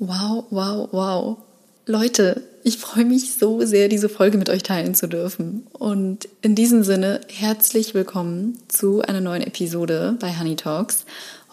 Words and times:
Wow, 0.00 0.46
wow, 0.50 0.88
wow. 0.90 1.38
Leute, 1.86 2.42
ich 2.64 2.78
freue 2.78 3.04
mich 3.04 3.34
so 3.34 3.64
sehr, 3.64 3.88
diese 3.88 4.08
Folge 4.08 4.38
mit 4.38 4.50
euch 4.50 4.64
teilen 4.64 4.96
zu 4.96 5.06
dürfen. 5.06 5.68
Und 5.72 6.28
in 6.42 6.56
diesem 6.56 6.82
Sinne, 6.82 7.20
herzlich 7.28 7.94
willkommen 7.94 8.58
zu 8.66 9.02
einer 9.02 9.20
neuen 9.20 9.42
Episode 9.42 10.16
bei 10.18 10.36
Honey 10.36 10.56
Talks. 10.56 11.04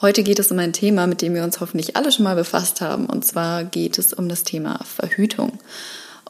Heute 0.02 0.24
geht 0.24 0.40
es 0.40 0.52
um 0.52 0.58
ein 0.58 0.74
Thema, 0.74 1.06
mit 1.06 1.22
dem 1.22 1.36
wir 1.36 1.44
uns 1.44 1.60
hoffentlich 1.60 1.96
alle 1.96 2.12
schon 2.12 2.24
mal 2.24 2.36
befasst 2.36 2.82
haben. 2.82 3.06
Und 3.06 3.24
zwar 3.24 3.64
geht 3.64 4.00
es 4.00 4.12
um 4.12 4.28
das 4.28 4.44
Thema 4.44 4.80
Verhütung. 4.86 5.60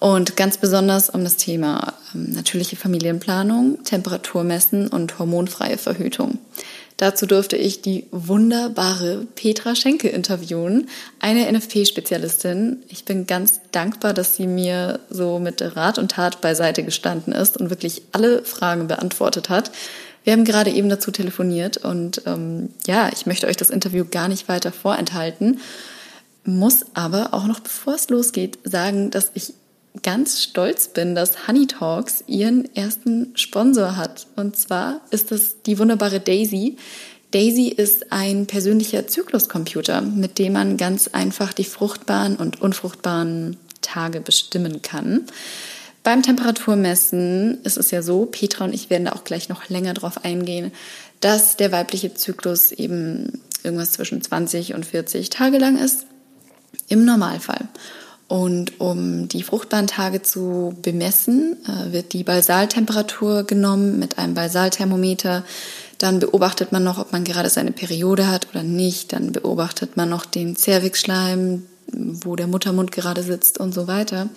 Und 0.02 0.36
ganz 0.36 0.58
besonders 0.58 1.10
um 1.10 1.24
das 1.24 1.38
Thema 1.38 1.94
ähm, 2.14 2.34
natürliche 2.34 2.76
Familienplanung, 2.76 3.86
Temperaturmessen 3.86 4.90
und 4.90 5.18
hormonfreie 5.18 5.78
Verhütung. 5.78 6.40
Dazu 7.02 7.26
durfte 7.26 7.58
ich 7.58 7.82
die 7.82 8.06
wunderbare 8.12 9.26
Petra 9.36 9.74
Schenke 9.74 10.08
interviewen, 10.10 10.88
eine 11.20 11.52
NFP-Spezialistin. 11.52 12.84
Ich 12.90 13.06
bin 13.06 13.26
ganz 13.26 13.60
dankbar, 13.72 14.14
dass 14.14 14.36
sie 14.36 14.46
mir 14.46 15.00
so 15.10 15.40
mit 15.40 15.64
Rat 15.76 15.98
und 15.98 16.12
Tat 16.12 16.42
beiseite 16.42 16.84
gestanden 16.84 17.34
ist 17.34 17.58
und 17.58 17.72
wirklich 17.72 18.04
alle 18.12 18.44
Fragen 18.44 18.88
beantwortet 18.88 19.50
hat. 19.50 19.72
Wir 20.24 20.34
haben 20.34 20.46
gerade 20.46 20.70
eben 20.70 20.90
dazu 20.90 21.10
telefoniert 21.10 21.78
und 21.78 22.22
ähm, 22.28 22.70
ja, 22.86 23.10
ich 23.12 23.26
möchte 23.26 23.48
euch 23.48 23.58
das 23.58 23.72
Interview 23.72 24.06
gar 24.06 24.28
nicht 24.28 24.48
weiter 24.48 24.72
vorenthalten, 24.72 25.60
muss 26.46 26.86
aber 26.94 27.34
auch 27.34 27.48
noch 27.48 27.62
bevor 27.62 27.96
es 27.96 28.10
losgeht 28.10 28.60
sagen, 28.64 29.10
dass 29.10 29.32
ich 29.34 29.56
ganz 30.04 30.42
stolz 30.42 30.90
bin, 30.90 31.16
dass 31.16 31.48
Honey 31.48 31.68
Talks 31.68 32.24
ihren 32.28 32.74
ersten 32.76 33.32
Sponsor 33.36 33.98
hat. 33.98 34.28
Und 34.36 34.56
zwar 34.56 35.02
ist 35.12 35.32
das 35.32 35.62
die 35.64 35.78
wunderbare 35.80 36.20
Daisy. 36.20 36.78
Daisy 37.32 37.68
ist 37.68 38.12
ein 38.12 38.46
persönlicher 38.46 39.08
Zykluscomputer, 39.08 40.02
mit 40.02 40.38
dem 40.38 40.54
man 40.54 40.78
ganz 40.78 41.08
einfach 41.10 41.54
die 41.54 41.64
fruchtbaren 41.64 42.36
und 42.36 42.62
unfruchtbaren 42.62 43.58
Tage 43.82 44.22
bestimmen 44.22 44.82
kann. 44.82 45.26
Beim 46.04 46.24
Temperaturmessen 46.24 47.60
ist 47.64 47.78
es 47.78 47.92
ja 47.92 48.02
so, 48.02 48.26
Petra 48.26 48.66
und 48.66 48.74
ich 48.74 48.90
werden 48.90 49.06
da 49.06 49.12
auch 49.14 49.24
gleich 49.24 49.50
noch 49.50 49.70
länger 49.70 49.94
drauf 49.94 50.26
eingehen, 50.26 50.72
dass 51.20 51.58
der 51.58 51.72
weibliche 51.72 52.14
Zyklus 52.14 52.72
eben 52.72 53.40
irgendwas 53.64 53.92
zwischen 53.92 54.22
20 54.22 54.74
und 54.74 54.86
40 54.86 55.30
Tage 55.30 55.60
lang 55.60 55.78
ist. 55.78 56.08
Im 56.88 57.06
Normalfall. 57.06 57.68
Und 58.32 58.80
um 58.80 59.28
die 59.28 59.44
fruchtbaren 59.44 59.88
Tage 59.88 60.22
zu 60.22 60.74
bemessen, 60.82 61.58
äh, 61.68 61.92
wird 61.92 62.14
die 62.14 62.24
Balsaltemperatur 62.24 63.44
genommen 63.44 64.00
mit 64.00 64.18
einem 64.18 64.36
Balsalthermometer. 64.36 65.44
Dann 65.98 66.20
beobachtet 66.20 66.72
man 66.72 66.82
noch, 66.82 66.98
ob 66.98 67.12
man 67.12 67.26
gerade 67.26 67.50
seine 67.50 67.74
Periode 67.74 68.30
hat 68.30 68.48
oder 68.52 68.64
nicht. 68.64 69.12
Dann 69.12 69.34
beobachtet 69.34 69.98
man 69.98 70.08
noch 70.08 70.26
den 70.26 70.56
Zervixschleim, 70.56 71.66
wo 71.92 72.38
der 72.38 72.48
Muttermund 72.48 72.94
gerade 72.94 73.22
sitzt 73.22 73.60
und 73.60 73.74
so 73.74 73.88
weiter. 73.88 74.30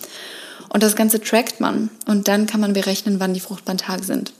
Und 0.67 0.83
das 0.83 0.97
Ganze 0.97 1.21
trackt 1.21 1.61
man. 1.61 1.89
Und 2.05 2.27
dann 2.27 2.47
kann 2.47 2.59
man 2.59 2.73
berechnen, 2.73 3.21
wann 3.21 3.33
die 3.33 3.39
fruchtbaren 3.39 3.77
Tage 3.77 4.03
sind. 4.03 4.33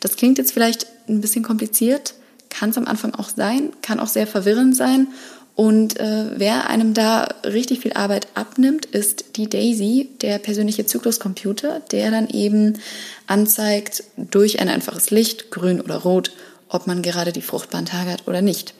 Das 0.00 0.16
klingt 0.16 0.38
jetzt 0.38 0.52
vielleicht 0.52 0.86
ein 1.06 1.20
bisschen 1.20 1.44
kompliziert, 1.44 2.14
kann 2.48 2.70
es 2.70 2.78
am 2.78 2.86
Anfang 2.86 3.14
auch 3.14 3.28
sein, 3.28 3.74
kann 3.82 4.00
auch 4.00 4.08
sehr 4.08 4.26
verwirrend 4.26 4.74
sein. 4.74 5.08
Und 5.54 6.00
äh, 6.00 6.30
wer 6.36 6.70
einem 6.70 6.94
da 6.94 7.28
richtig 7.44 7.80
viel 7.80 7.92
Arbeit 7.92 8.28
abnimmt, 8.34 8.86
ist 8.86 9.36
die 9.36 9.50
Daisy, 9.50 10.08
der 10.22 10.38
persönliche 10.38 10.86
Zykluscomputer, 10.86 11.80
der 11.90 12.10
dann 12.10 12.28
eben 12.30 12.78
anzeigt 13.26 14.04
durch 14.16 14.60
ein 14.60 14.70
einfaches 14.70 15.10
Licht, 15.10 15.50
grün 15.50 15.80
oder 15.80 15.96
rot, 15.96 16.32
ob 16.68 16.86
man 16.86 17.02
gerade 17.02 17.32
die 17.32 17.42
fruchtbaren 17.42 17.84
Tage 17.84 18.10
hat 18.10 18.26
oder 18.26 18.40
nicht. 18.40 18.72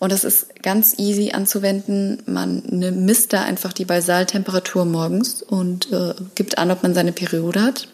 Und 0.00 0.10
das 0.10 0.24
ist 0.24 0.62
ganz 0.62 0.98
easy 0.98 1.30
anzuwenden. 1.32 2.20
Man 2.26 2.64
ne, 2.68 2.90
misst 2.90 3.32
da 3.32 3.42
einfach 3.42 3.72
die 3.72 3.84
Basaltemperatur 3.84 4.84
morgens 4.84 5.42
und 5.42 5.92
äh, 5.92 6.14
gibt 6.34 6.58
an, 6.58 6.72
ob 6.72 6.82
man 6.82 6.94
seine 6.94 7.12
Periode 7.12 7.62
hat. 7.62 7.86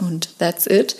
Und 0.00 0.38
that's 0.38 0.66
it. 0.66 0.96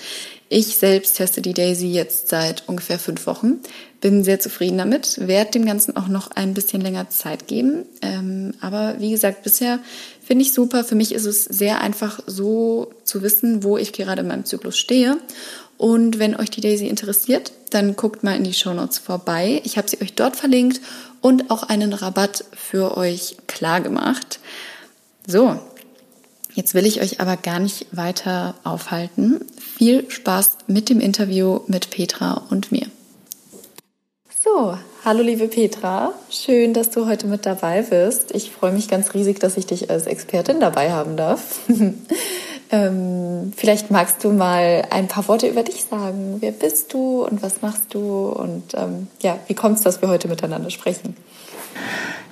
Ich 0.51 0.77
selbst 0.77 1.17
teste 1.17 1.41
die 1.41 1.55
Daisy 1.55 1.87
jetzt 1.87 2.29
seit 2.29 2.69
ungefähr 2.69 2.99
fünf 2.99 3.27
Wochen, 3.27 3.61
bin 4.05 4.23
sehr 4.23 4.39
zufrieden 4.39 4.77
damit, 4.77 5.27
werde 5.27 5.53
dem 5.53 5.65
Ganzen 5.65 5.97
auch 5.97 6.09
noch 6.09 6.31
ein 6.31 6.53
bisschen 6.53 6.83
länger 6.83 7.09
Zeit 7.09 7.49
geben. 7.49 7.87
Ähm, 8.03 8.53
aber 8.61 8.97
wie 8.99 9.11
gesagt, 9.11 9.45
bisher 9.45 9.79
finde 10.23 10.43
ich 10.43 10.53
super. 10.53 10.85
Für 10.85 10.95
mich 10.95 11.15
ist 11.15 11.25
es 11.25 11.47
sehr 11.47 11.81
einfach 11.81 12.21
so 12.27 12.93
zu 13.05 13.23
wissen, 13.23 13.63
wo 13.63 13.79
ich 13.79 13.95
gerade 13.95 14.21
in 14.21 14.29
meinem 14.29 14.45
Zyklus 14.45 14.77
stehe. 14.77 15.17
Und 15.79 16.19
wenn 16.19 16.37
euch 16.37 16.51
die 16.51 16.61
Daisy 16.61 16.87
interessiert, 16.87 17.53
dann 17.71 17.97
guckt 17.97 18.23
mal 18.23 18.37
in 18.37 18.45
die 18.45 18.53
Show 18.53 18.75
Notes 18.75 18.99
vorbei. 18.99 19.63
Ich 19.65 19.79
habe 19.79 19.89
sie 19.89 20.03
euch 20.03 20.13
dort 20.13 20.37
verlinkt 20.37 20.83
und 21.23 21.51
auch 21.51 21.63
einen 21.63 21.95
Rabatt 21.95 22.45
für 22.53 22.99
euch 22.99 23.39
klar 23.47 23.81
gemacht. 23.81 24.39
So, 25.27 25.59
jetzt 26.53 26.75
will 26.75 26.85
ich 26.85 27.01
euch 27.01 27.23
aber 27.23 27.39
gar 27.39 27.59
nicht 27.59 27.87
weiter 27.91 28.55
aufhalten. 28.65 29.41
Viel 29.79 30.11
Spaß 30.11 30.59
mit 30.67 30.91
dem 30.91 31.01
Interview 31.01 31.61
mit 31.69 31.89
Petra 31.89 32.45
und 32.51 32.71
mir. 32.71 32.87
So, 34.45 34.77
hallo 35.07 35.23
liebe 35.23 35.49
Petra, 35.49 36.13
schön, 36.29 36.75
dass 36.75 36.91
du 36.91 37.07
heute 37.07 37.27
mit 37.27 37.47
dabei 37.47 37.81
bist. 37.81 38.35
Ich 38.35 38.51
freue 38.51 38.73
mich 38.73 38.89
ganz 38.89 39.15
riesig, 39.15 39.41
dass 39.41 39.57
ich 39.57 39.65
dich 39.65 39.89
als 39.89 40.07
Expertin 40.07 40.61
dabei 40.61 40.93
haben 40.93 41.17
darf. 41.17 41.61
ähm, 42.71 43.55
vielleicht 43.57 43.91
magst 43.91 44.23
du 44.23 44.33
mal 44.33 44.87
ein 44.91 45.09
paar 45.09 45.27
Worte 45.29 45.47
über 45.47 45.63
dich 45.63 45.85
sagen. 45.85 46.37
Wer 46.41 46.53
bist 46.53 46.93
du 46.93 47.25
und 47.25 47.43
was 47.43 47.63
machst 47.63 47.95
du 47.95 48.27
und 48.29 48.75
ähm, 48.75 49.07
ja, 49.23 49.39
wie 49.47 49.55
kommt 49.55 49.79
es, 49.79 49.83
dass 49.83 50.03
wir 50.03 50.11
heute 50.11 50.29
miteinander 50.29 50.69
sprechen? 50.69 51.17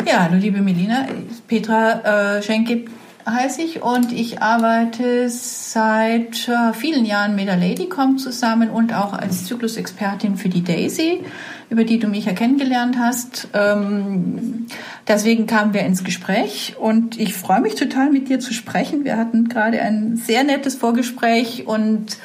Ja, 0.06 0.24
hallo 0.24 0.36
liebe 0.36 0.60
Melina, 0.60 1.06
Petra 1.48 2.36
äh, 2.36 2.42
Schenke 2.42 2.84
heiße 3.27 3.62
ich 3.62 3.83
und 3.83 4.12
ich 4.12 4.43
arbeite 4.43 5.28
seit 5.31 6.49
äh, 6.49 6.72
vielen 6.72 7.05
Jahren 7.05 7.34
mit 7.37 7.47
der 7.47 7.56
Ladycom 7.56 8.19
zusammen 8.19 8.71
und 8.71 8.94
auch 8.94 9.12
als 9.12 9.44
Zyklusexpertin 9.44 10.37
für 10.37 10.49
die 10.49 10.65
Daisy 10.65 11.25
über 11.72 11.84
die 11.84 11.99
du 11.99 12.06
mich 12.06 12.27
ja 12.27 12.34
kennengelernt 12.34 12.99
hast. 12.99 13.49
Ähm, 13.55 14.66
deswegen 15.09 15.47
kamen 15.47 15.72
wir 15.72 15.81
ins 15.81 16.05
Gespräch 16.05 16.77
und 16.78 17.19
ich 17.19 17.33
freue 17.33 17.62
mich 17.62 17.77
total, 17.77 18.10
mit 18.10 18.28
dir 18.28 18.41
zu 18.41 18.53
sprechen. 18.53 19.05
Wir 19.05 19.16
hatten 19.16 19.49
gerade 19.49 19.81
ein 19.81 20.19
sehr 20.19 20.44
nettes 20.44 20.75
Vorgespräch 20.75 21.66
und 21.66 22.19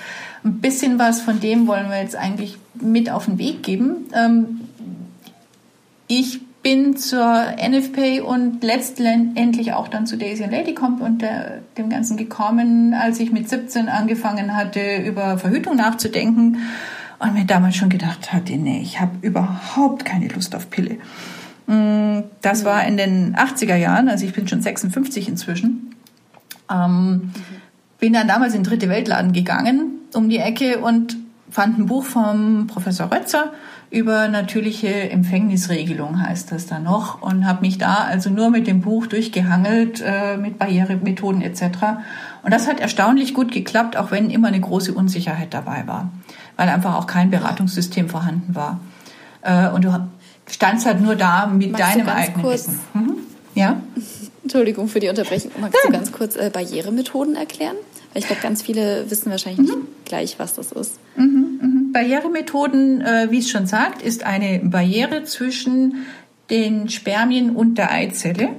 ein 0.44 0.59
bisschen 0.59 1.00
was 1.00 1.22
von 1.22 1.40
dem 1.40 1.66
wollen 1.66 1.90
wir 1.90 2.02
jetzt 2.02 2.18
eigentlich 2.18 2.58
mit 2.74 3.09
auf 3.09 3.24
den 3.24 3.38
Weg 3.38 3.64
geben. 3.64 4.09
Ähm, 4.14 4.59
ich 6.09 6.41
bin 6.67 6.97
zur 6.97 7.55
NFP 7.57 8.19
und 8.19 8.61
letztendlich 8.61 9.72
auch 9.72 9.88
dann 9.88 10.05
zu 10.05 10.17
Daisy 10.17 10.44
and 10.44 10.51
Ladycomp 10.51 11.00
und 11.00 11.22
der, 11.22 11.59
dem 11.78 11.89
Ganzen 11.89 12.17
gekommen, 12.17 12.94
als 12.94 13.22
ich 13.22 13.31
mit 13.31 13.47
17 13.47 13.88
angefangen 13.88 14.53
hatte, 14.53 14.97
über 14.97 15.38
Verhütung 15.38 15.78
nachzudenken 15.78 16.57
und 17.19 17.33
mir 17.33 17.45
damals 17.45 17.78
schon 17.78 17.88
gedacht 17.88 18.33
hatte, 18.33 18.57
nee, 18.57 18.81
ich 18.81 19.00
habe 19.00 19.11
überhaupt 19.22 20.03
keine 20.03 20.28
Lust 20.28 20.55
auf 20.55 20.69
Pille. 20.69 20.97
Mm, 21.67 22.23
das 22.41 22.66
war 22.66 22.85
in 22.85 22.97
den 22.97 23.38
80er 23.38 23.78
Jahren, 23.78 24.09
also 24.09 24.25
ich 24.25 24.34
bin 24.34 24.45
schon 24.45 24.61
56 24.61 25.29
inzwischen. 25.29 25.95
Ähm, 26.69 27.31
bin 27.97 28.11
dann 28.11 28.28
damals 28.28 28.53
in 28.53 28.63
den 28.63 28.69
Dritte 28.69 28.89
Weltladen 28.89 29.31
gegangen 29.31 30.01
um 30.13 30.28
die 30.28 30.39
Ecke 30.39 30.79
und 30.79 31.16
fand 31.49 31.79
ein 31.79 31.85
Buch 31.85 32.03
vom 32.03 32.67
Professor 32.67 33.09
Rötzer 33.09 33.53
über 33.89 34.27
natürliche 34.27 35.09
Empfängnisregelung 35.09 36.21
heißt 36.21 36.51
das 36.51 36.65
da 36.65 36.79
noch 36.79 37.21
und 37.21 37.45
habe 37.45 37.61
mich 37.61 37.77
da 37.77 37.95
also 37.95 38.29
nur 38.29 38.49
mit 38.49 38.67
dem 38.67 38.81
Buch 38.81 39.07
durchgehangelt 39.07 40.03
äh, 40.05 40.37
mit 40.37 40.59
Barrieremethoden 40.59 41.41
etc. 41.41 41.61
Und 42.43 42.53
das 42.53 42.67
hat 42.67 42.79
erstaunlich 42.79 43.33
gut 43.33 43.51
geklappt, 43.51 43.95
auch 43.95 44.11
wenn 44.11 44.29
immer 44.29 44.49
eine 44.49 44.59
große 44.59 44.93
Unsicherheit 44.93 45.53
dabei 45.53 45.87
war 45.87 46.11
weil 46.57 46.67
einfach 46.69 46.95
auch 46.95 47.07
kein 47.07 47.29
Beratungssystem 47.29 48.09
vorhanden 48.09 48.55
war. 48.55 48.81
Äh, 49.41 49.69
und 49.69 49.85
du 49.85 50.09
standst 50.47 50.85
halt 50.85 50.99
nur 50.99 51.15
da 51.15 51.47
mit 51.47 51.71
Magst 51.71 51.95
deinem 51.95 52.09
eigenen 52.09 52.41
kurz, 52.41 52.67
Wissen. 52.67 52.79
Mhm. 52.93 53.13
Ja? 53.55 53.81
Entschuldigung 54.43 54.87
für 54.87 54.99
die 54.99 55.07
Unterbrechung. 55.07 55.51
Magst 55.61 55.78
ja. 55.83 55.90
du 55.90 55.97
ganz 55.97 56.11
kurz 56.11 56.35
äh, 56.35 56.49
Barrieremethoden 56.51 57.35
erklären? 57.35 57.75
Weil 58.13 58.22
ich 58.22 58.28
glaube, 58.28 58.41
ganz 58.41 58.63
viele 58.63 59.09
wissen 59.09 59.29
wahrscheinlich 59.29 59.69
mhm. 59.69 59.81
nicht 59.81 60.05
gleich, 60.05 60.40
was 60.40 60.55
das 60.55 60.72
ist. 60.72 60.95
Mhm, 61.16 61.59
mhm. 61.61 61.77
Barrieremethoden, 61.97 63.02
äh, 63.02 63.28
wie 63.32 63.40
es 63.40 63.49
schon 63.49 63.66
sagt, 63.66 64.03
ist 64.03 64.23
eine 64.23 64.59
Barriere 64.64 65.23
zwischen 65.23 66.05
den 66.52 66.90
Spermien 66.90 67.55
und 67.55 67.79
der 67.79 67.91
Eizelle. 67.91 68.49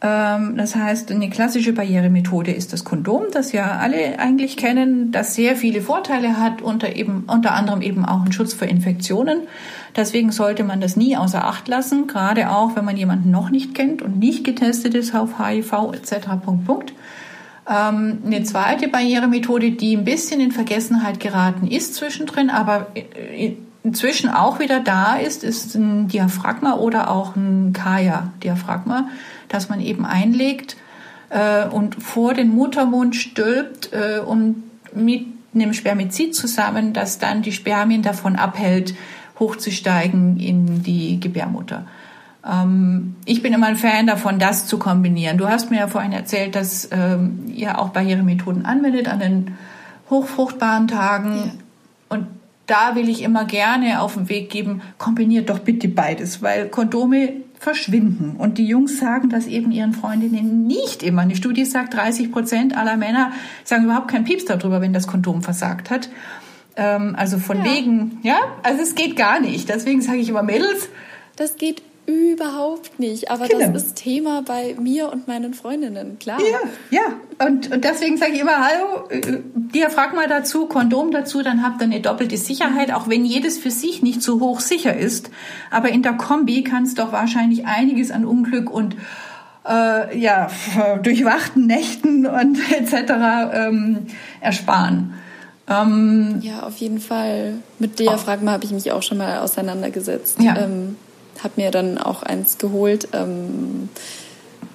Ähm, 0.00 0.56
das 0.56 0.76
heißt, 0.76 1.10
eine 1.10 1.28
klassische 1.28 1.72
Barrieremethode 1.72 2.52
ist 2.52 2.72
das 2.72 2.84
Kondom, 2.84 3.24
das 3.32 3.50
ja 3.50 3.78
alle 3.78 4.20
eigentlich 4.20 4.56
kennen, 4.56 5.10
das 5.10 5.34
sehr 5.34 5.56
viele 5.56 5.80
Vorteile 5.80 6.38
hat, 6.38 6.62
unter, 6.62 6.94
eben, 6.94 7.24
unter 7.26 7.54
anderem 7.54 7.82
eben 7.82 8.04
auch 8.04 8.20
einen 8.22 8.30
Schutz 8.30 8.54
vor 8.54 8.68
Infektionen. 8.68 9.48
Deswegen 9.96 10.30
sollte 10.30 10.62
man 10.62 10.80
das 10.80 10.94
nie 10.96 11.16
außer 11.16 11.44
Acht 11.44 11.66
lassen, 11.66 12.06
gerade 12.06 12.50
auch, 12.50 12.76
wenn 12.76 12.84
man 12.84 12.96
jemanden 12.96 13.32
noch 13.32 13.50
nicht 13.50 13.74
kennt 13.74 14.00
und 14.00 14.20
nicht 14.20 14.44
getestet 14.44 14.94
ist 14.94 15.12
auf 15.12 15.40
HIV 15.40 15.92
etc. 15.92 16.28
Punkt, 16.44 16.64
Punkt. 16.66 16.92
Ähm, 17.68 18.18
eine 18.24 18.44
zweite 18.44 18.88
Barrieremethode, 18.88 19.72
die 19.72 19.96
ein 19.96 20.04
bisschen 20.04 20.40
in 20.40 20.52
Vergessenheit 20.52 21.18
geraten 21.20 21.66
ist 21.66 21.94
zwischendrin, 21.94 22.50
aber 22.50 22.88
inzwischen 23.82 24.30
auch 24.30 24.58
wieder 24.60 24.80
da 24.80 25.16
ist, 25.16 25.44
ist 25.44 25.74
ein 25.74 26.08
Diaphragma 26.08 26.74
oder 26.74 27.10
auch 27.10 27.34
ein 27.36 27.72
Kaya-Diaphragma, 27.72 29.08
das 29.48 29.68
man 29.68 29.80
eben 29.80 30.04
einlegt 30.06 30.76
äh, 31.30 31.66
und 31.66 32.02
vor 32.02 32.34
den 32.34 32.48
Muttermund 32.48 33.16
stülpt 33.16 33.92
äh, 33.92 34.20
und 34.20 34.62
mit 34.94 35.26
einem 35.54 35.72
Spermizid 35.72 36.34
zusammen, 36.34 36.92
das 36.92 37.18
dann 37.18 37.42
die 37.42 37.52
Spermien 37.52 38.02
davon 38.02 38.36
abhält, 38.36 38.94
hochzusteigen 39.38 40.38
in 40.38 40.82
die 40.82 41.20
Gebärmutter. 41.20 41.86
Ähm, 42.48 43.16
ich 43.24 43.42
bin 43.42 43.52
immer 43.52 43.66
ein 43.66 43.76
Fan 43.76 44.06
davon, 44.06 44.38
das 44.38 44.66
zu 44.66 44.78
kombinieren. 44.78 45.38
Du 45.38 45.48
hast 45.48 45.70
mir 45.70 45.78
ja 45.78 45.88
vorhin 45.88 46.12
erzählt, 46.12 46.54
dass 46.54 46.88
ähm, 46.92 47.44
ihr 47.52 47.78
auch 47.78 47.90
Barrieremethoden 47.90 48.64
anwendet 48.64 49.08
an 49.08 49.20
den 49.20 49.56
hochfruchtbaren 50.10 50.88
Tagen. 50.88 51.36
Ja. 51.36 51.52
Und 52.08 52.26
da 52.66 52.94
will 52.94 53.08
ich 53.08 53.22
immer 53.22 53.44
gerne 53.44 54.00
auf 54.00 54.14
den 54.14 54.28
Weg 54.28 54.50
geben, 54.50 54.82
kombiniert 54.98 55.50
doch 55.50 55.60
bitte 55.60 55.88
beides, 55.88 56.42
weil 56.42 56.68
Kondome 56.68 57.32
verschwinden. 57.58 58.36
Und 58.36 58.58
die 58.58 58.66
Jungs 58.66 58.98
sagen 58.98 59.30
das 59.30 59.46
eben 59.46 59.72
ihren 59.72 59.92
Freundinnen 59.92 60.66
nicht 60.66 61.02
immer. 61.02 61.22
Eine 61.22 61.36
Studie 61.36 61.64
sagt, 61.64 61.94
30 61.94 62.30
Prozent 62.30 62.76
aller 62.76 62.96
Männer 62.96 63.32
sagen 63.64 63.84
überhaupt 63.84 64.08
keinen 64.08 64.24
Pieps 64.24 64.44
darüber, 64.44 64.80
wenn 64.80 64.92
das 64.92 65.06
Kondom 65.06 65.42
versagt 65.42 65.90
hat. 65.90 66.10
Ähm, 66.76 67.14
also 67.16 67.38
von 67.38 67.58
ja. 67.58 67.64
wegen, 67.64 68.18
ja, 68.22 68.36
also 68.62 68.82
es 68.82 68.94
geht 68.94 69.16
gar 69.16 69.40
nicht. 69.40 69.68
Deswegen 69.68 70.02
sage 70.02 70.18
ich 70.18 70.28
immer 70.28 70.42
Mädels. 70.42 70.88
Das 71.36 71.56
geht 71.56 71.82
Überhaupt 72.06 73.00
nicht. 73.00 73.30
Aber 73.32 73.48
genau. 73.48 73.72
das 73.72 73.82
ist 73.82 73.96
Thema 73.96 74.42
bei 74.42 74.76
mir 74.80 75.12
und 75.12 75.26
meinen 75.26 75.54
Freundinnen, 75.54 76.18
klar. 76.20 76.38
Ja, 76.40 76.58
ja. 76.90 77.46
Und, 77.46 77.72
und 77.72 77.84
deswegen 77.84 78.16
sage 78.16 78.32
ich 78.32 78.40
immer, 78.40 78.64
hallo, 78.64 79.08
äh, 79.08 79.40
dir 79.54 79.90
frag 79.90 80.14
mal 80.14 80.28
dazu, 80.28 80.66
Kondom 80.66 81.10
dazu, 81.10 81.42
dann 81.42 81.64
habt 81.64 81.82
ihr 81.82 81.86
eine 81.86 82.00
doppelte 82.00 82.36
Sicherheit, 82.36 82.92
auch 82.92 83.08
wenn 83.08 83.24
jedes 83.24 83.58
für 83.58 83.72
sich 83.72 84.02
nicht 84.02 84.22
so 84.22 84.38
hoch 84.38 84.60
sicher 84.60 84.96
ist. 84.96 85.30
Aber 85.72 85.88
in 85.88 86.02
der 86.02 86.12
Kombi 86.12 86.62
kann 86.62 86.84
es 86.84 86.94
doch 86.94 87.10
wahrscheinlich 87.10 87.66
einiges 87.66 88.12
an 88.12 88.24
Unglück 88.24 88.70
und 88.70 88.94
äh, 89.68 90.16
ja, 90.16 90.48
durchwachten 91.02 91.66
Nächten 91.66 92.24
und 92.26 92.58
etc. 92.70 93.12
Ähm, 93.52 94.06
ersparen. 94.40 95.14
Ähm, 95.68 96.38
ja, 96.40 96.62
auf 96.62 96.76
jeden 96.76 97.00
Fall. 97.00 97.54
Mit 97.80 97.98
Diaphragma 97.98 98.52
habe 98.52 98.64
ich 98.64 98.70
mich 98.70 98.92
auch 98.92 99.02
schon 99.02 99.18
mal 99.18 99.38
auseinandergesetzt. 99.38 100.40
Ja. 100.40 100.56
Ähm, 100.56 100.96
habe 101.42 101.54
mir 101.56 101.70
dann 101.70 101.98
auch 101.98 102.22
eins 102.22 102.58
geholt, 102.58 103.08
ähm, 103.12 103.88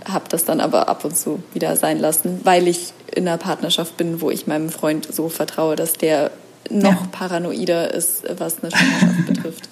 habe 0.06 0.26
das 0.30 0.46
dann 0.46 0.60
aber 0.60 0.90
ab 0.90 1.06
und 1.06 1.16
zu 1.16 1.44
wieder 1.54 1.76
sein 1.76 2.00
lassen, 2.00 2.42
weil 2.44 2.68
ich 2.68 2.94
in 3.14 3.28
einer 3.28 3.38
Partnerschaft 3.38 3.98
bin, 3.98 4.22
wo 4.22 4.32
ich 4.32 4.48
meinem 4.48 4.70
Freund 4.70 5.08
so 5.12 5.30
vertraue, 5.30 5.76
dass 5.76 5.94
der 5.94 6.32
noch 6.70 7.02
ja. 7.02 7.08
paranoider 7.12 7.94
ist, 7.94 8.24
was 8.38 8.62
eine 8.62 8.72
Schwangerschaft 8.72 9.26
betrifft. 9.28 9.70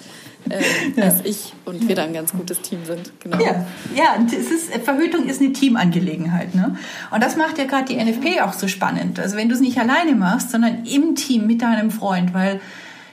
Äh, 0.48 0.62
ja. 0.96 1.04
als 1.04 1.16
ich 1.24 1.52
und 1.66 1.86
wir 1.86 1.94
da 1.94 2.04
ein 2.04 2.14
ganz 2.14 2.32
gutes 2.32 2.62
Team 2.62 2.86
sind. 2.86 3.12
Genau. 3.20 3.38
Ja, 3.38 3.66
ja 3.94 4.14
ist, 4.24 4.74
Verhütung 4.84 5.28
ist 5.28 5.40
eine 5.40 5.52
Teamangelegenheit. 5.52 6.54
Ne? 6.54 6.78
Und 7.10 7.22
das 7.22 7.36
macht 7.36 7.58
ja 7.58 7.64
gerade 7.64 7.84
die 7.84 8.02
NFP 8.02 8.40
auch 8.40 8.54
so 8.54 8.66
spannend. 8.66 9.20
Also 9.20 9.36
wenn 9.36 9.50
du 9.50 9.54
es 9.54 9.60
nicht 9.60 9.78
alleine 9.78 10.14
machst, 10.14 10.50
sondern 10.50 10.86
im 10.86 11.14
Team 11.14 11.46
mit 11.46 11.60
deinem 11.60 11.90
Freund, 11.90 12.32
weil 12.32 12.60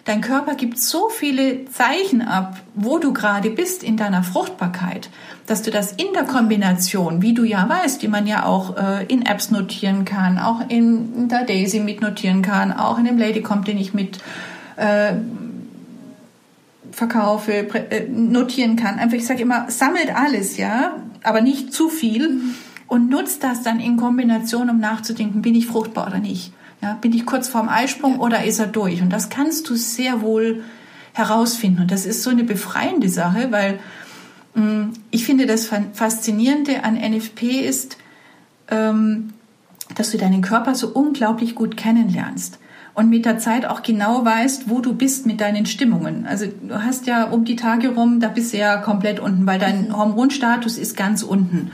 Dein 0.08 0.22
Körper 0.22 0.56
gibt 0.56 0.80
so 0.80 1.10
viele 1.10 1.66
Zeichen 1.66 2.22
ab, 2.22 2.62
wo 2.76 2.98
du 2.98 3.12
gerade 3.12 3.50
bist 3.50 3.84
in 3.84 3.98
deiner 3.98 4.24
Fruchtbarkeit, 4.24 5.10
dass 5.48 5.64
du 5.64 5.70
das 5.70 5.92
in 5.92 6.14
der 6.14 6.24
Kombination, 6.24 7.22
wie 7.22 7.34
du 7.34 7.44
ja 7.44 7.68
weißt, 7.68 8.02
wie 8.04 8.08
man 8.08 8.26
ja 8.26 8.46
auch 8.46 8.78
äh, 8.78 9.06
in 9.08 9.26
Apps 9.26 9.52
notieren 9.52 10.06
kann, 10.06 10.40
auch 10.40 10.62
in 10.70 11.28
der 11.28 11.44
Daisy 11.44 11.82
mitnotieren 11.82 12.42
kann, 12.42 12.72
auch 12.72 12.98
in 12.98 13.04
dem 13.04 13.18
Ladycom, 13.18 13.66
den 13.66 13.78
ich 13.78 13.94
mit 13.94 14.20
äh, 14.78 15.16
verkaufe, 16.94 17.52
äh, 17.52 18.08
notieren 18.08 18.78
kann. 18.78 19.00
Einfach, 19.00 19.18
ich 19.18 19.26
sage 19.26 19.42
immer, 19.42 19.70
sammelt 19.70 20.16
alles, 20.16 20.56
ja, 20.56 20.96
aber 21.22 21.42
nicht 21.42 21.74
zu 21.74 21.90
viel 21.90 22.30
mhm. 22.30 22.56
und 22.88 23.10
nutzt 23.10 23.44
das 23.44 23.62
dann 23.62 23.82
in 23.82 23.98
Kombination, 23.98 24.70
um 24.70 24.80
nachzudenken, 24.80 25.42
bin 25.42 25.54
ich 25.54 25.68
fruchtbar 25.68 26.08
oder 26.08 26.20
nicht. 26.20 26.54
Ja, 26.82 26.94
bin 26.94 27.14
ich 27.14 27.26
kurz 27.26 27.48
vorm 27.50 27.70
Eisprung 27.70 28.20
oder 28.20 28.44
ist 28.44 28.60
er 28.60 28.68
durch? 28.68 29.02
Und 29.02 29.12
das 29.12 29.30
kannst 29.30 29.70
du 29.70 29.76
sehr 29.76 30.22
wohl 30.22 30.64
herausfinden. 31.14 31.82
Und 31.82 31.92
das 31.92 32.06
ist 32.06 32.24
so 32.24 32.30
eine 32.30 32.44
befreiende 32.44 33.10
Sache, 33.10 33.52
weil 33.52 33.80
mh, 34.54 34.64
mm, 34.64 34.94
ich 35.12 35.26
finde, 35.26 35.46
das 35.46 35.70
Faszinierende 35.94 36.84
an 36.84 36.96
NFP 36.96 37.62
ist, 37.62 37.98
ähm, 38.70 39.34
dass 39.96 40.12
du 40.12 40.18
deinen 40.18 40.42
Körper 40.42 40.76
so 40.76 40.90
unglaublich 40.90 41.56
gut 41.56 41.78
kennenlernst 41.78 42.60
und 42.98 43.10
mit 43.10 43.26
der 43.26 43.38
Zeit 43.38 43.68
auch 43.68 43.84
genau 43.84 44.26
weißt, 44.26 44.70
wo 44.72 44.80
du 44.80 44.94
bist 44.94 45.28
mit 45.28 45.40
deinen 45.40 45.68
Stimmungen. 45.68 46.26
Also 46.26 46.48
du 46.48 46.84
hast 46.84 47.06
ja 47.06 47.26
um 47.26 47.46
die 47.46 47.56
Tage 47.56 47.90
rum, 47.90 48.20
da 48.20 48.28
bist 48.28 48.54
du 48.54 48.58
ja 48.58 48.78
komplett 48.78 49.20
unten, 49.20 49.46
weil 49.46 49.60
dein 49.60 49.90
mhm. 49.90 49.98
Hormonstatus 49.98 50.80
ist 50.80 50.98
ganz 50.98 51.22
unten. 51.22 51.72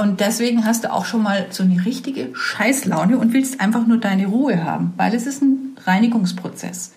Und 0.00 0.20
deswegen 0.20 0.64
hast 0.64 0.84
du 0.84 0.92
auch 0.92 1.04
schon 1.04 1.22
mal 1.22 1.46
so 1.50 1.62
eine 1.62 1.84
richtige 1.84 2.30
Scheißlaune 2.34 3.18
und 3.18 3.32
willst 3.32 3.60
einfach 3.60 3.86
nur 3.86 3.98
deine 3.98 4.26
Ruhe 4.26 4.64
haben, 4.64 4.94
weil 4.96 5.14
es 5.14 5.26
ist 5.26 5.42
ein 5.42 5.76
Reinigungsprozess. 5.84 6.92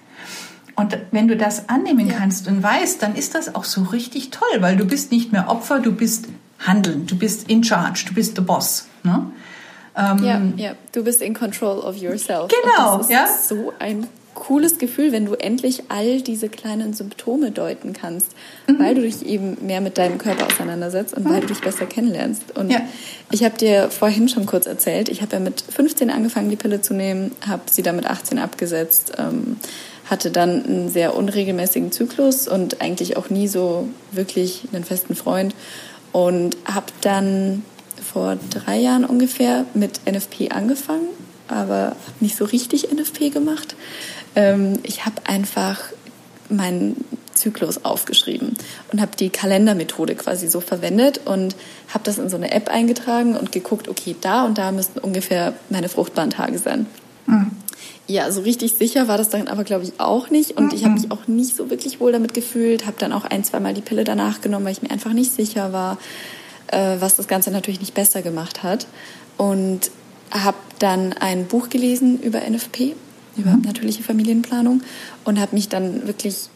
Und 0.76 0.98
wenn 1.12 1.28
du 1.28 1.38
das 1.38 1.70
annehmen 1.70 2.08
ja. 2.08 2.16
kannst 2.18 2.48
und 2.48 2.62
weißt, 2.62 3.02
dann 3.02 3.16
ist 3.16 3.36
das 3.36 3.54
auch 3.56 3.64
so 3.64 3.84
richtig 3.84 4.30
toll, 4.30 4.62
weil 4.62 4.78
du 4.78 4.86
bist 4.86 5.12
nicht 5.12 5.32
mehr 5.32 5.50
Opfer, 5.50 5.80
du 5.80 5.92
bist 5.92 6.28
handeln, 6.60 7.06
du 7.06 7.18
bist 7.18 7.50
in 7.50 7.64
charge, 7.64 8.06
du 8.08 8.14
bist 8.14 8.36
the 8.36 8.42
boss. 8.42 8.88
Ne? 9.04 9.26
Ähm, 9.98 10.24
ja, 10.24 10.42
ja, 10.58 10.76
du 10.92 11.04
bist 11.04 11.22
in 11.22 11.34
control 11.34 11.80
of 11.80 11.96
yourself. 11.96 12.50
Genau, 12.50 12.96
und 12.96 13.00
das 13.00 13.08
ist 13.08 13.12
ja. 13.12 13.28
so 13.28 13.74
ein 13.80 14.08
cooles 14.36 14.78
Gefühl, 14.78 15.12
wenn 15.12 15.26
du 15.26 15.34
endlich 15.34 15.84
all 15.90 16.22
diese 16.22 16.50
kleinen 16.50 16.94
Symptome 16.94 17.52
deuten 17.52 17.94
kannst, 17.94 18.28
mhm. 18.68 18.80
weil 18.80 18.94
du 18.94 19.02
dich 19.02 19.26
eben 19.26 19.58
mehr 19.66 19.82
mit 19.82 19.98
deinem 19.98 20.20
Körper 20.20 20.46
auseinandersetzt 20.46 21.16
und 21.16 21.26
mhm. 21.26 21.30
weil 21.32 21.42
du 21.42 21.48
dich 21.48 21.62
besser 21.62 21.88
kennenlernst. 21.88 22.56
Und 22.56 22.70
ja. 22.70 22.82
ich 23.32 23.44
habe 23.44 23.58
dir 23.58 23.90
vorhin 23.90 24.30
schon 24.30 24.46
kurz 24.46 24.68
erzählt, 24.68 25.10
ich 25.10 25.22
habe 25.22 25.38
ja 25.38 25.40
mit 25.40 25.62
15 25.62 26.12
angefangen, 26.12 26.50
die 26.50 26.56
Pille 26.56 26.82
zu 26.82 26.94
nehmen, 26.94 27.32
habe 27.48 27.64
sie 27.72 27.82
dann 27.82 27.96
mit 27.96 28.06
18 28.06 28.38
abgesetzt, 28.38 29.14
ähm, 29.18 29.58
hatte 30.10 30.30
dann 30.30 30.64
einen 30.64 30.90
sehr 30.90 31.16
unregelmäßigen 31.16 31.92
Zyklus 31.92 32.48
und 32.48 32.82
eigentlich 32.82 33.18
auch 33.18 33.32
nie 33.32 33.48
so 33.48 33.88
wirklich 34.12 34.68
einen 34.72 34.84
festen 34.84 35.16
Freund 35.16 35.56
und 36.12 36.58
habe 36.66 36.88
dann 37.02 37.64
vor 38.04 38.38
drei 38.52 38.78
Jahren 38.78 39.04
ungefähr 39.04 39.66
mit 39.74 40.02
NFP 40.06 40.52
angefangen, 40.52 41.08
aber 41.48 41.76
habe 41.76 41.96
nicht 42.20 42.36
so 42.36 42.46
richtig 42.46 42.92
NFP 42.92 43.30
gemacht. 43.30 43.76
Ähm, 44.36 44.80
ich 44.84 45.06
habe 45.06 45.16
einfach 45.26 45.80
meinen 46.50 46.96
Zyklus 47.34 47.84
aufgeschrieben 47.84 48.56
und 48.92 49.02
habe 49.02 49.12
die 49.18 49.30
Kalendermethode 49.30 50.16
quasi 50.16 50.48
so 50.48 50.62
verwendet 50.62 51.22
und 51.26 51.56
habe 51.94 52.04
das 52.04 52.18
in 52.18 52.30
so 52.30 52.38
eine 52.38 52.52
App 52.52 52.70
eingetragen 52.70 53.36
und 53.36 53.52
geguckt, 53.52 53.88
okay, 53.88 54.16
da 54.22 54.46
und 54.46 54.58
da 54.58 54.72
müssten 54.72 55.00
ungefähr 55.00 55.54
meine 55.70 55.90
fruchtbaren 55.90 56.30
Tage 56.30 56.58
sein. 56.58 56.86
Mhm. 57.28 57.52
Ja, 58.08 58.32
so 58.32 58.42
richtig 58.42 58.74
sicher 58.74 59.08
war 59.08 59.18
das 59.18 59.30
dann 59.30 59.48
aber, 59.48 59.64
glaube 59.64 59.84
ich, 59.84 60.00
auch 60.00 60.30
nicht. 60.30 60.52
Und 60.52 60.74
ich 60.74 60.84
habe 60.84 60.94
mhm. 60.94 61.02
mich 61.02 61.12
auch 61.12 61.28
nicht 61.28 61.56
so 61.56 61.70
wirklich 61.72 62.00
wohl 62.00 62.12
damit 62.12 62.34
gefühlt. 62.36 62.86
Habe 62.86 62.98
dann 63.00 63.12
auch 63.12 63.26
ein, 63.26 63.44
zwei 63.44 63.60
Mal 63.60 63.74
die 63.74 63.82
Pille 63.82 64.04
danach 64.04 64.42
genommen, 64.42 64.66
weil 64.66 64.74
ich 64.74 64.84
mir 64.84 64.92
einfach 64.92 65.14
nicht 65.14 65.32
sicher 65.32 65.74
war, 65.74 65.98
äh, 66.68 66.98
was 67.00 67.16
das 67.16 67.28
Ganze 67.28 67.50
natürlich 67.50 67.80
nicht 67.80 67.96
besser 67.96 68.22
gemacht 68.22 68.62
hat. 68.62 68.86
Und 69.38 69.90
habe 70.32 70.58
dann 70.80 71.14
ein 71.14 71.46
Buch 71.46 71.70
gelesen 71.70 72.20
über 72.22 72.42
NFP 72.42 72.96
über 73.38 73.52
mhm. 73.52 73.62
natürliche 73.62 74.04
Familienplanung 74.04 74.82
und 75.24 75.40
habe 75.40 75.56
mich 75.56 75.70
dann 75.70 76.08
wirklich 76.08 76.50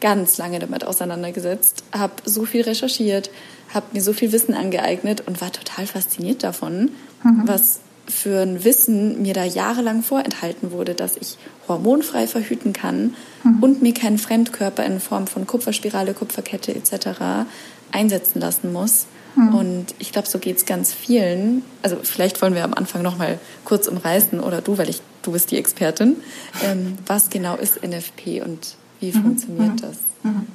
ganz 0.00 0.38
lange 0.38 0.58
damit 0.58 0.84
auseinandergesetzt, 0.84 1.84
habe 1.92 2.14
so 2.24 2.44
viel 2.44 2.62
recherchiert, 2.62 3.30
habe 3.72 3.86
mir 3.92 4.02
so 4.02 4.12
viel 4.12 4.32
Wissen 4.32 4.54
angeeignet 4.54 5.22
und 5.26 5.40
war 5.40 5.52
total 5.52 5.86
fasziniert 5.86 6.42
davon, 6.42 6.90
mhm. 7.22 7.42
was 7.46 7.80
für 8.06 8.42
ein 8.42 8.64
Wissen 8.64 9.22
mir 9.22 9.32
da 9.32 9.44
jahrelang 9.44 10.02
vorenthalten 10.02 10.72
wurde, 10.72 10.94
dass 10.94 11.16
ich 11.16 11.38
hormonfrei 11.68 12.26
verhüten 12.26 12.74
kann 12.74 13.14
mhm. 13.44 13.62
und 13.62 13.82
mir 13.82 13.94
keinen 13.94 14.18
Fremdkörper 14.18 14.84
in 14.84 15.00
Form 15.00 15.26
von 15.26 15.46
Kupferspirale, 15.46 16.12
Kupferkette 16.12 16.74
etc. 16.74 17.46
einsetzen 17.92 18.40
lassen 18.40 18.72
muss. 18.74 19.06
Mhm. 19.36 19.54
Und 19.54 19.86
ich 19.98 20.12
glaube, 20.12 20.28
so 20.28 20.38
geht 20.38 20.56
es 20.56 20.66
ganz 20.66 20.92
vielen. 20.92 21.62
Also 21.82 21.96
vielleicht 22.02 22.40
wollen 22.42 22.54
wir 22.54 22.64
am 22.64 22.74
Anfang 22.74 23.02
noch 23.02 23.18
mal 23.18 23.38
kurz 23.64 23.88
umreißen 23.88 24.40
oder 24.40 24.60
du, 24.60 24.78
weil 24.78 24.88
ich 24.88 25.00
du 25.22 25.32
bist 25.32 25.50
die 25.50 25.58
Expertin. 25.58 26.16
Ähm, 26.62 26.98
was 27.06 27.30
genau 27.30 27.56
ist 27.56 27.82
NFP 27.82 28.42
und 28.44 28.76
wie 29.00 29.12
mhm. 29.12 29.22
funktioniert 29.22 29.72
mhm. 29.72 29.80
das? 29.80 29.98
Mhm. 30.22 30.46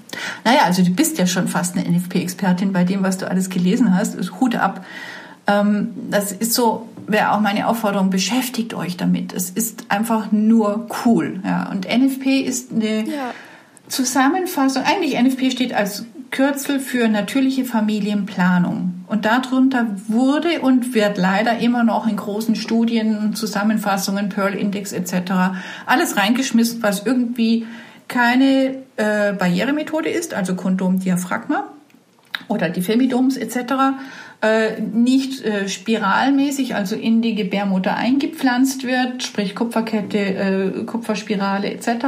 Naja, 0.44 0.62
also 0.64 0.84
du 0.84 0.92
bist 0.92 1.18
ja 1.18 1.28
schon 1.28 1.48
fast 1.48 1.76
eine 1.76 1.90
NFP-Expertin 1.90 2.74
bei 2.74 2.84
dem, 2.84 3.04
was 3.04 3.18
du 3.18 3.30
alles 3.30 3.50
gelesen 3.50 3.96
hast. 3.96 4.18
Hut 4.40 4.56
ab. 4.56 4.86
Ähm, 5.48 5.92
das 6.10 6.32
ist 6.32 6.54
so, 6.54 6.88
wäre 7.08 7.32
auch 7.32 7.42
meine 7.42 7.68
Aufforderung, 7.68 8.10
beschäftigt 8.10 8.74
euch 8.74 8.98
damit. 8.98 9.34
Es 9.34 9.50
ist 9.50 9.86
einfach 9.90 10.32
nur 10.32 10.88
cool. 11.06 11.42
Ja. 11.44 11.70
Und 11.72 11.88
NFP 11.88 12.42
ist 12.42 12.72
eine 12.72 13.08
ja. 13.08 13.34
Zusammenfassung, 13.88 14.84
eigentlich 14.84 15.20
NFP 15.20 15.52
steht 15.52 15.74
als 15.74 16.06
Kürzel 16.32 16.80
für 16.80 17.08
natürliche 17.08 17.66
Familienplanung. 17.66 19.04
Und 19.08 19.26
darunter 19.26 19.88
wurde 20.08 20.62
und 20.62 20.94
wird 20.94 21.18
leider 21.18 21.58
immer 21.60 21.84
noch 21.84 22.08
in 22.08 22.16
großen 22.16 22.56
Studien, 22.56 23.34
Zusammenfassungen, 23.34 24.30
Pearl 24.30 24.54
Index 24.54 24.92
etc. 24.92 25.14
alles 25.86 26.16
reingeschmissen, 26.16 26.84
was 26.84 27.06
irgendwie 27.06 27.66
keine 28.08 28.84
äh, 28.98 29.34
Barrieremethode 29.34 30.10
ist, 30.10 30.34
also 30.34 30.56
Kondom 30.56 31.00
Diaphragma 31.00 31.66
oder 32.50 32.70
die 32.70 32.82
Femidoms 32.82 33.38
etc., 33.38 33.74
äh, 34.42 34.80
nicht 34.82 35.44
äh, 35.44 35.68
spiralmäßig, 35.68 36.74
also 36.74 36.96
in 36.96 37.22
die 37.22 37.36
Gebärmutter 37.36 37.96
eingepflanzt 37.96 38.86
wird, 38.86 39.22
sprich 39.22 39.54
Kupferkette, 39.54 40.18
äh, 40.18 40.84
Kupferspirale 40.86 41.70
etc. 41.72 42.06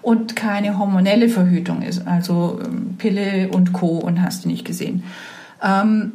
und 0.00 0.36
keine 0.36 0.78
hormonelle 0.78 1.28
Verhütung 1.28 1.82
ist, 1.82 2.06
also 2.06 2.60
ähm, 2.64 2.94
Pille 2.98 3.48
und 3.48 3.72
Co. 3.72 3.98
und 3.98 4.22
hast 4.22 4.44
du 4.44 4.48
nicht 4.48 4.64
gesehen. 4.64 5.02
Ähm, 5.62 6.12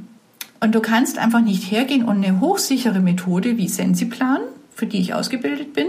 und 0.62 0.76
du 0.76 0.80
kannst 0.80 1.18
einfach 1.18 1.42
nicht 1.42 1.70
hergehen 1.70 2.04
und 2.06 2.24
eine 2.24 2.40
hochsichere 2.40 3.00
Methode 3.00 3.58
wie 3.58 3.68
Sensiplan, 3.68 4.40
für 4.74 4.86
die 4.86 5.00
ich 5.00 5.14
ausgebildet 5.14 5.74
bin, 5.74 5.88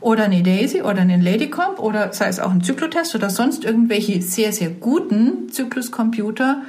oder 0.00 0.24
eine 0.24 0.42
Daisy 0.42 0.82
oder 0.82 1.00
einen 1.00 1.22
Ladycomp 1.22 1.78
oder 1.78 2.12
sei 2.12 2.26
es 2.26 2.40
auch 2.40 2.50
ein 2.50 2.62
Zyklotest 2.62 3.14
oder 3.14 3.30
sonst 3.30 3.64
irgendwelche 3.64 4.20
sehr, 4.20 4.52
sehr 4.52 4.70
guten 4.70 5.48
Zykluscomputer 5.50 6.62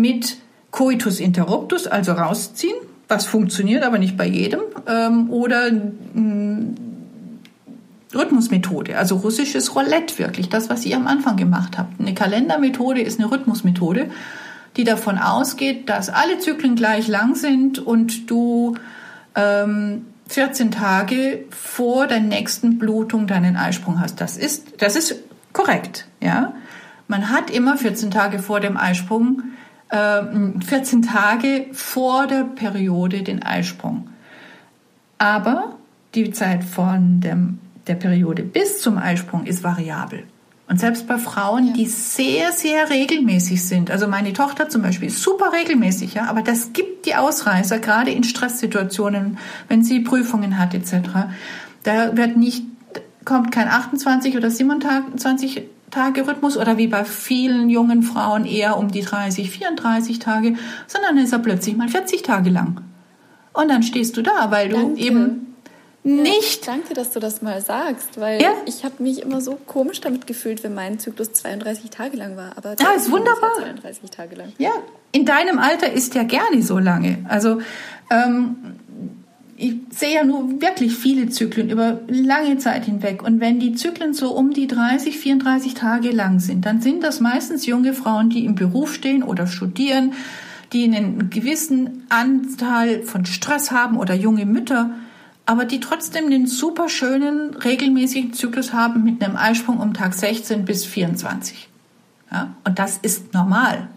mit 0.00 0.38
Coitus 0.70 1.20
interruptus, 1.20 1.86
also 1.86 2.12
rausziehen, 2.12 2.76
was 3.08 3.26
funktioniert, 3.26 3.82
aber 3.82 3.98
nicht 3.98 4.16
bei 4.16 4.26
jedem, 4.26 4.60
ähm, 4.86 5.30
oder 5.30 5.70
mh, 5.70 5.80
mm, 6.14 6.74
Rhythmusmethode, 8.14 8.96
also 8.96 9.16
russisches 9.16 9.74
Roulette 9.74 10.18
wirklich, 10.18 10.48
das, 10.48 10.70
was 10.70 10.84
ihr 10.86 10.96
am 10.96 11.06
Anfang 11.06 11.36
gemacht 11.36 11.76
habt. 11.78 12.00
Eine 12.00 12.14
Kalendermethode 12.14 13.00
ist 13.00 13.18
eine 13.18 13.30
Rhythmusmethode, 13.30 14.08
die 14.76 14.84
davon 14.84 15.18
ausgeht, 15.18 15.88
dass 15.88 16.08
alle 16.08 16.38
Zyklen 16.38 16.76
gleich 16.76 17.08
lang 17.08 17.34
sind 17.34 17.78
und 17.78 18.30
du 18.30 18.76
ähm, 19.34 20.06
14 20.28 20.70
Tage 20.70 21.44
vor 21.50 22.06
der 22.06 22.20
nächsten 22.20 22.78
Blutung 22.78 23.26
deinen 23.26 23.56
Eisprung 23.56 24.00
hast. 24.00 24.20
Das 24.20 24.36
ist, 24.36 24.82
das 24.82 24.96
ist 24.96 25.16
korrekt, 25.52 26.06
ja. 26.20 26.52
Man 27.08 27.30
hat 27.30 27.50
immer 27.50 27.76
14 27.76 28.10
Tage 28.10 28.40
vor 28.40 28.58
dem 28.58 28.76
Eisprung 28.76 29.42
14 29.88 30.60
ähm, 30.70 31.02
Tage 31.02 31.66
vor 31.72 32.26
der 32.26 32.44
Periode 32.44 33.22
den 33.22 33.42
Eisprung. 33.42 34.08
Aber 35.18 35.76
die 36.14 36.30
Zeit 36.32 36.64
von 36.64 37.20
dem, 37.20 37.58
der 37.86 37.94
Periode 37.94 38.42
bis 38.42 38.80
zum 38.80 38.98
Eisprung 38.98 39.44
ist 39.44 39.62
variabel. 39.62 40.24
Und 40.68 40.80
selbst 40.80 41.06
bei 41.06 41.16
Frauen, 41.18 41.68
ja. 41.68 41.72
die 41.74 41.86
sehr, 41.86 42.50
sehr 42.50 42.90
regelmäßig 42.90 43.64
sind, 43.64 43.90
also 43.90 44.08
meine 44.08 44.32
Tochter 44.32 44.68
zum 44.68 44.82
Beispiel 44.82 45.08
ist 45.08 45.22
super 45.22 45.52
regelmäßig, 45.52 46.14
ja, 46.14 46.24
aber 46.26 46.42
das 46.42 46.72
gibt 46.72 47.06
die 47.06 47.14
Ausreißer, 47.14 47.78
gerade 47.78 48.10
in 48.10 48.24
Stresssituationen, 48.24 49.38
wenn 49.68 49.84
sie 49.84 50.00
Prüfungen 50.00 50.58
hat 50.58 50.74
etc. 50.74 50.94
Da 51.84 52.16
wird 52.16 52.36
nicht, 52.36 52.64
kommt 53.24 53.52
kein 53.52 53.68
28 53.68 54.36
oder 54.36 54.50
27 54.50 55.62
Tage-Rhythmus 55.90 56.56
oder 56.56 56.78
wie 56.78 56.88
bei 56.88 57.04
vielen 57.04 57.70
jungen 57.70 58.02
Frauen 58.02 58.44
eher 58.44 58.76
um 58.76 58.90
die 58.90 59.02
30, 59.02 59.50
34 59.50 60.18
Tage, 60.18 60.56
sondern 60.86 61.18
ist 61.18 61.32
er 61.32 61.38
plötzlich 61.38 61.76
mal 61.76 61.88
40 61.88 62.22
Tage 62.22 62.50
lang. 62.50 62.80
Und 63.52 63.70
dann 63.70 63.82
stehst 63.82 64.16
du 64.16 64.22
da, 64.22 64.50
weil 64.50 64.68
du 64.68 64.76
danke. 64.76 65.00
eben 65.00 65.56
nicht. 66.06 66.66
Ja, 66.66 66.72
danke, 66.72 66.94
dass 66.94 67.10
du 67.10 67.20
das 67.20 67.42
mal 67.42 67.60
sagst, 67.60 68.20
weil 68.20 68.40
ja? 68.40 68.52
ich 68.64 68.84
habe 68.84 69.02
mich 69.02 69.22
immer 69.22 69.40
so 69.40 69.58
komisch 69.66 70.00
damit 70.00 70.26
gefühlt, 70.26 70.62
wenn 70.62 70.74
mein 70.74 70.98
Zyklus 70.98 71.32
32 71.32 71.90
Tage 71.90 72.16
lang 72.16 72.36
war. 72.36 72.52
Aber 72.56 72.76
ja, 72.78 72.90
ist 72.92 73.10
wunderbar. 73.10 73.50
32 73.58 74.10
Tage 74.10 74.36
lang. 74.36 74.52
Ja, 74.58 74.70
in 75.10 75.24
deinem 75.24 75.58
Alter 75.58 75.92
ist 75.92 76.14
ja 76.14 76.22
gerne 76.22 76.62
so 76.62 76.78
lange. 76.78 77.24
Also 77.28 77.60
ähm, 78.10 78.76
ich 79.56 79.74
sehe 79.90 80.14
ja 80.14 80.24
nur 80.24 80.60
wirklich 80.60 80.94
viele 80.94 81.28
Zyklen 81.28 81.70
über 81.70 82.00
lange 82.08 82.58
Zeit 82.58 82.84
hinweg. 82.84 83.22
Und 83.22 83.40
wenn 83.40 83.58
die 83.58 83.74
Zyklen 83.74 84.12
so 84.12 84.32
um 84.32 84.52
die 84.52 84.66
30, 84.66 85.18
34 85.18 85.74
Tage 85.74 86.10
lang 86.10 86.40
sind, 86.40 86.66
dann 86.66 86.80
sind 86.82 87.02
das 87.02 87.20
meistens 87.20 87.64
junge 87.64 87.94
Frauen, 87.94 88.28
die 88.28 88.44
im 88.44 88.54
Beruf 88.54 88.94
stehen 88.94 89.22
oder 89.22 89.46
studieren, 89.46 90.12
die 90.72 90.84
einen 90.84 91.30
gewissen 91.30 92.04
Anteil 92.10 93.02
von 93.02 93.24
Stress 93.24 93.70
haben 93.70 93.96
oder 93.96 94.14
junge 94.14 94.44
Mütter, 94.44 94.90
aber 95.46 95.64
die 95.64 95.80
trotzdem 95.80 96.26
einen 96.26 96.46
super 96.46 96.88
schönen, 96.88 97.54
regelmäßigen 97.54 98.32
Zyklus 98.32 98.72
haben 98.72 99.04
mit 99.04 99.22
einem 99.22 99.36
Eisprung 99.36 99.78
um 99.78 99.94
Tag 99.94 100.12
16 100.12 100.64
bis 100.64 100.84
24. 100.84 101.68
Ja? 102.30 102.54
Und 102.64 102.78
das 102.78 102.98
ist 102.98 103.32
normal. 103.32 103.88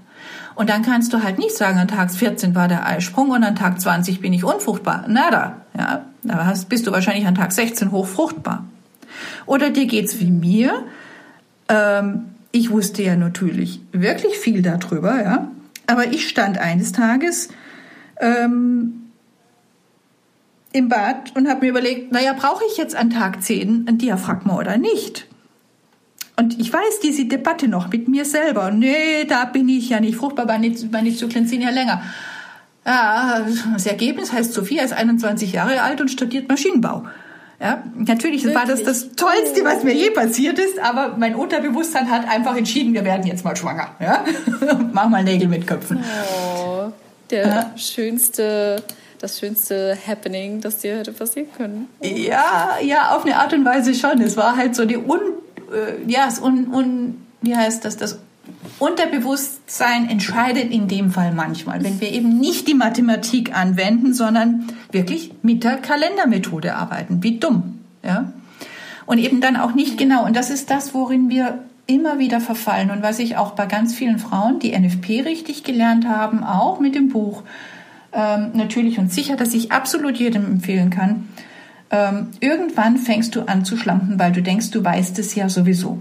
Und 0.59 0.69
dann 0.69 0.81
kannst 0.81 1.13
du 1.13 1.23
halt 1.23 1.39
nicht 1.39 1.55
sagen, 1.55 1.77
an 1.77 1.87
Tag 1.87 2.11
14 2.11 2.53
war 2.53 2.67
der 2.67 2.85
Eisprung 2.85 3.29
und 3.29 3.45
an 3.45 3.55
Tag 3.55 3.79
20 3.79 4.19
bin 4.19 4.33
ich 4.33 4.43
unfruchtbar. 4.43 5.05
Nada. 5.07 5.61
Ja, 5.73 6.03
da 6.21 6.45
hast, 6.45 6.67
bist 6.67 6.85
du 6.85 6.91
wahrscheinlich 6.91 7.25
an 7.25 7.35
Tag 7.35 7.53
16 7.53 7.91
hochfruchtbar. 7.91 8.65
Oder 9.45 9.69
dir 9.69 9.85
geht's 9.85 10.19
wie 10.19 10.31
mir. 10.31 10.83
Ähm, 11.69 12.25
ich 12.51 12.71
wusste 12.71 13.01
ja 13.03 13.15
natürlich 13.15 13.79
wirklich 13.93 14.37
viel 14.37 14.61
darüber, 14.61 15.23
ja. 15.23 15.47
Aber 15.87 16.07
ich 16.07 16.27
stand 16.27 16.57
eines 16.57 16.91
Tages 16.91 17.47
ähm, 18.19 19.03
im 20.73 20.89
Bad 20.89 21.37
und 21.37 21.47
habe 21.47 21.61
mir 21.61 21.69
überlegt, 21.69 22.11
naja, 22.11 22.33
brauche 22.37 22.65
ich 22.69 22.75
jetzt 22.75 22.97
an 22.97 23.11
Tag 23.11 23.41
10 23.41 23.85
ein 23.87 23.97
Diaphragma 23.97 24.57
oder 24.57 24.77
nicht? 24.77 25.28
Und 26.39 26.57
ich 26.57 26.71
weiß 26.71 27.01
diese 27.03 27.25
Debatte 27.25 27.67
noch 27.67 27.89
mit 27.89 28.07
mir 28.07 28.23
selber. 28.23 28.71
Nee, 28.71 29.25
da 29.27 29.43
bin 29.43 29.67
ich 29.67 29.89
ja 29.89 29.99
nicht 29.99 30.15
fruchtbar, 30.15 30.47
Zyklen 30.47 31.45
sind 31.45 31.61
ja 31.61 31.69
länger. 31.69 32.01
Ja, 32.85 33.45
das 33.73 33.85
Ergebnis 33.85 34.31
heißt, 34.31 34.53
Sophia 34.53 34.83
ist 34.83 34.93
21 34.93 35.51
Jahre 35.51 35.81
alt 35.81 35.99
und 35.99 36.09
studiert 36.09 36.47
Maschinenbau. 36.47 37.03
Ja, 37.59 37.83
natürlich 37.93 38.45
Wirklich? 38.45 38.55
war 38.55 38.65
das 38.65 38.83
das 38.83 39.17
Tollste, 39.17 39.65
was 39.65 39.83
mir 39.83 39.93
je 39.93 40.11
passiert 40.11 40.57
ist, 40.59 40.79
aber 40.79 41.17
mein 41.17 41.35
Unterbewusstsein 41.35 42.09
hat 42.09 42.25
einfach 42.29 42.55
entschieden, 42.55 42.93
wir 42.93 43.03
werden 43.03 43.27
jetzt 43.27 43.43
mal 43.43 43.57
schwanger. 43.57 43.89
Ja? 43.99 44.23
Mach 44.93 45.09
mal 45.09 45.25
Nägel 45.25 45.49
mit 45.49 45.67
Köpfen. 45.67 46.01
Oh, 46.55 46.89
der 47.29 47.47
ja. 47.47 47.71
schönste 47.75 48.81
das 49.19 49.39
schönste 49.39 49.97
Happening, 50.07 50.61
das 50.61 50.77
dir 50.77 50.97
hätte 50.97 51.11
passieren 51.11 51.49
können. 51.55 51.89
Ja, 52.01 52.77
ja, 52.81 53.15
auf 53.15 53.25
eine 53.25 53.35
Art 53.35 53.53
und 53.53 53.65
Weise 53.65 53.93
schon. 53.93 54.21
Es 54.21 54.37
war 54.37 54.55
halt 54.55 54.75
so 54.75 54.85
die 54.85 54.97
un 54.97 55.19
äh, 55.71 56.09
ja, 56.09 56.25
das 56.25 56.39
un, 56.39 56.67
un, 56.73 57.17
wie 57.41 57.55
heißt 57.55 57.85
das, 57.85 57.97
das 57.97 58.19
Unterbewusstsein 58.79 60.09
entscheidet 60.09 60.71
in 60.71 60.87
dem 60.87 61.11
Fall 61.11 61.33
manchmal, 61.33 61.83
wenn 61.83 62.01
wir 62.01 62.11
eben 62.11 62.39
nicht 62.39 62.67
die 62.67 62.73
Mathematik 62.73 63.55
anwenden, 63.55 64.13
sondern 64.13 64.67
wirklich 64.91 65.33
mit 65.41 65.63
der 65.63 65.77
Kalendermethode 65.77 66.75
arbeiten. 66.75 67.21
Wie 67.23 67.39
dumm, 67.39 67.79
ja? 68.03 68.33
Und 69.05 69.17
eben 69.17 69.41
dann 69.41 69.57
auch 69.57 69.73
nicht 69.73 69.97
genau. 69.97 70.23
Und 70.25 70.35
das 70.35 70.51
ist 70.51 70.69
das, 70.69 70.93
worin 70.93 71.29
wir 71.29 71.63
immer 71.87 72.19
wieder 72.19 72.39
verfallen 72.39 72.91
und 72.91 73.01
was 73.01 73.17
ich 73.17 73.37
auch 73.37 73.51
bei 73.51 73.65
ganz 73.65 73.95
vielen 73.95 74.19
Frauen, 74.19 74.59
die 74.59 74.77
NFP 74.77 75.21
richtig 75.21 75.63
gelernt 75.63 76.07
haben, 76.07 76.43
auch 76.43 76.79
mit 76.79 76.93
dem 76.93 77.09
Buch 77.09 77.41
ähm, 78.13 78.51
natürlich 78.53 78.99
und 78.99 79.11
sicher, 79.11 79.35
dass 79.35 79.55
ich 79.55 79.71
absolut 79.71 80.17
jedem 80.17 80.45
empfehlen 80.45 80.91
kann, 80.91 81.27
ähm, 81.91 82.27
irgendwann 82.39 82.97
fängst 82.97 83.35
du 83.35 83.41
an 83.41 83.65
zu 83.65 83.77
schlampen, 83.77 84.19
weil 84.19 84.31
du 84.31 84.41
denkst, 84.41 84.71
du 84.71 84.83
weißt 84.83 85.17
es 85.19 85.35
ja 85.35 85.49
sowieso. 85.49 85.99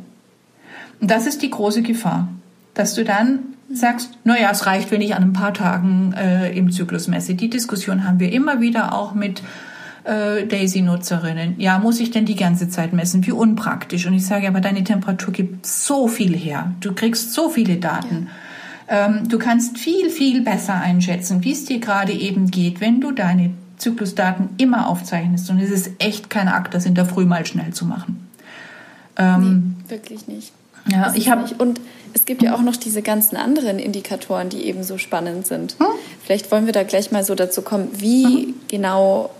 Und 1.00 1.10
das 1.10 1.26
ist 1.26 1.42
die 1.42 1.50
große 1.50 1.82
Gefahr, 1.82 2.28
dass 2.74 2.94
du 2.94 3.04
dann 3.04 3.40
sagst, 3.70 4.18
naja, 4.24 4.50
es 4.50 4.66
reicht, 4.66 4.90
wenn 4.90 5.00
ich 5.00 5.14
an 5.14 5.22
ein 5.22 5.32
paar 5.32 5.54
Tagen 5.54 6.14
äh, 6.14 6.50
im 6.56 6.70
Zyklus 6.70 7.08
messe. 7.08 7.34
Die 7.34 7.50
Diskussion 7.50 8.04
haben 8.04 8.20
wir 8.20 8.32
immer 8.32 8.60
wieder 8.60 8.94
auch 8.94 9.14
mit 9.14 9.42
äh, 10.04 10.46
Daisy-Nutzerinnen. 10.46 11.60
Ja, 11.60 11.78
muss 11.78 12.00
ich 12.00 12.10
denn 12.10 12.24
die 12.24 12.36
ganze 12.36 12.68
Zeit 12.68 12.92
messen? 12.92 13.26
Wie 13.26 13.32
unpraktisch. 13.32 14.06
Und 14.06 14.14
ich 14.14 14.26
sage, 14.26 14.48
aber 14.48 14.60
deine 14.60 14.84
Temperatur 14.84 15.32
gibt 15.32 15.66
so 15.66 16.08
viel 16.08 16.34
her. 16.34 16.72
Du 16.80 16.94
kriegst 16.94 17.32
so 17.32 17.50
viele 17.50 17.76
Daten. 17.76 18.28
Ja. 18.28 18.32
Ähm, 18.88 19.28
du 19.28 19.38
kannst 19.38 19.78
viel, 19.78 20.08
viel 20.08 20.40
besser 20.42 20.74
einschätzen, 20.74 21.44
wie 21.44 21.52
es 21.52 21.66
dir 21.66 21.78
gerade 21.78 22.12
eben 22.12 22.50
geht, 22.50 22.80
wenn 22.80 23.00
du 23.00 23.12
deine 23.12 23.50
Zyklusdaten 23.78 24.50
immer 24.58 24.88
aufzeichnest. 24.88 25.48
Und 25.50 25.60
es 25.60 25.70
ist 25.70 25.90
echt 25.98 26.30
kein 26.30 26.48
Akt, 26.48 26.74
das 26.74 26.86
in 26.86 26.94
der 26.94 27.06
Früh 27.06 27.24
mal 27.24 27.46
schnell 27.46 27.72
zu 27.72 27.84
machen. 27.84 28.28
Ähm, 29.16 29.76
nee, 29.84 29.90
wirklich 29.90 30.28
nicht. 30.28 30.52
Ja, 30.90 31.12
ich 31.14 31.28
habe 31.28 31.54
und 31.58 31.80
es 32.14 32.24
gibt 32.24 32.42
ja 32.42 32.54
auch 32.54 32.62
noch 32.62 32.76
diese 32.76 33.02
ganzen 33.02 33.36
anderen 33.36 33.78
Indikatoren, 33.78 34.48
die 34.48 34.64
eben 34.64 34.82
so 34.82 34.96
spannend 34.96 35.46
sind. 35.46 35.76
Hm? 35.78 35.86
Vielleicht 36.24 36.50
wollen 36.50 36.66
wir 36.66 36.72
da 36.72 36.82
gleich 36.82 37.10
mal 37.10 37.24
so 37.24 37.34
dazu 37.34 37.62
kommen, 37.62 37.88
wie 37.98 38.24
hm? 38.24 38.54
genau 38.68 39.30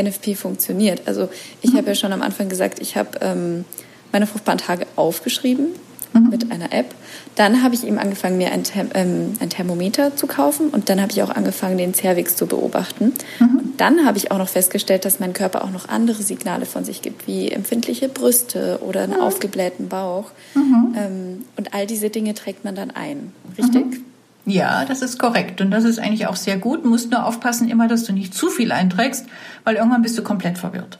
NFP 0.00 0.36
funktioniert. 0.36 1.02
Also 1.06 1.28
ich 1.60 1.70
hm? 1.70 1.78
habe 1.78 1.88
ja 1.88 1.94
schon 1.94 2.12
am 2.12 2.22
Anfang 2.22 2.48
gesagt, 2.48 2.80
ich 2.80 2.96
habe 2.96 3.18
ähm, 3.20 3.64
meine 4.12 4.26
fruchtbaren 4.26 4.58
Tage 4.58 4.86
aufgeschrieben 4.96 5.66
mhm. 6.12 6.30
mit 6.30 6.50
einer 6.50 6.72
App. 6.72 6.94
Dann 7.36 7.62
habe 7.62 7.74
ich 7.74 7.84
ihm 7.84 7.98
angefangen, 7.98 8.38
mir 8.38 8.52
ein, 8.52 8.64
Therm 8.64 8.88
ähm, 8.94 9.34
ein, 9.40 9.50
Thermometer 9.50 10.16
zu 10.16 10.26
kaufen 10.26 10.68
und 10.68 10.88
dann 10.88 11.00
habe 11.00 11.12
ich 11.12 11.22
auch 11.22 11.30
angefangen, 11.30 11.78
den 11.78 11.94
Cervix 11.94 12.36
zu 12.36 12.46
beobachten. 12.46 13.12
Mhm. 13.38 13.58
Und 13.58 13.80
dann 13.80 14.04
habe 14.04 14.18
ich 14.18 14.30
auch 14.30 14.38
noch 14.38 14.48
festgestellt, 14.48 15.04
dass 15.04 15.20
mein 15.20 15.32
Körper 15.32 15.64
auch 15.64 15.70
noch 15.70 15.88
andere 15.88 16.22
Signale 16.22 16.66
von 16.66 16.84
sich 16.84 17.02
gibt, 17.02 17.26
wie 17.26 17.50
empfindliche 17.50 18.08
Brüste 18.08 18.80
oder 18.86 19.02
einen 19.02 19.14
mhm. 19.14 19.20
aufgeblähten 19.20 19.88
Bauch. 19.88 20.30
Mhm. 20.54 20.94
Ähm, 20.96 21.44
und 21.56 21.74
all 21.74 21.86
diese 21.86 22.10
Dinge 22.10 22.34
trägt 22.34 22.64
man 22.64 22.74
dann 22.74 22.90
ein, 22.90 23.32
richtig? 23.56 23.84
Mhm. 23.86 24.04
Ja, 24.46 24.84
das 24.84 25.02
ist 25.02 25.18
korrekt. 25.18 25.60
Und 25.60 25.70
das 25.70 25.84
ist 25.84 25.98
eigentlich 25.98 26.26
auch 26.26 26.36
sehr 26.36 26.56
gut. 26.56 26.84
Du 26.84 26.88
musst 26.88 27.10
nur 27.10 27.24
aufpassen 27.24 27.68
immer, 27.68 27.88
dass 27.88 28.04
du 28.04 28.12
nicht 28.12 28.34
zu 28.34 28.48
viel 28.48 28.72
einträgst, 28.72 29.26
weil 29.64 29.76
irgendwann 29.76 30.02
bist 30.02 30.18
du 30.18 30.22
komplett 30.22 30.58
verwirrt. 30.58 30.98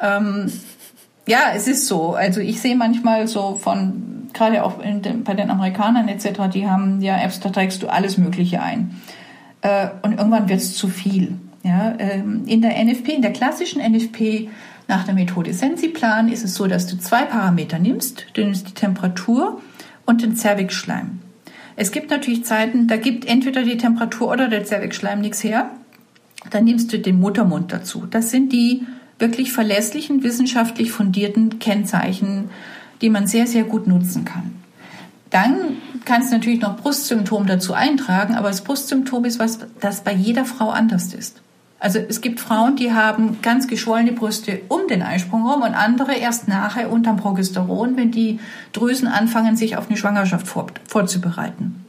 Ähm, 0.00 0.52
ja, 1.26 1.52
es 1.54 1.66
ist 1.68 1.86
so. 1.86 2.14
Also 2.14 2.40
ich 2.40 2.60
sehe 2.60 2.76
manchmal 2.76 3.28
so 3.28 3.54
von, 3.54 4.15
gerade 4.36 4.64
auch 4.64 4.80
den, 4.80 5.24
bei 5.24 5.34
den 5.34 5.50
Amerikanern 5.50 6.08
etc., 6.08 6.42
die 6.52 6.68
haben 6.68 7.00
ja 7.00 7.18
Apps, 7.18 7.40
da 7.40 7.50
trägst 7.50 7.82
du 7.82 7.88
alles 7.88 8.18
Mögliche 8.18 8.62
ein. 8.62 9.00
Äh, 9.62 9.88
und 10.02 10.18
irgendwann 10.18 10.48
wird 10.48 10.60
es 10.60 10.76
zu 10.76 10.88
viel. 10.88 11.34
Ja, 11.62 11.94
ähm, 11.98 12.44
in 12.46 12.62
der 12.62 12.82
NFP, 12.84 13.14
in 13.14 13.22
der 13.22 13.32
klassischen 13.32 13.82
NFP 13.82 14.48
nach 14.86 15.04
der 15.04 15.14
Methode 15.14 15.52
Sensiplan 15.52 16.28
ist 16.28 16.44
es 16.44 16.54
so, 16.54 16.68
dass 16.68 16.86
du 16.86 16.96
zwei 16.96 17.22
Parameter 17.22 17.78
nimmst. 17.78 18.26
Du 18.34 18.42
nimmst 18.42 18.68
die 18.68 18.74
Temperatur 18.74 19.60
und 20.04 20.22
den 20.22 20.36
Zervixschleim. 20.36 21.18
Es 21.74 21.90
gibt 21.90 22.10
natürlich 22.10 22.44
Zeiten, 22.44 22.86
da 22.86 22.96
gibt 22.96 23.26
entweder 23.26 23.62
die 23.62 23.76
Temperatur 23.76 24.30
oder 24.30 24.48
der 24.48 24.64
Zervixschleim 24.64 25.20
nichts 25.20 25.42
her. 25.42 25.70
Dann 26.50 26.64
nimmst 26.64 26.92
du 26.92 26.98
den 26.98 27.18
Muttermund 27.18 27.72
dazu. 27.72 28.06
Das 28.08 28.30
sind 28.30 28.52
die 28.52 28.86
wirklich 29.18 29.52
verlässlichen, 29.52 30.22
wissenschaftlich 30.22 30.92
fundierten 30.92 31.58
Kennzeichen, 31.58 32.50
die 33.00 33.10
man 33.10 33.26
sehr, 33.26 33.46
sehr 33.46 33.64
gut 33.64 33.86
nutzen 33.86 34.24
kann. 34.24 34.52
Dann 35.30 35.78
kannst 36.04 36.30
du 36.30 36.36
natürlich 36.36 36.60
noch 36.60 36.76
Brustsymptom 36.76 37.46
dazu 37.46 37.74
eintragen, 37.74 38.34
aber 38.34 38.48
das 38.48 38.62
Brustsymptom 38.62 39.24
ist 39.24 39.38
was, 39.38 39.58
das 39.80 40.02
bei 40.02 40.12
jeder 40.12 40.44
Frau 40.44 40.70
anders 40.70 41.12
ist. 41.12 41.42
Also 41.78 41.98
es 41.98 42.22
gibt 42.22 42.40
Frauen, 42.40 42.76
die 42.76 42.94
haben 42.94 43.42
ganz 43.42 43.68
geschwollene 43.68 44.12
Brüste 44.12 44.60
um 44.68 44.88
den 44.88 45.02
Eisprung 45.02 45.46
rum 45.46 45.62
und 45.62 45.74
andere 45.74 46.14
erst 46.14 46.48
nachher 46.48 46.90
unterm 46.90 47.18
Progesteron, 47.18 47.96
wenn 47.96 48.10
die 48.10 48.40
Drüsen 48.72 49.08
anfangen, 49.08 49.56
sich 49.56 49.76
auf 49.76 49.88
eine 49.88 49.98
Schwangerschaft 49.98 50.46
vor, 50.46 50.68
vorzubereiten. 50.88 51.84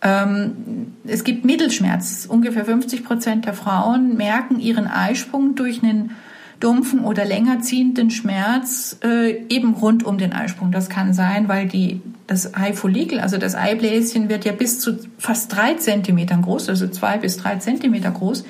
Ähm, 0.00 0.94
es 1.04 1.24
gibt 1.24 1.44
Mittelschmerz. 1.44 2.26
Ungefähr 2.26 2.64
50 2.64 3.04
Prozent 3.04 3.44
der 3.44 3.54
Frauen 3.54 4.16
merken 4.16 4.58
ihren 4.58 4.86
Eisprung 4.86 5.54
durch 5.54 5.82
einen 5.82 6.12
dumpfen 6.60 7.00
oder 7.00 7.24
länger 7.24 7.60
ziehenden 7.60 8.10
Schmerz 8.10 8.98
äh, 9.04 9.44
eben 9.48 9.74
rund 9.74 10.04
um 10.04 10.18
den 10.18 10.32
Eisprung. 10.32 10.72
Das 10.72 10.88
kann 10.88 11.12
sein, 11.12 11.48
weil 11.48 11.66
die, 11.66 12.00
das 12.26 12.54
Eifollikel, 12.54 13.20
also 13.20 13.38
das 13.38 13.54
Eibläschen, 13.54 14.28
wird 14.28 14.44
ja 14.44 14.52
bis 14.52 14.80
zu 14.80 14.98
fast 15.18 15.54
drei 15.54 15.74
Zentimetern 15.74 16.42
groß, 16.42 16.68
also 16.68 16.88
zwei 16.88 17.18
bis 17.18 17.36
drei 17.36 17.56
Zentimeter 17.56 18.10
groß. 18.10 18.44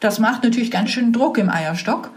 Das 0.00 0.18
macht 0.18 0.42
natürlich 0.42 0.70
ganz 0.70 0.90
schön 0.90 1.12
Druck 1.12 1.38
im 1.38 1.50
Eierstock. 1.50 2.10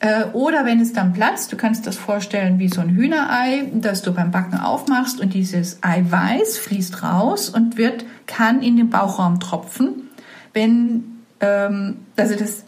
Äh, 0.00 0.24
oder 0.32 0.64
wenn 0.64 0.80
es 0.80 0.92
dann 0.92 1.12
platzt, 1.12 1.52
du 1.52 1.56
kannst 1.56 1.86
das 1.86 1.96
vorstellen 1.96 2.58
wie 2.58 2.68
so 2.68 2.80
ein 2.80 2.90
Hühnerei, 2.90 3.70
das 3.74 4.02
du 4.02 4.12
beim 4.12 4.30
Backen 4.30 4.58
aufmachst 4.58 5.20
und 5.20 5.32
dieses 5.32 5.82
Eiweiß 5.82 6.58
fließt 6.58 7.02
raus 7.02 7.48
und 7.48 7.76
wird, 7.76 8.04
kann 8.26 8.62
in 8.62 8.76
den 8.76 8.90
Bauchraum 8.90 9.40
tropfen, 9.40 10.10
wenn, 10.52 11.04
ähm, 11.40 11.96
also 12.16 12.36
das, 12.36 12.64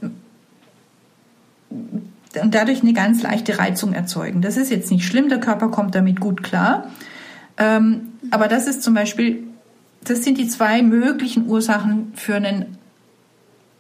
und 1.70 2.54
dadurch 2.54 2.82
eine 2.82 2.92
ganz 2.92 3.22
leichte 3.22 3.58
Reizung 3.58 3.92
erzeugen. 3.92 4.42
Das 4.42 4.56
ist 4.56 4.70
jetzt 4.70 4.90
nicht 4.90 5.04
schlimm, 5.04 5.28
der 5.28 5.40
Körper 5.40 5.68
kommt 5.68 5.94
damit 5.94 6.20
gut 6.20 6.42
klar. 6.42 6.88
Ähm, 7.56 8.12
aber 8.30 8.48
das 8.48 8.66
ist 8.66 8.82
zum 8.82 8.94
Beispiel, 8.94 9.44
das 10.04 10.22
sind 10.22 10.38
die 10.38 10.48
zwei 10.48 10.82
möglichen 10.82 11.48
Ursachen 11.48 12.12
für 12.14 12.36
einen 12.36 12.78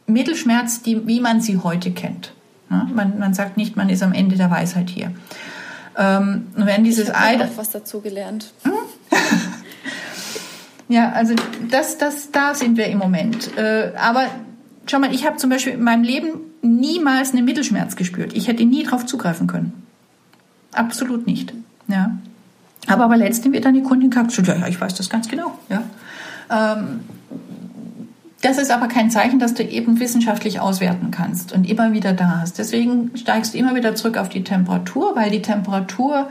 Mittelschmerz, 0.06 0.82
die, 0.82 1.06
wie 1.06 1.20
man 1.20 1.40
sie 1.40 1.58
heute 1.58 1.92
kennt. 1.92 2.32
Ja, 2.70 2.88
man, 2.92 3.18
man 3.18 3.34
sagt 3.34 3.56
nicht, 3.56 3.76
man 3.76 3.88
ist 3.88 4.02
am 4.02 4.12
Ende 4.12 4.36
der 4.36 4.50
Weisheit 4.50 4.90
hier. 4.90 5.12
Ähm, 5.96 6.48
wenn 6.54 6.84
dieses 6.84 7.08
ich 7.08 7.14
habe 7.14 7.44
auch 7.44 7.56
was 7.56 7.70
dazu 7.70 8.00
gelernt. 8.00 8.52
Hm? 8.62 8.72
ja, 10.88 11.12
also 11.12 11.34
das, 11.70 11.98
das, 11.98 12.30
da 12.30 12.54
sind 12.54 12.76
wir 12.76 12.86
im 12.86 12.98
Moment. 12.98 13.56
Äh, 13.56 13.92
aber 13.96 14.26
schau 14.86 14.98
mal, 14.98 15.14
ich 15.14 15.26
habe 15.26 15.36
zum 15.36 15.50
Beispiel 15.50 15.74
in 15.74 15.82
meinem 15.82 16.02
Leben 16.02 16.47
niemals 16.62 17.32
einen 17.32 17.44
Mittelschmerz 17.44 17.96
gespürt. 17.96 18.34
Ich 18.34 18.48
hätte 18.48 18.64
nie 18.64 18.84
darauf 18.84 19.06
zugreifen 19.06 19.46
können. 19.46 19.72
Absolut 20.72 21.26
nicht. 21.26 21.54
Ja. 21.86 22.18
Aber, 22.86 23.04
aber 23.04 23.16
letztendlich 23.16 23.54
wird 23.54 23.64
dann 23.64 23.74
die 23.74 23.82
Kundin 23.82 24.10
gesagt, 24.10 24.36
ja, 24.46 24.56
ja, 24.56 24.68
ich 24.68 24.80
weiß 24.80 24.94
das 24.94 25.10
ganz 25.10 25.28
genau. 25.28 25.58
Ja. 25.68 25.82
Ähm, 26.50 27.00
das 28.40 28.58
ist 28.58 28.70
aber 28.70 28.86
kein 28.86 29.10
Zeichen, 29.10 29.40
dass 29.40 29.54
du 29.54 29.64
eben 29.64 29.98
wissenschaftlich 29.98 30.60
auswerten 30.60 31.10
kannst 31.10 31.52
und 31.52 31.68
immer 31.68 31.92
wieder 31.92 32.12
da 32.12 32.40
hast. 32.40 32.58
Deswegen 32.58 33.10
steigst 33.16 33.54
du 33.54 33.58
immer 33.58 33.74
wieder 33.74 33.94
zurück 33.96 34.16
auf 34.16 34.28
die 34.28 34.44
Temperatur, 34.44 35.16
weil 35.16 35.30
die 35.30 35.42
Temperatur 35.42 36.28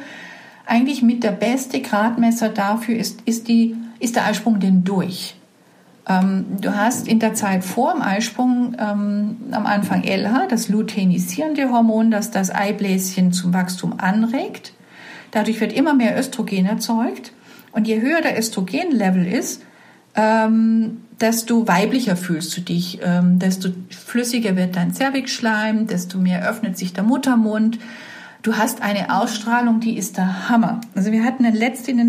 eigentlich 0.65 1.01
mit 1.01 1.23
der 1.23 1.32
beste 1.32 1.82
Gradmesser 1.82 2.49
dafür 2.49 2.97
ist, 2.97 3.21
ist, 3.25 3.47
die, 3.47 3.75
ist 3.99 4.15
der 4.15 4.25
Eisprung 4.25 4.60
denn 4.60 4.84
durch. 4.84 5.36
Ähm, 6.08 6.46
du 6.62 6.76
hast 6.76 7.08
in 7.08 7.20
der 7.20 7.34
Zeit 7.34 7.63
vor 7.63 7.93
dem 7.93 8.02
Eisprung 8.02 8.76
ähm, 8.80 9.38
am 9.52 9.65
Anfang 9.65 10.04
LH, 10.04 10.48
das 10.50 10.70
luteinisierende 10.70 11.70
Hormon, 11.70 12.12
das 12.12 12.32
das 12.32 12.54
Eibläschen 12.54 13.34
zum 13.34 13.54
Wachstum 13.54 14.00
anregt. 14.00 14.74
Dadurch 15.32 15.60
wird 15.60 15.74
immer 15.74 15.93
mehr 15.93 16.17
Östrogen 16.17 16.65
erzeugt. 16.65 17.34
Und 17.74 17.88
je 17.88 18.02
höher 18.02 18.22
der 18.22 18.39
Östrogenlevel 18.39 19.28
ist, 19.28 19.62
ähm, 20.15 21.02
desto 21.20 21.67
weiblicher 21.67 22.15
fühlst 22.15 22.56
du 22.56 22.62
dich, 22.62 23.00
ähm, 23.04 23.39
desto 23.39 23.70
flüssiger 23.89 24.56
wird 24.56 24.76
dein 24.76 24.93
Zervixschleim, 24.93 25.88
desto 25.88 26.17
mehr 26.17 26.48
öffnet 26.50 26.78
sich 26.78 26.93
der 26.93 27.04
Muttermund. 27.04 27.80
Du 28.43 28.56
hast 28.56 28.82
eine 28.82 29.13
Ausstrahlung, 29.15 29.80
die 29.80 29.97
ist 29.97 30.17
der 30.17 30.50
Hammer. 30.50 30.82
Also 30.95 31.12
wir 31.12 31.23
hatten 31.23 31.45
ein 31.45 31.56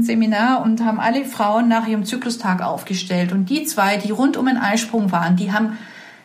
Seminar 0.03 0.63
und 0.63 0.85
haben 0.85 1.01
alle 1.01 1.25
Frauen 1.25 1.69
nach 1.69 1.87
ihrem 1.87 2.05
Zyklustag 2.05 2.63
aufgestellt 2.63 3.33
und 3.33 3.51
die 3.51 3.65
zwei, 3.65 3.97
die 3.97 4.11
rund 4.11 4.37
um 4.37 4.47
den 4.47 4.59
Eisprung 4.59 5.11
waren, 5.11 5.37
die 5.37 5.53
haben, 5.53 5.79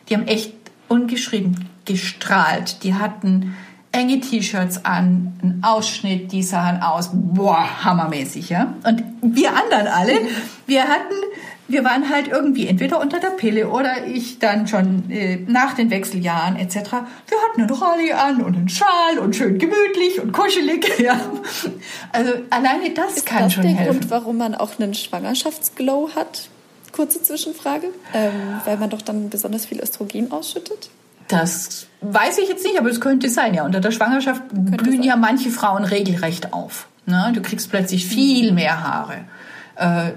die 0.08 0.14
haben 0.14 0.26
echt 0.26 0.52
ungeschrieben 0.88 1.68
gestrahlt. 1.84 2.82
Die 2.84 2.94
hatten 2.94 3.54
enge 3.92 4.20
T-Shirts 4.20 4.84
an, 4.84 5.32
einen 5.42 5.62
Ausschnitt, 5.62 6.32
die 6.32 6.42
sahen 6.42 6.82
aus, 6.82 7.10
boah, 7.12 7.84
hammermäßig, 7.84 8.48
ja. 8.48 8.74
Und 8.84 9.04
wir 9.22 9.50
anderen 9.50 9.86
alle, 9.86 10.12
wir 10.66 10.82
hatten 10.82 11.14
wir 11.66 11.84
waren 11.84 12.10
halt 12.10 12.28
irgendwie 12.28 12.66
entweder 12.66 13.00
unter 13.00 13.20
der 13.20 13.28
Pille 13.30 13.68
oder 13.68 14.06
ich 14.06 14.38
dann 14.38 14.66
schon 14.66 15.10
äh, 15.10 15.36
nach 15.46 15.74
den 15.74 15.90
Wechseljahren 15.90 16.56
etc. 16.56 16.74
Wir 16.74 17.38
hatten 17.48 17.62
einen 17.62 17.70
Rolli 17.70 18.12
an 18.12 18.42
und 18.42 18.56
einen 18.56 18.68
Schal 18.68 19.18
und 19.20 19.34
schön 19.34 19.58
gemütlich 19.58 20.20
und 20.20 20.32
kuschelig. 20.32 20.84
Ja. 20.98 21.18
Also 22.12 22.32
alleine 22.50 22.90
das 22.94 23.16
Ist 23.16 23.26
kann 23.26 23.44
das 23.44 23.54
schon 23.54 23.62
der 23.64 23.72
helfen. 23.72 24.00
Grund, 24.00 24.10
warum 24.10 24.38
man 24.38 24.54
auch 24.54 24.78
einen 24.78 24.94
Schwangerschaftsglow 24.94 26.10
hat? 26.14 26.48
Kurze 26.92 27.22
Zwischenfrage. 27.22 27.88
Ähm, 28.14 28.32
weil 28.64 28.76
man 28.76 28.90
doch 28.90 29.02
dann 29.02 29.28
besonders 29.28 29.66
viel 29.66 29.80
Östrogen 29.80 30.30
ausschüttet? 30.30 30.90
Das 31.28 31.86
weiß 32.00 32.38
ich 32.38 32.48
jetzt 32.48 32.64
nicht, 32.64 32.78
aber 32.78 32.90
es 32.90 33.00
könnte 33.00 33.28
sein. 33.28 33.54
Ja, 33.54 33.64
unter 33.64 33.80
der 33.80 33.90
Schwangerschaft 33.90 34.42
blühen 34.50 34.98
sein. 34.98 35.02
ja 35.02 35.16
manche 35.16 35.50
Frauen 35.50 35.84
regelrecht 35.84 36.52
auf. 36.52 36.86
Ne? 37.06 37.32
Du 37.34 37.42
kriegst 37.42 37.70
plötzlich 37.70 38.06
viel 38.06 38.52
mehr 38.52 38.82
Haare. 38.82 39.24
Äh, 39.76 40.12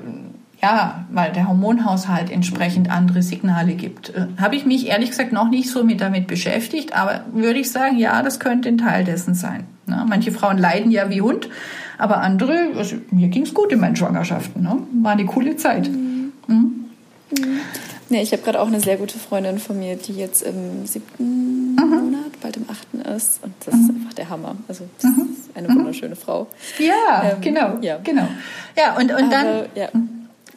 ja, 0.62 1.06
weil 1.12 1.32
der 1.32 1.48
Hormonhaushalt 1.48 2.32
entsprechend 2.32 2.90
andere 2.90 3.22
Signale 3.22 3.76
gibt. 3.76 4.10
Äh, 4.10 4.28
Habe 4.40 4.56
ich 4.56 4.66
mich 4.66 4.88
ehrlich 4.88 5.10
gesagt 5.12 5.32
noch 5.32 5.50
nicht 5.50 5.70
so 5.70 5.84
mit 5.84 6.02
damit 6.02 6.28
beschäftigt, 6.28 6.94
aber 6.94 7.26
würde 7.32 7.60
ich 7.60 7.72
sagen, 7.72 7.98
ja, 7.98 8.24
das 8.24 8.40
könnte 8.40 8.70
ein 8.70 8.78
Teil 8.78 9.04
dessen 9.04 9.36
sein. 9.36 9.66
Ne? 9.86 10.04
Manche 10.08 10.32
Frauen 10.32 10.58
leiden 10.58 10.92
ja 10.92 11.10
wie 11.10 11.22
Hund, 11.22 11.50
aber 11.98 12.18
andere, 12.22 12.70
also 12.76 12.96
mir 13.12 13.28
ging's 13.28 13.54
gut 13.54 13.72
in 13.72 13.80
meinen 13.80 13.96
Schwangerschaften. 13.96 14.64
Ne? 14.64 14.78
War 15.02 15.12
eine 15.14 15.26
coole 15.26 15.56
Zeit. 15.58 15.90
Mhm. 15.90 16.86
Nee, 18.10 18.22
ich 18.22 18.32
habe 18.32 18.42
gerade 18.42 18.62
auch 18.62 18.68
eine 18.68 18.80
sehr 18.80 18.96
gute 18.96 19.20
Freundin 19.20 19.60
von 19.60 19.78
mir, 19.78 19.98
die 19.98 20.14
jetzt 20.14 20.42
im 20.42 20.86
siebten 20.86 21.76
Monat, 21.76 22.40
bald 22.42 22.56
im 22.56 22.66
achten 22.70 23.02
ist. 23.02 23.44
Und 23.44 23.54
das 23.66 23.76
ist 23.76 23.90
einfach 23.90 24.14
der 24.14 24.30
Hammer. 24.30 24.56
Also 24.70 24.86
das 25.02 25.12
ist 25.12 25.56
eine 25.56 25.68
wunderschöne 25.68 26.16
Frau. 26.16 26.48
Ja, 26.80 27.32
Ähm, 27.32 27.42
genau, 27.42 27.78
ja. 27.82 27.98
genau. 28.04 28.28
Ja, 28.78 28.96
und, 28.96 29.12
und 29.12 29.32
dann 29.32 29.46
Aber, 29.46 29.66
ja. 29.76 29.90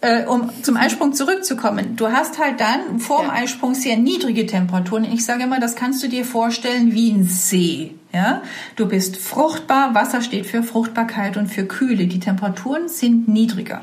Äh, 0.01 0.25
um 0.25 0.51
zum 0.63 0.77
Eisprung 0.77 1.13
zurückzukommen, 1.13 1.97
du 1.97 2.09
hast 2.09 2.39
halt 2.39 2.61
dann 2.61 3.01
vor 3.01 3.21
dem 3.21 3.29
Ja. 3.29 3.35
Eisprung 3.35 3.75
sehr 3.75 3.97
niedrige 3.97 4.47
Temperaturen. 4.47 5.05
Ich 5.05 5.25
sage 5.25 5.45
immer, 5.45 5.61
das 5.61 5.77
kannst 5.77 6.03
du 6.03 6.09
dir 6.09 6.25
vorstellen 6.25 6.93
wie 6.93 7.11
ein 7.11 7.25
See. 7.25 7.95
Ja, 8.13 8.43
du 8.77 8.89
bist 8.89 9.17
fruchtbar. 9.19 9.95
Wasser 9.95 10.21
steht 10.23 10.47
für 10.47 10.63
Fruchtbarkeit 10.63 11.37
und 11.37 11.47
für 11.47 11.65
Kühle. 11.65 12.07
Die 12.07 12.19
Temperaturen 12.19 12.89
sind 12.89 13.29
niedriger. 13.29 13.83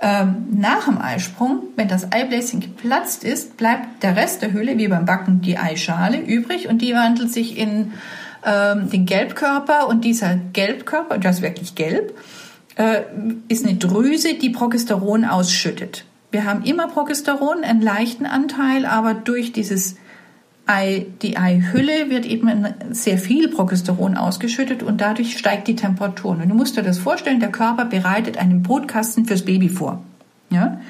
Ähm, 0.00 0.46
nach 0.50 0.86
dem 0.86 0.98
Eisprung, 0.98 1.62
wenn 1.76 1.86
das 1.86 2.10
Eibläschen 2.12 2.60
geplatzt 2.60 3.22
ist, 3.22 3.56
bleibt 3.56 4.02
der 4.02 4.16
Rest 4.16 4.42
der 4.42 4.52
Hülle, 4.52 4.76
wie 4.78 4.88
beim 4.88 5.04
Backen, 5.04 5.40
die 5.40 5.56
Eischale 5.56 6.18
übrig 6.18 6.68
und 6.68 6.82
die 6.82 6.92
wandelt 6.94 7.32
sich 7.32 7.56
in 7.56 7.92
ähm, 8.44 8.90
den 8.90 9.06
Gelbkörper 9.06 9.86
und 9.86 10.04
dieser 10.04 10.36
Gelbkörper, 10.52 11.18
das 11.18 11.36
ist 11.36 11.42
wirklich 11.42 11.74
gelb, 11.74 12.14
äh, 12.76 13.02
ist 13.48 13.64
eine 13.64 13.76
Drüse, 13.76 14.34
die 14.34 14.50
Progesteron 14.50 15.24
ausschüttet. 15.24 16.04
Wir 16.30 16.44
haben 16.44 16.64
immer 16.64 16.88
Progesteron, 16.88 17.62
einen 17.62 17.80
leichten 17.80 18.26
Anteil, 18.26 18.86
aber 18.86 19.14
durch 19.14 19.52
dieses 19.52 19.96
Ei, 20.66 21.06
die 21.22 21.36
Eihülle 21.36 22.08
wird 22.08 22.24
eben 22.24 22.66
sehr 22.90 23.18
viel 23.18 23.48
Progesteron 23.48 24.16
ausgeschüttet 24.16 24.82
und 24.82 25.00
dadurch 25.00 25.36
steigt 25.36 25.68
die 25.68 25.76
Temperatur. 25.76 26.32
Und 26.32 26.48
du 26.48 26.54
musst 26.54 26.76
dir 26.76 26.82
das 26.82 26.98
vorstellen, 26.98 27.38
der 27.38 27.52
Körper 27.52 27.84
bereitet 27.84 28.38
einen 28.38 28.62
Brutkasten 28.62 29.26
fürs 29.26 29.44
Baby 29.44 29.68
vor. 29.68 30.02
Ja? 30.50 30.80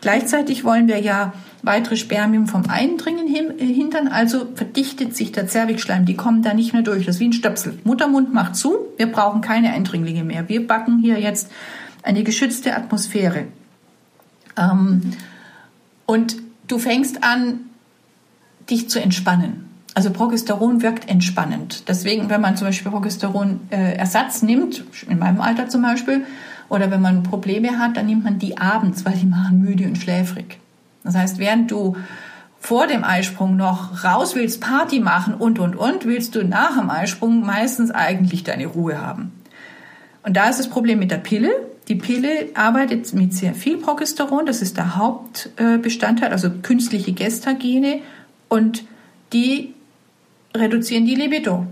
Gleichzeitig 0.00 0.64
wollen 0.64 0.86
wir 0.86 1.00
ja 1.00 1.32
weitere 1.62 1.96
Spermien 1.96 2.46
vom 2.46 2.68
Eindringen 2.68 3.26
hindern, 3.26 4.08
also 4.08 4.46
verdichtet 4.54 5.16
sich 5.16 5.32
der 5.32 5.48
Zervixschleim, 5.48 6.04
die 6.04 6.14
kommen 6.14 6.42
da 6.42 6.54
nicht 6.54 6.72
mehr 6.72 6.82
durch. 6.82 7.06
Das 7.06 7.16
ist 7.16 7.20
wie 7.20 7.28
ein 7.28 7.32
Stöpsel. 7.32 7.78
Muttermund 7.84 8.32
macht 8.32 8.56
zu, 8.56 8.76
wir 8.96 9.10
brauchen 9.10 9.40
keine 9.40 9.72
Eindringlinge 9.72 10.24
mehr. 10.24 10.48
Wir 10.48 10.66
backen 10.66 10.98
hier 10.98 11.18
jetzt 11.18 11.50
eine 12.02 12.22
geschützte 12.22 12.76
Atmosphäre. 12.76 13.46
Ähm, 14.56 15.12
und 16.06 16.36
du 16.68 16.78
fängst 16.78 17.24
an, 17.24 17.60
dich 18.70 18.88
zu 18.88 19.00
entspannen. 19.00 19.64
Also 19.94 20.10
Progesteron 20.10 20.82
wirkt 20.82 21.08
entspannend. 21.08 21.88
Deswegen, 21.88 22.28
wenn 22.28 22.40
man 22.40 22.56
zum 22.56 22.66
Beispiel 22.66 22.90
Progesteron-Ersatz 22.92 24.42
äh, 24.42 24.46
nimmt, 24.46 24.84
in 25.08 25.18
meinem 25.18 25.40
Alter 25.40 25.68
zum 25.68 25.82
Beispiel, 25.82 26.26
oder 26.68 26.90
wenn 26.90 27.00
man 27.00 27.22
Probleme 27.22 27.78
hat, 27.78 27.96
dann 27.96 28.06
nimmt 28.06 28.24
man 28.24 28.38
die 28.38 28.58
abends, 28.58 29.04
weil 29.04 29.14
die 29.14 29.26
machen 29.26 29.60
müde 29.60 29.84
und 29.84 29.96
schläfrig. 29.96 30.58
Das 31.06 31.14
heißt, 31.14 31.38
während 31.38 31.70
du 31.70 31.96
vor 32.58 32.86
dem 32.86 33.04
Eisprung 33.04 33.56
noch 33.56 34.04
raus 34.04 34.34
willst, 34.34 34.60
Party 34.60 35.00
machen 35.00 35.34
und, 35.34 35.58
und, 35.58 35.76
und, 35.76 36.04
willst 36.04 36.34
du 36.34 36.44
nach 36.44 36.78
dem 36.78 36.90
Eisprung 36.90 37.46
meistens 37.46 37.90
eigentlich 37.90 38.42
deine 38.44 38.66
Ruhe 38.66 39.00
haben. 39.00 39.32
Und 40.24 40.36
da 40.36 40.48
ist 40.48 40.58
das 40.58 40.68
Problem 40.68 40.98
mit 40.98 41.12
der 41.12 41.18
Pille. 41.18 41.50
Die 41.86 41.94
Pille 41.94 42.48
arbeitet 42.54 43.12
mit 43.14 43.32
sehr 43.32 43.54
viel 43.54 43.76
Progesteron, 43.76 44.46
das 44.46 44.60
ist 44.62 44.76
der 44.76 44.96
Hauptbestandteil, 44.96 46.32
also 46.32 46.50
künstliche 46.62 47.12
Gestagene 47.12 48.00
und 48.48 48.84
die 49.32 49.74
reduzieren 50.56 51.06
die 51.06 51.14
Libido. 51.14 51.66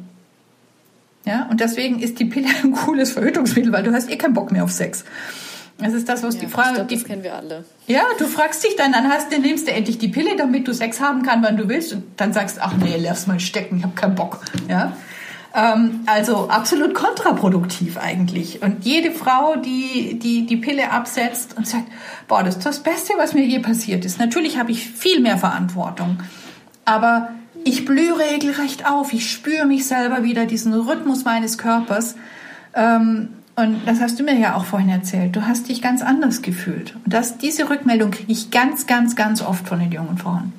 Ja, 1.25 1.49
und 1.51 1.61
deswegen 1.61 1.99
ist 1.99 2.21
die 2.21 2.27
Pille 2.27 2.49
ein 2.63 2.73
cooles 2.73 3.13
Verhütungsmittel, 3.13 3.73
weil 3.73 3.83
du 3.83 3.93
hast 3.93 4.11
eh 4.11 4.17
keinen 4.17 4.35
Bock 4.35 4.53
mehr 4.53 4.63
auf 4.63 4.71
Sex. 4.71 5.05
Das 5.85 5.93
ist 5.93 6.09
das, 6.09 6.23
was 6.23 6.37
ja, 6.37 6.41
die 6.41 6.47
Frage. 6.47 6.77
Glaub, 6.77 6.89
das 6.89 7.05
kennen 7.05 7.23
wir 7.23 7.35
alle. 7.35 7.65
Ja, 7.87 8.05
du 8.19 8.25
fragst 8.25 8.65
dich 8.65 8.75
dann, 8.75 8.93
dann 8.93 9.07
hast, 9.11 9.31
dann 9.31 9.43
nimmst 9.43 9.69
du 9.69 9.73
endlich 9.73 9.99
die 9.99 10.09
Pille, 10.09 10.35
damit 10.35 10.67
du 10.67 10.73
Sex 10.73 10.99
haben 10.99 11.23
kannst, 11.23 11.47
wann 11.47 11.59
du 11.59 11.69
willst, 11.69 11.93
und 11.93 12.05
dann 12.17 12.33
sagst, 12.33 12.59
ach 12.59 12.73
nee, 12.83 12.97
lass 12.99 13.27
mal 13.27 13.39
stecken, 13.39 13.77
ich 13.77 13.83
habe 13.83 13.95
keinen 13.95 14.15
Bock. 14.15 14.41
Ja, 14.67 14.97
ähm, 15.55 16.01
also 16.07 16.49
absolut 16.49 16.95
kontraproduktiv 16.95 17.99
eigentlich. 17.99 18.63
Und 18.63 18.87
jede 18.87 19.11
Frau, 19.11 19.57
die, 19.57 20.19
die 20.19 20.47
die 20.47 20.57
Pille 20.57 20.91
absetzt 20.91 21.55
und 21.55 21.69
sagt, 21.69 21.85
boah, 22.29 22.43
das 22.43 22.57
ist 22.57 22.65
das 22.65 22.83
Beste, 22.83 23.13
was 23.19 23.35
mir 23.35 23.45
je 23.45 23.59
passiert 23.59 24.07
ist. 24.07 24.19
Natürlich 24.19 24.59
habe 24.59 24.71
ich 24.71 24.89
viel 24.89 25.21
mehr 25.21 25.37
Verantwortung, 25.37 26.23
aber 26.87 27.29
ich 27.65 27.85
blühe 27.85 28.19
regelrecht 28.19 28.91
auf. 28.91 29.13
Ich 29.13 29.31
spüre 29.31 29.67
mich 29.67 29.87
selber 29.87 30.23
wieder, 30.23 30.47
diesen 30.47 30.73
Rhythmus 30.73 31.27
meines 31.27 31.59
Körpers. 31.59 32.15
Ähm, 32.75 33.29
und 33.57 33.83
das 33.87 34.01
hast 34.01 34.19
du 34.19 34.25
mir 34.25 34.39
ja 34.39 34.57
auch 34.57 34.65
vorhin 34.65 34.89
erzählt. 34.89 35.37
Du 35.37 35.47
hast 35.47 35.69
dich 35.69 35.81
ganz 35.81 36.03
anders 36.03 36.43
gefühlt. 36.43 36.97
Und 37.05 37.13
das, 37.15 37.39
diese 37.39 37.71
Rückmeldung 37.71 38.11
kriege 38.11 38.33
ich 38.33 38.51
ganz, 38.51 38.87
ganz, 38.87 39.15
ganz 39.15 39.43
oft 39.43 39.69
von 39.69 39.79
den 39.79 39.93
jungen 39.93 40.19
Frauen. 40.19 40.53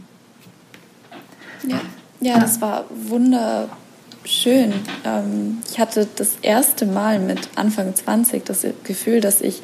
Ja, 1.67 1.81
ja, 2.21 2.39
das 2.39 2.62
war 2.62 2.86
wunderschön. 2.89 4.73
Ähm, 5.03 5.58
ich 5.69 5.79
hatte 5.79 6.08
das 6.15 6.38
erste 6.41 6.86
Mal 6.86 7.19
mit 7.19 7.49
Anfang 7.55 7.93
20 7.93 8.45
das 8.45 8.65
Gefühl, 8.84 9.19
dass 9.19 9.41
ich 9.41 9.62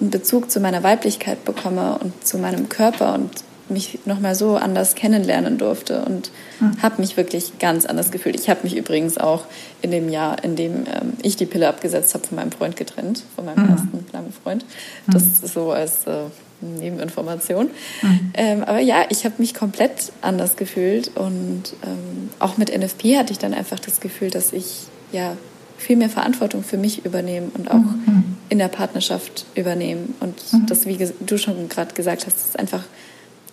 einen 0.00 0.10
Bezug 0.10 0.50
zu 0.50 0.60
meiner 0.60 0.82
Weiblichkeit 0.82 1.44
bekomme 1.44 1.98
und 1.98 2.26
zu 2.26 2.38
meinem 2.38 2.68
Körper 2.68 3.14
und 3.14 3.30
mich 3.68 4.00
nochmal 4.04 4.34
so 4.34 4.56
anders 4.56 4.94
kennenlernen 4.94 5.58
durfte 5.58 6.04
und 6.04 6.30
mhm. 6.60 6.82
habe 6.82 7.00
mich 7.00 7.16
wirklich 7.16 7.58
ganz 7.58 7.86
anders 7.86 8.10
gefühlt. 8.10 8.38
Ich 8.38 8.48
habe 8.48 8.60
mich 8.62 8.76
übrigens 8.76 9.18
auch 9.18 9.44
in 9.82 9.90
dem 9.90 10.08
Jahr, 10.08 10.42
in 10.44 10.56
dem 10.56 10.86
ähm, 10.86 11.14
ich 11.22 11.36
die 11.36 11.46
Pille 11.46 11.68
abgesetzt 11.68 12.14
habe, 12.14 12.26
von 12.26 12.36
meinem 12.36 12.52
Freund 12.52 12.76
getrennt, 12.76 13.24
von 13.34 13.44
meinem 13.44 13.64
mhm. 13.64 13.70
ersten 13.70 14.06
langen 14.12 14.32
Freund. 14.32 14.64
Das 15.06 15.24
mhm. 15.24 15.44
ist 15.44 15.54
so 15.54 15.72
als 15.72 16.06
äh, 16.06 16.24
Nebeninformation. 16.60 17.70
Mhm. 18.02 18.32
Ähm, 18.34 18.64
aber 18.64 18.80
ja, 18.80 19.06
ich 19.08 19.24
habe 19.24 19.34
mich 19.38 19.54
komplett 19.54 20.12
anders 20.22 20.56
gefühlt 20.56 21.16
und 21.16 21.74
ähm, 21.84 22.30
auch 22.38 22.56
mit 22.56 22.76
NFP 22.76 23.16
hatte 23.16 23.32
ich 23.32 23.38
dann 23.38 23.54
einfach 23.54 23.78
das 23.78 24.00
Gefühl, 24.00 24.30
dass 24.30 24.52
ich 24.52 24.84
ja 25.12 25.36
viel 25.76 25.96
mehr 25.96 26.08
Verantwortung 26.08 26.62
für 26.64 26.78
mich 26.78 27.04
übernehme 27.04 27.48
und 27.54 27.70
auch 27.70 27.74
mhm. 27.74 28.36
in 28.48 28.58
der 28.58 28.68
Partnerschaft 28.68 29.44
übernehme. 29.54 30.08
Und 30.20 30.40
mhm. 30.52 30.66
das, 30.66 30.86
wie 30.86 30.98
du 31.20 31.38
schon 31.38 31.68
gerade 31.68 31.94
gesagt 31.94 32.26
hast, 32.26 32.36
ist 32.36 32.58
einfach 32.58 32.84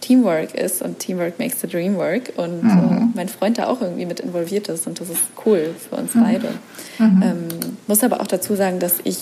Teamwork 0.03 0.53
ist 0.53 0.81
und 0.81 0.99
Teamwork 0.99 1.39
makes 1.39 1.61
the 1.61 1.67
dream 1.67 1.95
work 1.95 2.33
und 2.35 2.61
mhm. 2.61 2.69
äh, 3.13 3.15
mein 3.15 3.29
Freund 3.29 3.57
da 3.57 3.67
auch 3.67 3.81
irgendwie 3.81 4.05
mit 4.05 4.19
involviert 4.19 4.67
ist 4.67 4.85
und 4.85 4.99
das 4.99 5.09
ist 5.09 5.21
cool 5.45 5.73
für 5.89 5.95
uns 5.95 6.13
mhm. 6.13 6.23
beide. 6.23 6.49
Mhm. 6.99 7.23
Ähm, 7.23 7.47
muss 7.87 8.03
aber 8.03 8.19
auch 8.19 8.27
dazu 8.27 8.55
sagen, 8.55 8.79
dass 8.79 8.95
ich 9.05 9.17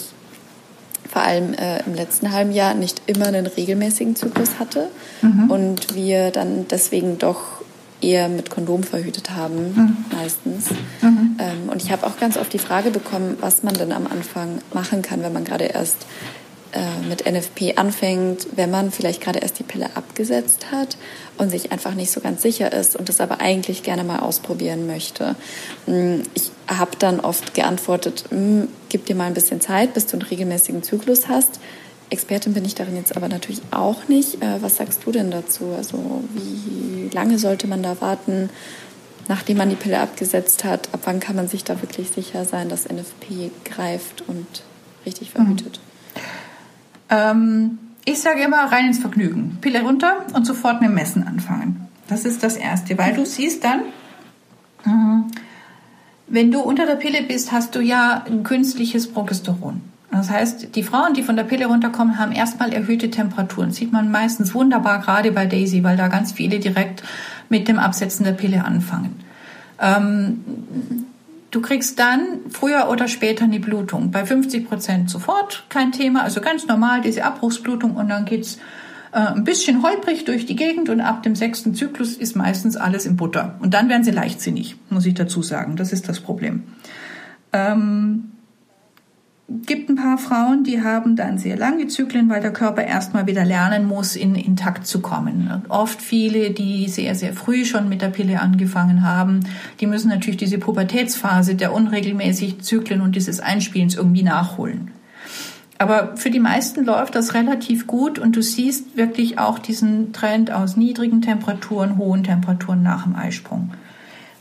vor 1.08 1.22
allem 1.22 1.54
äh, 1.54 1.84
im 1.86 1.94
letzten 1.94 2.32
halben 2.32 2.52
Jahr 2.52 2.74
nicht 2.74 3.04
immer 3.06 3.28
einen 3.28 3.46
regelmäßigen 3.46 4.16
Zyklus 4.16 4.58
hatte 4.58 4.88
mhm. 5.22 5.52
und 5.52 5.94
wir 5.94 6.32
dann 6.32 6.68
deswegen 6.68 7.20
doch 7.20 7.62
eher 8.02 8.28
mit 8.28 8.50
Kondom 8.50 8.82
verhütet 8.82 9.30
haben, 9.30 9.74
mhm. 9.76 10.06
meistens. 10.18 10.72
Mhm. 11.02 11.38
Ähm, 11.38 11.70
und 11.70 11.84
ich 11.84 11.92
habe 11.92 12.08
auch 12.08 12.18
ganz 12.18 12.38
oft 12.38 12.52
die 12.52 12.60
Frage 12.60 12.90
bekommen, 12.90 13.38
was 13.40 13.62
man 13.62 13.76
denn 13.76 13.92
am 13.92 14.08
Anfang 14.08 14.62
machen 14.74 15.04
kann, 15.04 15.22
wenn 15.22 15.34
man 15.34 15.44
gerade 15.44 15.66
erst 15.66 16.08
äh, 16.74 17.06
mit 17.08 17.30
NFP 17.30 17.78
anfängt, 17.78 18.48
wenn 18.56 18.72
man 18.72 18.92
vielleicht 18.92 19.22
gerade 19.22 19.40
erst 19.40 19.60
die 19.60 19.64
Pille 19.64 19.90
abgesetzt 19.96 20.72
hat 20.72 20.98
und 21.38 21.50
sich 21.50 21.72
einfach 21.72 21.96
nicht 21.96 22.12
so 22.12 22.22
ganz 22.22 22.42
sicher 22.42 22.72
ist 22.72 22.96
und 22.96 23.10
das 23.10 23.20
aber 23.20 23.42
eigentlich 23.42 23.84
gerne 23.84 24.06
mal 24.06 24.20
ausprobieren 24.20 24.88
möchte. 24.88 25.36
Mm, 25.86 26.22
ich 26.34 26.52
habe 26.68 26.92
dann 26.98 27.20
oft 27.20 27.54
geantwortet, 27.54 28.26
mm, 28.32 28.62
gib 28.90 29.06
dir 29.06 29.16
mal 29.16 29.26
ein 29.26 29.34
bisschen 29.34 29.60
Zeit, 29.60 29.94
bis 29.94 30.06
du 30.06 30.14
einen 30.14 30.22
regelmäßigen 30.22 30.82
Zyklus 30.82 31.28
hast. 31.28 31.60
Expertin 32.10 32.54
bin 32.54 32.64
ich 32.64 32.76
darin 32.76 32.96
jetzt 32.96 33.18
aber 33.18 33.28
natürlich 33.28 33.62
auch 33.72 34.08
nicht. 34.08 34.42
Äh, 34.42 34.62
was 34.62 34.78
sagst 34.78 35.02
du 35.06 35.12
denn 35.12 35.30
dazu? 35.30 35.74
Also 35.76 36.24
wie 36.34 37.10
lange 37.14 37.38
sollte 37.38 37.68
man 37.68 37.84
da 37.84 38.00
warten, 38.00 38.50
nachdem 39.28 39.58
man 39.58 39.70
die 39.70 39.76
Pille 39.76 40.00
abgesetzt 40.00 40.64
hat? 40.64 40.88
Ab 40.94 41.02
wann 41.04 41.20
kann 41.20 41.36
man 41.36 41.50
sich 41.50 41.66
da 41.66 41.82
wirklich 41.82 42.10
sicher 42.10 42.46
sein, 42.46 42.70
dass 42.70 42.88
NFP 42.88 43.52
greift 43.66 44.24
und 44.28 44.48
richtig 45.06 45.32
verhütet? 45.32 45.82
Mhm. 45.84 45.91
Ähm, 47.12 47.78
ich 48.04 48.20
sage 48.20 48.42
immer 48.42 48.64
rein 48.72 48.88
ins 48.88 49.00
Vergnügen. 49.00 49.60
Pille 49.62 49.84
runter 49.84 50.26
und 50.34 50.48
sofort 50.48 50.82
mit 50.82 50.90
dem 50.90 50.96
Messen 50.96 51.28
anfangen. 51.28 51.88
Das 52.08 52.26
ist 52.26 52.42
das 52.42 52.58
Erste, 52.58 52.98
weil 52.98 53.14
du 53.14 53.26
siehst 53.26 53.64
dann, 53.64 53.82
äh, 54.86 55.32
wenn 56.28 56.52
du 56.52 56.62
unter 56.62 56.86
der 56.86 56.96
Pille 56.96 57.22
bist, 57.24 57.52
hast 57.52 57.76
du 57.76 57.82
ja 57.82 58.24
ein 58.26 58.44
künstliches 58.44 59.12
Progesteron. 59.12 59.82
Das 60.12 60.30
heißt, 60.30 60.76
die 60.76 60.84
Frauen, 60.84 61.14
die 61.14 61.24
von 61.24 61.38
der 61.38 61.44
Pille 61.44 61.68
runterkommen, 61.68 62.18
haben 62.18 62.34
erstmal 62.34 62.74
erhöhte 62.74 63.10
Temperaturen. 63.10 63.72
sieht 63.72 63.94
man 63.94 64.12
meistens 64.12 64.54
wunderbar, 64.54 65.00
gerade 65.00 65.32
bei 65.32 65.46
Daisy, 65.46 65.84
weil 65.84 65.96
da 65.96 66.10
ganz 66.10 66.34
viele 66.34 66.60
direkt 66.60 67.04
mit 67.48 67.68
dem 67.68 67.80
Absetzen 67.80 68.26
der 68.26 68.34
Pille 68.34 68.66
anfangen. 68.66 69.16
Ähm, 69.80 71.01
Du 71.52 71.62
kriegst 71.62 72.00
dann 72.00 72.40
früher 72.50 72.90
oder 72.90 73.10
später 73.10 73.44
eine 73.44 73.60
Blutung. 73.60 74.10
Bei 74.12 74.26
50 74.26 74.68
Prozent 74.68 75.10
sofort, 75.10 75.66
kein 75.68 75.92
Thema. 75.92 76.24
Also 76.24 76.40
ganz 76.40 76.66
normal 76.66 77.02
diese 77.02 77.26
Abbruchsblutung 77.26 77.96
und 77.96 78.08
dann 78.08 78.24
geht's 78.24 78.58
äh, 79.12 79.20
ein 79.20 79.44
bisschen 79.44 79.84
holprig 79.84 80.24
durch 80.24 80.46
die 80.46 80.56
Gegend 80.56 80.88
und 80.88 81.02
ab 81.02 81.24
dem 81.24 81.36
sechsten 81.36 81.76
Zyklus 81.76 82.14
ist 82.16 82.38
meistens 82.38 82.78
alles 82.78 83.06
in 83.06 83.18
Butter. 83.18 83.56
Und 83.60 83.74
dann 83.74 83.90
werden 83.90 84.06
sie 84.06 84.12
leichtsinnig, 84.12 84.78
muss 84.90 85.06
ich 85.06 85.14
dazu 85.14 85.44
sagen. 85.44 85.76
Das 85.76 85.92
ist 85.92 86.08
das 86.08 86.22
Problem. 86.22 86.64
Ähm, 87.52 88.31
gibt 89.66 89.90
ein 89.90 89.96
paar 89.96 90.18
Frauen, 90.18 90.64
die 90.64 90.82
haben 90.82 91.16
dann 91.16 91.38
sehr 91.38 91.58
lange 91.58 91.88
Zyklen, 91.88 92.30
weil 92.30 92.42
der 92.42 92.54
Körper 92.54 92.84
erstmal 92.84 93.28
wieder 93.28 93.46
lernen 93.46 93.86
muss, 93.86 94.16
in, 94.16 94.36
in 94.36 94.56
Takt 94.56 94.88
zu 94.88 95.02
kommen. 95.02 95.50
Und 95.54 95.70
oft 95.70 96.02
viele, 96.02 96.52
die 96.52 96.88
sehr, 96.88 97.16
sehr 97.16 97.34
früh 97.34 97.66
schon 97.66 97.90
mit 97.90 98.02
der 98.02 98.10
Pille 98.10 98.40
angefangen 98.40 99.04
haben, 99.04 99.42
die 99.80 99.88
müssen 99.88 100.10
natürlich 100.10 100.38
diese 100.38 100.58
Pubertätsphase 100.58 101.56
der 101.56 101.74
unregelmäßigen 101.74 102.62
Zyklen 102.62 103.02
und 103.02 103.16
dieses 103.16 103.40
Einspielens 103.40 103.96
irgendwie 103.96 104.24
nachholen. 104.24 104.92
Aber 105.78 106.16
für 106.16 106.30
die 106.30 106.40
meisten 106.40 106.86
läuft 106.86 107.16
das 107.16 107.34
relativ 107.34 107.88
gut 107.88 108.20
und 108.20 108.36
du 108.36 108.44
siehst 108.44 108.96
wirklich 108.98 109.40
auch 109.40 109.58
diesen 109.58 110.14
Trend 110.14 110.52
aus 110.52 110.78
niedrigen 110.78 111.22
Temperaturen, 111.24 111.98
hohen 111.98 112.24
Temperaturen 112.24 112.84
nach 112.84 113.04
dem 113.04 113.16
Eisprung. 113.16 113.72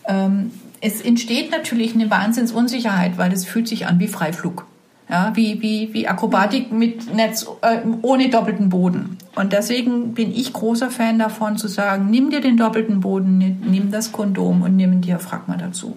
Ähm, 0.07 0.51
es 0.83 1.01
entsteht 1.01 1.51
natürlich 1.51 1.95
eine 1.95 2.11
Wahnsinnsunsicherheit, 2.11 3.19
weil 3.19 3.33
es 3.33 3.45
fühlt 3.45 3.69
sich 3.69 3.87
an 3.87 3.99
wie 3.99 4.09
Freiflug. 4.09 4.67
Ja, 5.11 5.33
wie, 5.35 5.61
wie, 5.61 5.93
wie 5.93 6.07
Akrobatik 6.07 6.71
mit 6.71 7.13
Netz 7.13 7.45
äh, 7.63 7.81
ohne 8.03 8.31
doppelten 8.31 8.69
Boden. 8.69 9.19
Und 9.35 9.53
deswegen 9.53 10.15
bin 10.15 10.31
ich 10.33 10.53
großer 10.53 10.89
Fan 10.89 11.19
davon 11.19 11.57
zu 11.57 11.67
sagen, 11.67 12.11
nimm 12.11 12.31
dir 12.31 12.41
den 12.41 12.57
doppelten 12.57 13.01
Boden, 13.01 13.39
nimm 13.39 13.91
das 13.91 14.13
Kondom 14.13 14.63
und 14.63 14.77
nimm 14.77 14.93
ein 14.93 15.01
Diaphragma 15.01 15.57
dazu. 15.57 15.97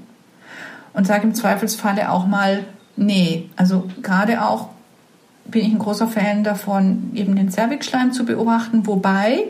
Und 0.94 1.06
sag 1.06 1.24
im 1.24 1.36
Zweifelsfalle 1.36 2.10
auch 2.10 2.26
mal, 2.26 2.66
nee, 2.96 3.50
also 3.56 3.88
gerade 4.02 4.44
auch 4.44 4.70
bin 5.46 5.62
ich 5.62 5.72
ein 5.72 5.80
großer 5.80 6.08
Fan 6.08 6.44
davon, 6.44 7.12
eben 7.14 7.36
den 7.36 7.52
Cervixschleim 7.52 8.14
zu 8.14 8.26
beobachten, 8.26 8.88
wobei, 8.88 9.46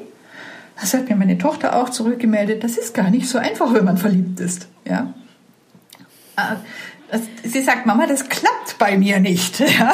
das 0.80 0.94
hat 0.94 1.08
mir 1.08 1.16
meine 1.16 1.38
Tochter 1.38 1.78
auch 1.78 1.90
zurückgemeldet, 1.90 2.64
das 2.64 2.78
ist 2.78 2.94
gar 2.94 3.10
nicht 3.10 3.30
so 3.30 3.38
einfach, 3.38 3.74
wenn 3.74 3.86
man 3.86 3.98
verliebt 3.98 4.40
ist. 4.42 4.68
Ja? 4.86 5.14
Sie 7.44 7.62
sagt, 7.62 7.86
Mama, 7.86 8.08
das 8.08 8.28
klappt 8.30 8.78
bei 8.80 8.98
mir 8.98 9.20
nicht. 9.20 9.60
Ja? 9.74 9.94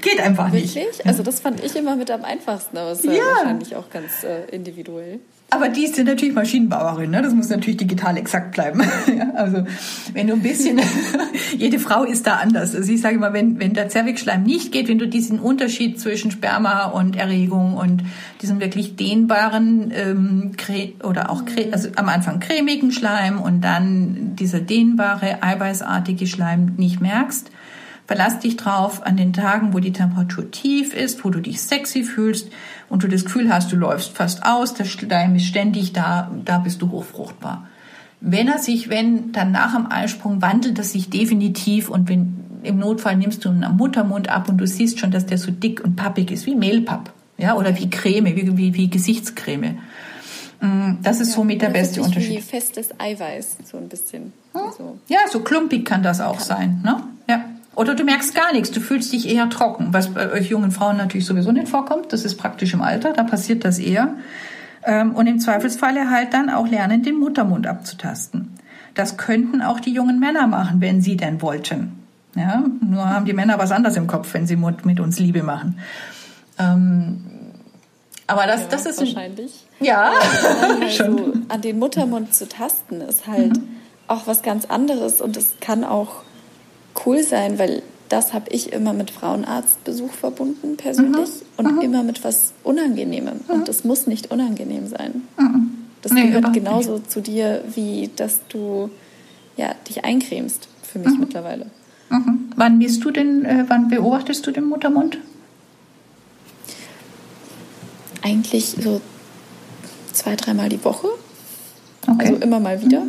Geht 0.00 0.18
einfach 0.18 0.48
nicht. 0.48 0.74
Wirklich? 0.74 1.06
Also 1.06 1.22
das 1.22 1.40
fand 1.40 1.62
ich 1.62 1.76
immer 1.76 1.94
mit 1.94 2.10
am 2.10 2.24
einfachsten, 2.24 2.78
aber 2.78 2.92
es 2.92 3.00
ist 3.00 3.12
ja. 3.12 3.22
wahrscheinlich 3.22 3.76
auch 3.76 3.90
ganz 3.90 4.24
äh, 4.24 4.46
individuell. 4.46 5.20
Aber 5.50 5.70
die 5.70 5.86
sind 5.86 6.06
natürlich 6.06 6.34
Maschinenbauerin, 6.34 7.10
ne? 7.10 7.22
das 7.22 7.32
muss 7.32 7.48
natürlich 7.48 7.78
digital 7.78 8.18
exakt 8.18 8.52
bleiben. 8.52 8.82
ja, 9.18 9.30
also 9.34 9.64
wenn 10.12 10.26
du 10.26 10.34
ein 10.34 10.42
bisschen, 10.42 10.78
jede 11.56 11.78
Frau 11.78 12.04
ist 12.04 12.26
da 12.26 12.34
anders. 12.34 12.74
Also 12.74 12.92
ich 12.92 13.00
sage 13.00 13.14
immer, 13.14 13.32
wenn, 13.32 13.58
wenn 13.58 13.72
der 13.72 13.88
Zervixschleim 13.88 14.42
nicht 14.42 14.72
geht, 14.72 14.88
wenn 14.88 14.98
du 14.98 15.08
diesen 15.08 15.38
Unterschied 15.40 15.98
zwischen 15.98 16.30
Sperma 16.30 16.84
und 16.84 17.16
Erregung 17.16 17.78
und 17.78 18.02
diesen 18.42 18.60
wirklich 18.60 18.96
dehnbaren 18.96 19.90
ähm, 19.94 20.52
oder 21.02 21.30
auch 21.30 21.42
also 21.72 21.88
am 21.96 22.10
Anfang 22.10 22.40
cremigen 22.40 22.92
Schleim 22.92 23.40
und 23.40 23.62
dann 23.62 24.36
dieser 24.36 24.60
dehnbare, 24.60 25.42
eiweißartige 25.42 26.26
Schleim 26.26 26.74
nicht 26.76 27.00
merkst, 27.00 27.50
Verlass 28.08 28.38
dich 28.38 28.56
drauf 28.56 29.04
an 29.04 29.18
den 29.18 29.34
Tagen, 29.34 29.74
wo 29.74 29.80
die 29.80 29.92
Temperatur 29.92 30.50
tief 30.50 30.94
ist, 30.94 31.22
wo 31.26 31.28
du 31.30 31.40
dich 31.40 31.60
sexy 31.60 32.04
fühlst 32.04 32.48
und 32.88 33.02
du 33.02 33.06
das 33.06 33.26
Gefühl 33.26 33.52
hast, 33.52 33.70
du 33.70 33.76
läufst 33.76 34.16
fast 34.16 34.46
aus, 34.46 34.72
der 34.72 34.86
Schleim 34.86 35.36
ist 35.36 35.44
ständig 35.44 35.92
da, 35.92 36.32
da 36.46 36.56
bist 36.56 36.80
du 36.80 36.90
hochfruchtbar. 36.90 37.68
Wenn 38.22 38.48
er 38.48 38.60
sich, 38.60 38.88
wenn 38.88 39.32
dann 39.32 39.52
nach 39.52 39.76
dem 39.76 39.92
Eisprung 39.92 40.40
wandelt 40.40 40.78
er 40.78 40.84
sich 40.84 41.10
definitiv 41.10 41.90
und 41.90 42.08
wenn 42.08 42.38
im 42.62 42.78
Notfall 42.78 43.14
nimmst 43.14 43.44
du 43.44 43.50
einen 43.50 43.76
Muttermund 43.76 44.30
ab 44.30 44.48
und 44.48 44.56
du 44.56 44.66
siehst 44.66 44.98
schon, 44.98 45.10
dass 45.10 45.26
der 45.26 45.36
so 45.36 45.50
dick 45.50 45.84
und 45.84 45.96
pappig 45.96 46.30
ist, 46.30 46.46
wie 46.46 46.54
Mehlpapp, 46.54 47.12
ja, 47.36 47.56
oder 47.56 47.76
wie 47.76 47.90
Creme, 47.90 48.34
wie, 48.34 48.56
wie, 48.56 48.72
wie 48.72 48.88
Gesichtscreme. 48.88 49.80
Mm, 50.62 50.94
das 51.02 51.20
ist 51.20 51.28
ja, 51.28 51.34
somit 51.34 51.60
der 51.60 51.68
beste 51.68 52.00
Unterschied. 52.00 52.38
Wie 52.38 52.40
festes 52.40 52.88
Eiweiß, 52.98 53.58
so 53.70 53.76
ein 53.76 53.88
bisschen. 53.90 54.32
Hm? 54.54 54.62
So. 54.78 54.98
Ja, 55.08 55.18
so 55.30 55.40
klumpig 55.40 55.84
kann 55.84 56.02
das 56.02 56.22
auch 56.22 56.38
kann. 56.38 56.46
sein, 56.46 56.80
ne? 56.82 57.02
Oder 57.78 57.94
du 57.94 58.02
merkst 58.02 58.34
gar 58.34 58.52
nichts, 58.52 58.72
du 58.72 58.80
fühlst 58.80 59.12
dich 59.12 59.28
eher 59.28 59.48
trocken, 59.50 59.92
was 59.92 60.12
bei 60.12 60.32
euch 60.32 60.48
jungen 60.48 60.72
Frauen 60.72 60.96
natürlich 60.96 61.26
sowieso 61.26 61.52
nicht 61.52 61.68
vorkommt. 61.68 62.12
Das 62.12 62.24
ist 62.24 62.36
praktisch 62.36 62.74
im 62.74 62.82
Alter, 62.82 63.12
da 63.12 63.22
passiert 63.22 63.64
das 63.64 63.78
eher. 63.78 64.14
Ähm, 64.84 65.14
und 65.14 65.28
im 65.28 65.38
Zweifelsfalle 65.38 66.10
halt 66.10 66.34
dann 66.34 66.50
auch 66.50 66.66
lernen, 66.66 67.04
den 67.04 67.20
Muttermund 67.20 67.68
abzutasten. 67.68 68.58
Das 68.96 69.16
könnten 69.16 69.62
auch 69.62 69.78
die 69.78 69.92
jungen 69.92 70.18
Männer 70.18 70.48
machen, 70.48 70.80
wenn 70.80 71.00
sie 71.00 71.16
denn 71.16 71.40
wollten. 71.40 71.92
Ja, 72.34 72.64
nur 72.80 73.08
haben 73.08 73.26
die 73.26 73.32
Männer 73.32 73.60
was 73.60 73.70
anderes 73.70 73.96
im 73.96 74.08
Kopf, 74.08 74.34
wenn 74.34 74.48
sie 74.48 74.56
mit 74.56 74.98
uns 74.98 75.20
Liebe 75.20 75.44
machen. 75.44 75.78
Ähm, 76.58 77.26
aber 78.26 78.48
das, 78.48 78.62
ja, 78.62 78.66
das 78.70 78.86
ist 78.86 78.98
wahrscheinlich. 78.98 79.52
Ja, 79.78 80.14
also 80.82 80.88
schon. 80.88 81.46
an 81.48 81.60
den 81.60 81.78
Muttermund 81.78 82.34
zu 82.34 82.48
tasten 82.48 83.00
ist 83.02 83.28
halt 83.28 83.56
mhm. 83.56 83.68
auch 84.08 84.26
was 84.26 84.42
ganz 84.42 84.64
anderes 84.64 85.20
und 85.20 85.36
es 85.36 85.54
kann 85.60 85.84
auch 85.84 86.24
cool 87.04 87.22
sein, 87.22 87.58
weil 87.58 87.82
das 88.08 88.32
habe 88.32 88.46
ich 88.50 88.72
immer 88.72 88.92
mit 88.92 89.10
Frauenarztbesuch 89.10 90.12
verbunden 90.12 90.76
persönlich 90.76 91.28
mhm. 91.28 91.66
und 91.66 91.76
mhm. 91.76 91.82
immer 91.82 92.02
mit 92.02 92.24
was 92.24 92.52
Unangenehmem. 92.64 93.40
Mhm. 93.46 93.54
Und 93.54 93.68
das 93.68 93.84
muss 93.84 94.06
nicht 94.06 94.30
unangenehm 94.30 94.88
sein. 94.88 95.22
Mhm. 95.38 95.70
Das 96.02 96.12
nee, 96.12 96.28
gehört 96.28 96.52
genauso 96.52 96.94
nicht. 96.94 97.10
zu 97.10 97.20
dir, 97.20 97.62
wie 97.74 98.10
dass 98.16 98.40
du 98.48 98.90
ja, 99.56 99.74
dich 99.88 100.04
eincremst, 100.04 100.68
für 100.82 100.98
mich 100.98 101.10
mhm. 101.10 101.20
mittlerweile. 101.20 101.66
Mhm. 102.10 102.50
Wann 102.56 102.78
misst 102.78 103.04
du 103.04 103.10
denn, 103.10 103.44
äh, 103.44 103.64
wann 103.68 103.88
beobachtest 103.88 104.46
du 104.46 104.50
den 104.50 104.64
Muttermund? 104.64 105.18
Eigentlich 108.22 108.76
so 108.80 109.00
zwei, 110.12 110.36
dreimal 110.36 110.68
die 110.68 110.82
Woche. 110.84 111.08
Okay. 112.06 112.16
Also 112.18 112.36
immer 112.36 112.60
mal 112.60 112.82
wieder. 112.82 113.02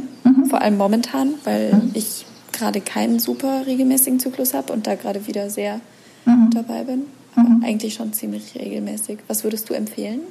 Vor 0.49 0.62
allem 0.62 0.78
momentan, 0.78 1.36
weil 1.43 1.82
ich 1.93 2.25
gerade 2.60 2.82
keinen 2.82 3.19
super 3.19 3.65
regelmäßigen 3.65 4.19
Zyklus 4.19 4.54
habe 4.54 4.74
und 4.74 4.86
da 4.86 4.95
gerade 4.95 5.26
wieder 5.28 5.50
sehr 5.50 5.80
mhm. 6.26 6.50
dabei 6.54 6.84
bin. 6.84 7.04
Aber 7.36 7.50
mhm. 7.50 7.63
eigentlich 7.63 7.93
schon 7.93 8.13
ziemlich 8.13 8.56
regelmäßig. 8.56 9.19
Was 9.28 9.43
würdest 9.43 9.69
du 9.69 9.74
empfehlen? 9.74 10.22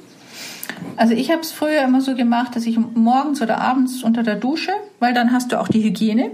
Also 0.95 1.13
ich 1.13 1.31
habe 1.31 1.41
es 1.41 1.51
früher 1.51 1.83
immer 1.83 2.01
so 2.01 2.15
gemacht, 2.15 2.55
dass 2.55 2.65
ich 2.65 2.77
morgens 2.77 3.41
oder 3.41 3.59
abends 3.59 4.03
unter 4.03 4.23
der 4.23 4.35
Dusche, 4.35 4.71
weil 4.99 5.13
dann 5.13 5.31
hast 5.31 5.51
du 5.51 5.59
auch 5.59 5.67
die 5.67 5.83
Hygiene, 5.83 6.31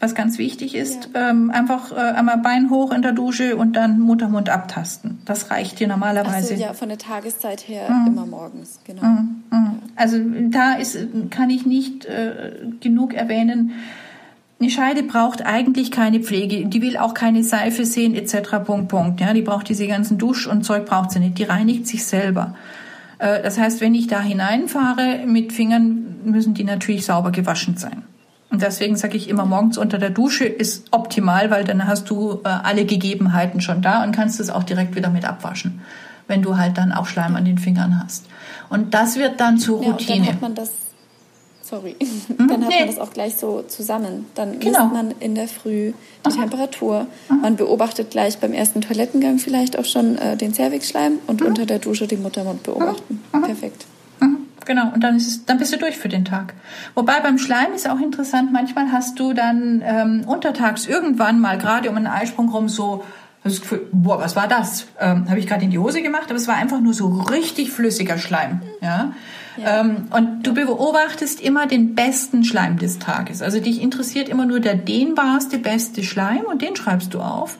was 0.00 0.14
ganz 0.14 0.38
wichtig 0.38 0.74
ist, 0.74 1.10
ja. 1.14 1.30
ähm, 1.30 1.50
einfach 1.50 1.92
äh, 1.92 1.96
einmal 1.96 2.38
Bein 2.38 2.70
hoch 2.70 2.92
in 2.92 3.02
der 3.02 3.12
Dusche 3.12 3.56
und 3.56 3.74
dann 3.74 4.00
Muttermund 4.00 4.50
abtasten. 4.50 5.18
Das 5.24 5.50
reicht 5.50 5.80
dir 5.80 5.88
normalerweise. 5.88 6.56
So, 6.56 6.62
ja, 6.62 6.74
von 6.74 6.88
der 6.88 6.98
Tageszeit 6.98 7.66
her 7.68 7.90
mhm. 7.90 8.06
immer 8.08 8.26
morgens, 8.26 8.80
genau. 8.84 9.02
Mhm. 9.02 9.42
Mhm. 9.50 9.78
Also 9.96 10.18
da 10.50 10.74
ist, 10.74 10.98
kann 11.30 11.50
ich 11.50 11.66
nicht 11.66 12.04
äh, 12.04 12.52
genug 12.80 13.14
erwähnen, 13.14 13.72
eine 14.64 14.70
Scheide 14.70 15.02
braucht 15.02 15.44
eigentlich 15.44 15.90
keine 15.90 16.20
Pflege. 16.20 16.64
Die 16.64 16.80
will 16.80 16.96
auch 16.96 17.12
keine 17.12 17.44
Seife 17.44 17.84
sehen 17.84 18.14
etc. 18.14 18.64
Punkt, 18.64 18.88
Punkt. 18.88 19.20
Ja, 19.20 19.34
die 19.34 19.42
braucht 19.42 19.68
diese 19.68 19.86
ganzen 19.86 20.16
Dusch 20.16 20.46
und 20.46 20.64
Zeug 20.64 20.86
braucht 20.86 21.10
sie 21.10 21.20
nicht. 21.20 21.36
Die 21.36 21.44
reinigt 21.44 21.86
sich 21.86 22.06
selber. 22.06 22.54
Äh, 23.18 23.42
das 23.42 23.58
heißt, 23.58 23.82
wenn 23.82 23.94
ich 23.94 24.06
da 24.06 24.22
hineinfahre 24.22 25.26
mit 25.26 25.52
Fingern, 25.52 26.16
müssen 26.24 26.54
die 26.54 26.64
natürlich 26.64 27.04
sauber 27.04 27.30
gewaschen 27.30 27.76
sein. 27.76 28.04
Und 28.50 28.62
deswegen 28.62 28.96
sage 28.96 29.18
ich 29.18 29.28
immer, 29.28 29.44
morgens 29.44 29.76
unter 29.76 29.98
der 29.98 30.10
Dusche 30.10 30.46
ist 30.46 30.86
optimal, 30.92 31.50
weil 31.50 31.64
dann 31.64 31.86
hast 31.86 32.08
du 32.08 32.40
äh, 32.44 32.48
alle 32.48 32.86
Gegebenheiten 32.86 33.60
schon 33.60 33.82
da 33.82 34.02
und 34.02 34.12
kannst 34.12 34.40
es 34.40 34.48
auch 34.48 34.62
direkt 34.62 34.96
wieder 34.96 35.10
mit 35.10 35.26
abwaschen, 35.26 35.82
wenn 36.26 36.40
du 36.40 36.56
halt 36.56 36.78
dann 36.78 36.92
auch 36.92 37.06
Schleim 37.06 37.36
an 37.36 37.44
den 37.44 37.58
Fingern 37.58 38.02
hast. 38.02 38.24
Und 38.70 38.94
das 38.94 39.16
wird 39.16 39.40
dann 39.40 39.58
zur 39.58 39.82
Routine. 39.82 40.08
Ja, 40.08 40.14
und 40.14 40.26
dann 40.26 40.34
hat 40.34 40.40
man 40.40 40.54
das 40.54 40.70
sorry, 41.74 41.96
mhm, 42.00 42.48
dann 42.48 42.62
hat 42.62 42.68
nee. 42.68 42.78
man 42.78 42.86
das 42.86 42.98
auch 42.98 43.12
gleich 43.12 43.36
so 43.36 43.62
zusammen. 43.62 44.26
Dann 44.34 44.58
genau. 44.60 44.84
misst 44.84 44.92
man 44.92 45.14
in 45.20 45.34
der 45.34 45.48
Früh 45.48 45.92
die 46.24 46.30
Aha. 46.30 46.42
Temperatur. 46.42 47.06
Aha. 47.28 47.38
Man 47.40 47.56
beobachtet 47.56 48.10
gleich 48.10 48.38
beim 48.38 48.52
ersten 48.52 48.80
Toilettengang 48.80 49.38
vielleicht 49.38 49.78
auch 49.78 49.84
schon 49.84 50.16
äh, 50.18 50.36
den 50.36 50.54
Zervixschleim 50.54 51.18
und 51.26 51.40
mhm. 51.40 51.48
unter 51.48 51.66
der 51.66 51.78
Dusche 51.78 52.06
den 52.06 52.22
Muttermund 52.22 52.62
beobachten. 52.62 53.22
Mhm. 53.32 53.42
Perfekt. 53.42 53.86
Genau, 54.66 54.90
und 54.94 55.04
dann, 55.04 55.16
ist 55.16 55.28
es, 55.28 55.44
dann 55.44 55.58
bist 55.58 55.74
du 55.74 55.76
durch 55.76 55.98
für 55.98 56.08
den 56.08 56.24
Tag. 56.24 56.54
Wobei 56.94 57.20
beim 57.20 57.36
Schleim 57.36 57.74
ist 57.74 57.86
auch 57.86 58.00
interessant, 58.00 58.50
manchmal 58.50 58.92
hast 58.92 59.18
du 59.18 59.34
dann 59.34 59.82
ähm, 59.84 60.24
untertags 60.26 60.86
irgendwann 60.86 61.38
mal 61.38 61.58
gerade 61.58 61.90
um 61.90 61.96
einen 61.96 62.06
Eisprung 62.06 62.48
rum 62.48 62.70
so 62.70 63.04
das 63.44 63.60
Gefühl, 63.60 63.86
boah, 63.92 64.18
was 64.18 64.36
war 64.36 64.48
das? 64.48 64.86
Ähm, 64.98 65.28
Habe 65.28 65.38
ich 65.38 65.46
gerade 65.46 65.64
in 65.64 65.70
die 65.70 65.78
Hose 65.78 66.02
gemacht, 66.02 66.24
aber 66.26 66.36
es 66.36 66.48
war 66.48 66.56
einfach 66.56 66.80
nur 66.80 66.94
so 66.94 67.08
richtig 67.08 67.70
flüssiger 67.70 68.16
Schleim. 68.16 68.62
Ja? 68.80 69.12
Ähm, 69.62 70.06
und 70.10 70.46
du 70.46 70.54
beobachtest 70.54 71.42
immer 71.42 71.66
den 71.66 71.94
besten 71.94 72.44
Schleim 72.44 72.78
des 72.78 72.98
Tages. 72.98 73.42
Also 73.42 73.60
dich 73.60 73.82
interessiert 73.82 74.30
immer 74.30 74.46
nur 74.46 74.60
der 74.60 74.74
dehnbarste, 74.74 75.58
beste 75.58 76.02
Schleim 76.02 76.44
und 76.50 76.62
den 76.62 76.74
schreibst 76.74 77.12
du 77.12 77.20
auf. 77.20 77.58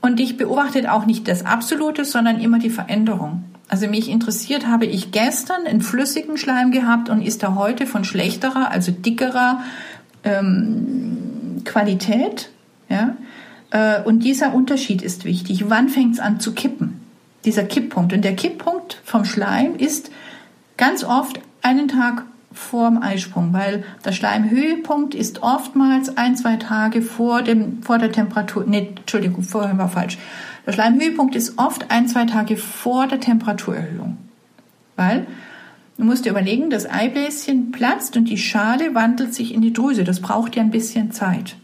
Und 0.00 0.20
dich 0.20 0.36
beobachtet 0.36 0.88
auch 0.88 1.04
nicht 1.04 1.26
das 1.26 1.44
Absolute, 1.44 2.04
sondern 2.04 2.40
immer 2.40 2.60
die 2.60 2.70
Veränderung. 2.70 3.42
Also 3.68 3.88
mich 3.88 4.08
interessiert, 4.08 4.68
habe 4.68 4.86
ich 4.86 5.10
gestern 5.10 5.66
einen 5.66 5.80
flüssigen 5.80 6.38
Schleim 6.38 6.70
gehabt 6.70 7.10
und 7.10 7.22
ist 7.22 7.42
er 7.42 7.56
heute 7.56 7.86
von 7.86 8.04
schlechterer, 8.04 8.70
also 8.70 8.92
dickerer 8.92 9.62
ähm, 10.22 11.62
Qualität? 11.64 12.50
Ja? 12.88 13.16
Äh, 13.70 14.02
und 14.02 14.24
dieser 14.24 14.54
Unterschied 14.54 15.02
ist 15.02 15.24
wichtig. 15.24 15.68
Wann 15.68 15.88
fängt 15.88 16.14
es 16.14 16.20
an 16.20 16.40
zu 16.40 16.54
kippen? 16.54 17.00
Dieser 17.44 17.64
Kipppunkt. 17.64 18.12
Und 18.12 18.24
der 18.24 18.34
Kipppunkt 18.34 19.00
vom 19.04 19.24
Schleim 19.24 19.76
ist 19.76 20.10
Ganz 20.78 21.02
oft 21.02 21.40
einen 21.60 21.88
Tag 21.88 22.24
vorm 22.52 23.02
Eisprung, 23.02 23.52
weil 23.52 23.84
der 24.04 24.12
Schleimhöhepunkt 24.12 25.14
ist 25.14 25.42
oftmals 25.42 26.16
ein, 26.16 26.36
zwei 26.36 26.56
Tage 26.56 27.02
vor 27.02 27.42
dem, 27.42 27.82
vor 27.82 27.98
der 27.98 28.12
Temperatur, 28.12 28.64
nee, 28.66 28.92
Entschuldigung, 28.96 29.42
vorher 29.42 29.76
war 29.76 29.88
falsch. 29.88 30.18
Der 30.66 30.72
Schleimhöhepunkt 30.72 31.34
ist 31.34 31.58
oft 31.58 31.90
ein, 31.90 32.06
zwei 32.06 32.26
Tage 32.26 32.56
vor 32.56 33.08
der 33.08 33.18
Temperaturerhöhung. 33.18 34.18
Weil, 34.94 35.26
du 35.96 36.04
musst 36.04 36.24
dir 36.24 36.30
überlegen, 36.30 36.70
das 36.70 36.88
Eibläschen 36.88 37.72
platzt 37.72 38.16
und 38.16 38.26
die 38.26 38.38
Schale 38.38 38.94
wandelt 38.94 39.34
sich 39.34 39.52
in 39.52 39.62
die 39.62 39.72
Drüse. 39.72 40.04
Das 40.04 40.20
braucht 40.20 40.54
ja 40.54 40.62
ein 40.62 40.70
bisschen 40.70 41.10
Zeit. 41.10 41.56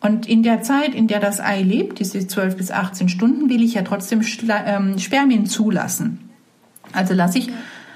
Und 0.00 0.28
in 0.28 0.42
der 0.42 0.62
Zeit, 0.62 0.94
in 0.94 1.08
der 1.08 1.18
das 1.18 1.40
Ei 1.40 1.62
lebt, 1.62 1.98
diese 1.98 2.24
12 2.26 2.56
bis 2.56 2.70
18 2.70 3.08
Stunden, 3.08 3.50
will 3.50 3.62
ich 3.62 3.74
ja 3.74 3.82
trotzdem 3.82 4.22
ähm, 4.48 4.98
Spermien 4.98 5.46
zulassen. 5.46 6.30
Also 6.92 7.14
lasse 7.14 7.38
ich 7.38 7.50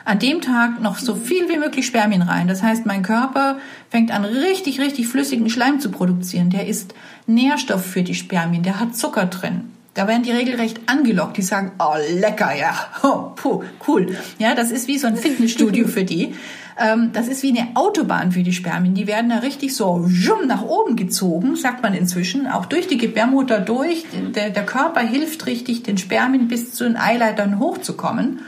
an 0.04 0.18
dem 0.18 0.40
Tag 0.40 0.80
noch 0.80 0.98
so 0.98 1.14
viel 1.14 1.48
wie 1.48 1.58
möglich 1.58 1.86
Spermien 1.86 2.22
rein. 2.22 2.48
Das 2.48 2.62
heißt, 2.62 2.86
mein 2.86 3.02
Körper 3.02 3.58
fängt 3.88 4.10
an, 4.10 4.24
richtig, 4.24 4.80
richtig 4.80 5.06
flüssigen 5.06 5.48
Schleim 5.48 5.78
zu 5.78 5.90
produzieren. 5.90 6.50
Der 6.50 6.66
ist 6.66 6.94
Nährstoff 7.26 7.84
für 7.84 8.02
die 8.02 8.16
Spermien, 8.16 8.64
der 8.64 8.80
hat 8.80 8.96
Zucker 8.96 9.26
drin. 9.26 9.70
Da 9.94 10.08
werden 10.08 10.22
die 10.22 10.30
regelrecht 10.30 10.80
angelockt. 10.86 11.36
Die 11.36 11.42
sagen, 11.42 11.72
oh, 11.78 11.96
lecker, 12.18 12.54
ja, 12.54 12.74
oh, 13.02 13.32
puh, 13.34 13.62
cool. 13.86 14.16
Ja, 14.38 14.54
das 14.54 14.70
ist 14.70 14.88
wie 14.88 14.98
so 14.98 15.06
ein 15.06 15.16
Fitnessstudio 15.16 15.86
für 15.86 16.04
die. 16.04 16.34
Ähm, 16.78 17.10
das 17.12 17.28
ist 17.28 17.42
wie 17.42 17.50
eine 17.50 17.76
Autobahn 17.76 18.32
für 18.32 18.42
die 18.42 18.54
Spermien. 18.54 18.94
Die 18.94 19.06
werden 19.06 19.28
da 19.28 19.38
richtig 19.38 19.76
so 19.76 20.08
nach 20.46 20.62
oben 20.62 20.96
gezogen, 20.96 21.56
sagt 21.56 21.82
man 21.82 21.92
inzwischen, 21.92 22.46
auch 22.46 22.64
durch 22.64 22.86
die 22.86 22.96
Gebärmutter 22.96 23.60
durch. 23.60 24.06
Der, 24.34 24.50
der 24.50 24.64
Körper 24.64 25.00
hilft 25.00 25.46
richtig, 25.46 25.82
den 25.82 25.98
Spermien 25.98 26.48
bis 26.48 26.72
zu 26.72 26.84
den 26.84 26.96
Eileitern 26.96 27.58
hochzukommen. 27.58 28.40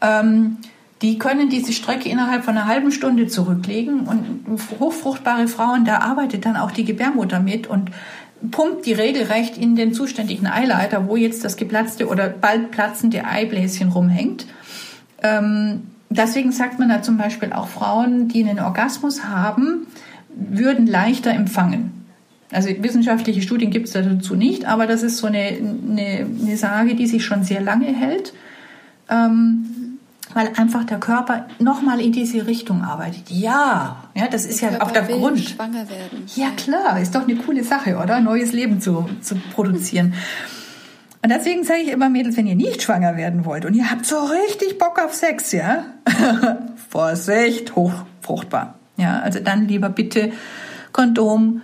Ähm, 0.00 0.56
die 1.02 1.18
können 1.18 1.48
diese 1.48 1.72
Strecke 1.72 2.10
innerhalb 2.10 2.44
von 2.44 2.56
einer 2.56 2.66
halben 2.66 2.92
Stunde 2.92 3.26
zurücklegen 3.26 4.00
und 4.00 4.60
hochfruchtbare 4.78 5.48
Frauen, 5.48 5.86
da 5.86 5.98
arbeitet 6.00 6.44
dann 6.44 6.56
auch 6.56 6.72
die 6.72 6.84
Gebärmutter 6.84 7.40
mit 7.40 7.66
und 7.66 7.90
pumpt 8.50 8.86
die 8.86 8.92
regelrecht 8.92 9.56
in 9.58 9.76
den 9.76 9.92
zuständigen 9.92 10.46
Eileiter, 10.46 11.08
wo 11.08 11.16
jetzt 11.16 11.44
das 11.44 11.56
geplatzte 11.56 12.08
oder 12.08 12.28
bald 12.28 12.70
platzende 12.70 13.24
Eibläschen 13.24 13.90
rumhängt. 13.90 14.46
Ähm, 15.22 15.82
deswegen 16.08 16.52
sagt 16.52 16.78
man 16.78 16.88
da 16.88 17.02
zum 17.02 17.18
Beispiel 17.18 17.52
auch 17.52 17.68
Frauen, 17.68 18.28
die 18.28 18.42
einen 18.42 18.60
Orgasmus 18.60 19.24
haben, 19.24 19.86
würden 20.34 20.86
leichter 20.86 21.32
empfangen. 21.32 21.92
Also 22.52 22.68
wissenschaftliche 22.80 23.42
Studien 23.42 23.70
gibt 23.70 23.86
es 23.86 23.92
dazu 23.92 24.34
nicht, 24.34 24.64
aber 24.64 24.86
das 24.86 25.02
ist 25.02 25.18
so 25.18 25.28
eine, 25.28 25.38
eine, 25.38 26.26
eine 26.42 26.56
Sage, 26.56 26.96
die 26.96 27.06
sich 27.06 27.24
schon 27.24 27.44
sehr 27.44 27.60
lange 27.60 27.86
hält. 27.86 28.32
Ähm, 29.08 29.66
weil 30.34 30.52
einfach 30.56 30.84
der 30.84 30.98
Körper 30.98 31.46
nochmal 31.58 32.00
in 32.00 32.12
diese 32.12 32.46
Richtung 32.46 32.82
arbeitet. 32.82 33.30
Ja, 33.30 34.04
ja, 34.14 34.28
das 34.28 34.46
ist 34.46 34.62
der 34.62 34.72
ja 34.72 34.82
auch 34.82 34.90
der 34.90 35.02
Grund. 35.02 35.40
Schwanger 35.40 35.88
werden. 35.88 36.24
Ja, 36.34 36.50
klar, 36.56 37.00
ist 37.00 37.14
doch 37.14 37.22
eine 37.22 37.36
coole 37.36 37.64
Sache, 37.64 37.96
oder? 37.96 38.20
Neues 38.20 38.52
Leben 38.52 38.80
zu, 38.80 39.08
zu 39.20 39.34
produzieren. 39.54 40.14
Und 41.22 41.30
deswegen 41.30 41.64
sage 41.64 41.80
ich 41.80 41.88
immer, 41.88 42.08
Mädels, 42.08 42.36
wenn 42.36 42.46
ihr 42.46 42.54
nicht 42.54 42.82
schwanger 42.82 43.16
werden 43.16 43.44
wollt 43.44 43.66
und 43.66 43.74
ihr 43.74 43.90
habt 43.90 44.06
so 44.06 44.16
richtig 44.18 44.78
Bock 44.78 44.98
auf 45.04 45.14
Sex, 45.14 45.52
ja, 45.52 45.84
Vorsicht, 46.88 47.76
hochfruchtbar. 47.76 48.74
Ja, 48.96 49.20
also 49.20 49.40
dann 49.40 49.68
lieber 49.68 49.90
bitte 49.90 50.32
Kondom 50.92 51.60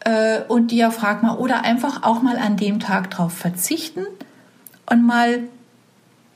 äh, 0.00 0.40
und 0.48 0.70
Diaphragma 0.70 1.36
oder 1.36 1.64
einfach 1.64 2.02
auch 2.02 2.22
mal 2.22 2.38
an 2.38 2.56
dem 2.56 2.80
Tag 2.80 3.10
drauf 3.10 3.32
verzichten 3.32 4.06
und 4.90 5.04
mal 5.04 5.40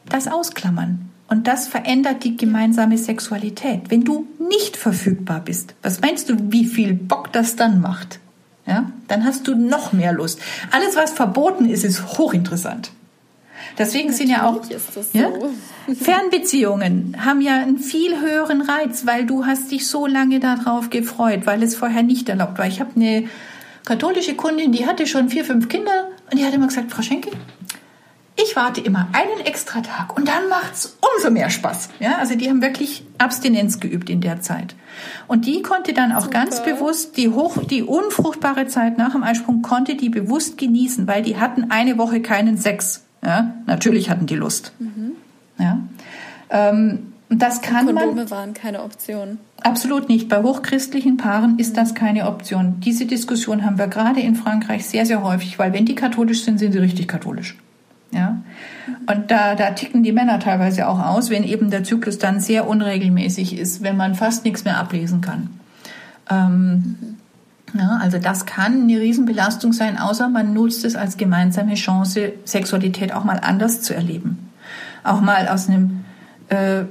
das 0.09 0.29
ausklammern. 0.29 1.12
Und 1.33 1.49
das 1.49 1.66
verändert 1.66 2.25
die 2.25 2.37
gemeinsame 2.37 2.99
Sexualität. 2.99 3.85
Wenn 3.88 4.05
du 4.05 4.27
nicht 4.38 4.77
verfügbar 4.77 5.40
bist, 5.40 5.75
was 5.81 6.03
meinst 6.03 6.29
du, 6.29 6.37
wie 6.53 6.66
viel 6.66 6.92
Bock 6.92 7.33
das 7.33 7.57
dann 7.57 7.81
macht? 7.81 8.21
Ja, 8.66 8.92
dann 9.09 9.25
hast 9.25 9.49
du 9.49 9.55
noch 9.55 9.95
mehr 9.95 10.12
Lust. 10.12 10.40
Alles, 10.73 10.95
was 10.95 11.12
verboten 11.12 11.64
ist, 11.64 11.85
ist 11.85 12.18
hochinteressant. 12.18 12.90
Deswegen 13.79 14.11
Natürlich 14.11 14.18
sind 14.18 14.29
ja 14.29 14.47
auch 14.47 14.62
so. 14.62 15.18
ja, 15.18 15.31
Fernbeziehungen 15.95 17.16
haben 17.25 17.40
ja 17.40 17.62
einen 17.62 17.79
viel 17.79 18.21
höheren 18.21 18.61
Reiz, 18.61 19.07
weil 19.07 19.25
du 19.25 19.47
hast 19.47 19.71
dich 19.71 19.87
so 19.87 20.07
lange 20.07 20.38
darauf 20.38 20.90
gefreut, 20.90 21.47
weil 21.47 21.62
es 21.62 21.75
vorher 21.75 22.03
nicht 22.03 22.29
erlaubt 22.29 22.59
war. 22.59 22.66
Ich 22.66 22.79
habe 22.79 22.90
eine 22.95 23.25
katholische 23.87 24.35
Kundin, 24.35 24.73
die 24.73 24.87
hatte 24.87 25.07
schon 25.07 25.31
vier, 25.31 25.47
fünf 25.47 25.71
Kinder 25.71 26.09
und 26.31 26.38
die 26.38 26.45
hat 26.45 26.53
immer 26.53 26.66
gesagt, 26.66 26.92
Frau 26.92 27.01
Schenke, 27.01 27.31
ich 28.37 28.57
warte 28.57 28.81
immer 28.81 29.09
einen 29.12 29.47
extra 29.47 29.81
Tag 29.81 30.16
und 30.16 30.27
dann 30.27 30.49
macht's 30.49 30.97
umso 31.16 31.31
mehr 31.31 31.51
Spaß. 31.51 31.90
Ja, 32.01 32.18
also 32.18 32.35
die 32.35 32.49
haben 32.49 32.62
wirklich 32.62 33.05
Abstinenz 33.18 33.79
geübt 33.79 34.09
in 34.09 34.21
der 34.21 34.40
Zeit. 34.40 34.75
Und 35.29 35.47
die 35.47 35.62
konnte 35.62 35.92
dann 35.92 36.12
auch 36.12 36.25
Super. 36.25 36.40
ganz 36.40 36.62
bewusst 36.62 37.16
die 37.16 37.29
hoch, 37.29 37.59
die 37.64 37.83
unfruchtbare 37.83 38.66
Zeit 38.66 38.99
nach 38.99 39.12
dem 39.12 39.23
Eisprung 39.23 39.62
konnte 39.62 39.97
die 39.97 40.09
bewusst 40.09 40.57
genießen, 40.59 41.07
weil 41.07 41.23
die 41.23 41.37
hatten 41.38 41.71
eine 41.71 41.99
Woche 41.99 42.21
keinen 42.21 42.57
Sex. 42.57 43.05
Ja, 43.25 43.55
natürlich 43.66 44.11
hatten 44.11 44.27
die 44.27 44.35
Lust. 44.35 44.73
Mhm. 44.79 45.12
Ja, 45.59 45.79
ähm, 46.51 47.12
das 47.29 47.62
kann 47.62 47.87
Kondome 47.87 48.14
man. 48.14 48.31
waren 48.31 48.55
keine 48.55 48.83
Option. 48.83 49.38
Absolut 49.62 50.09
nicht. 50.09 50.29
Bei 50.29 50.42
hochchristlichen 50.42 51.16
Paaren 51.16 51.59
ist 51.59 51.77
das 51.77 51.95
keine 51.95 52.27
Option. 52.27 52.81
Diese 52.81 53.07
Diskussion 53.07 53.64
haben 53.64 53.79
wir 53.79 53.87
gerade 53.87 54.21
in 54.21 54.35
Frankreich 54.35 54.87
sehr, 54.87 55.07
sehr 55.07 55.23
häufig, 55.23 55.59
weil 55.59 55.73
wenn 55.73 55.87
die 55.87 55.95
katholisch 55.95 56.42
sind, 56.45 56.59
sind 56.59 56.73
sie 56.73 56.79
richtig 56.79 57.09
katholisch. 57.09 57.57
Und 59.06 59.30
da, 59.30 59.54
da 59.54 59.70
ticken 59.70 60.02
die 60.02 60.12
Männer 60.12 60.38
teilweise 60.38 60.86
auch 60.86 60.98
aus, 60.98 61.30
wenn 61.30 61.44
eben 61.44 61.70
der 61.70 61.84
Zyklus 61.84 62.18
dann 62.18 62.40
sehr 62.40 62.68
unregelmäßig 62.68 63.58
ist, 63.58 63.82
wenn 63.82 63.96
man 63.96 64.14
fast 64.14 64.44
nichts 64.44 64.64
mehr 64.64 64.78
ablesen 64.78 65.20
kann. 65.20 65.50
Ähm, 66.30 67.16
ja, 67.74 67.98
also 68.00 68.18
das 68.18 68.46
kann 68.46 68.82
eine 68.82 69.00
Riesenbelastung 69.00 69.72
sein, 69.72 69.98
außer 69.98 70.28
man 70.28 70.52
nutzt 70.52 70.84
es 70.84 70.94
als 70.94 71.16
gemeinsame 71.16 71.74
Chance, 71.74 72.32
Sexualität 72.44 73.12
auch 73.12 73.24
mal 73.24 73.40
anders 73.42 73.80
zu 73.80 73.94
erleben. 73.94 74.50
Auch 75.04 75.20
mal 75.20 75.48
aus 75.48 75.68
einem, 75.68 76.04
äh, 76.48 76.82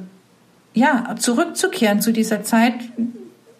ja, 0.73 1.15
zurückzukehren 1.17 2.01
zu 2.01 2.11
dieser 2.11 2.43
Zeit, 2.43 2.73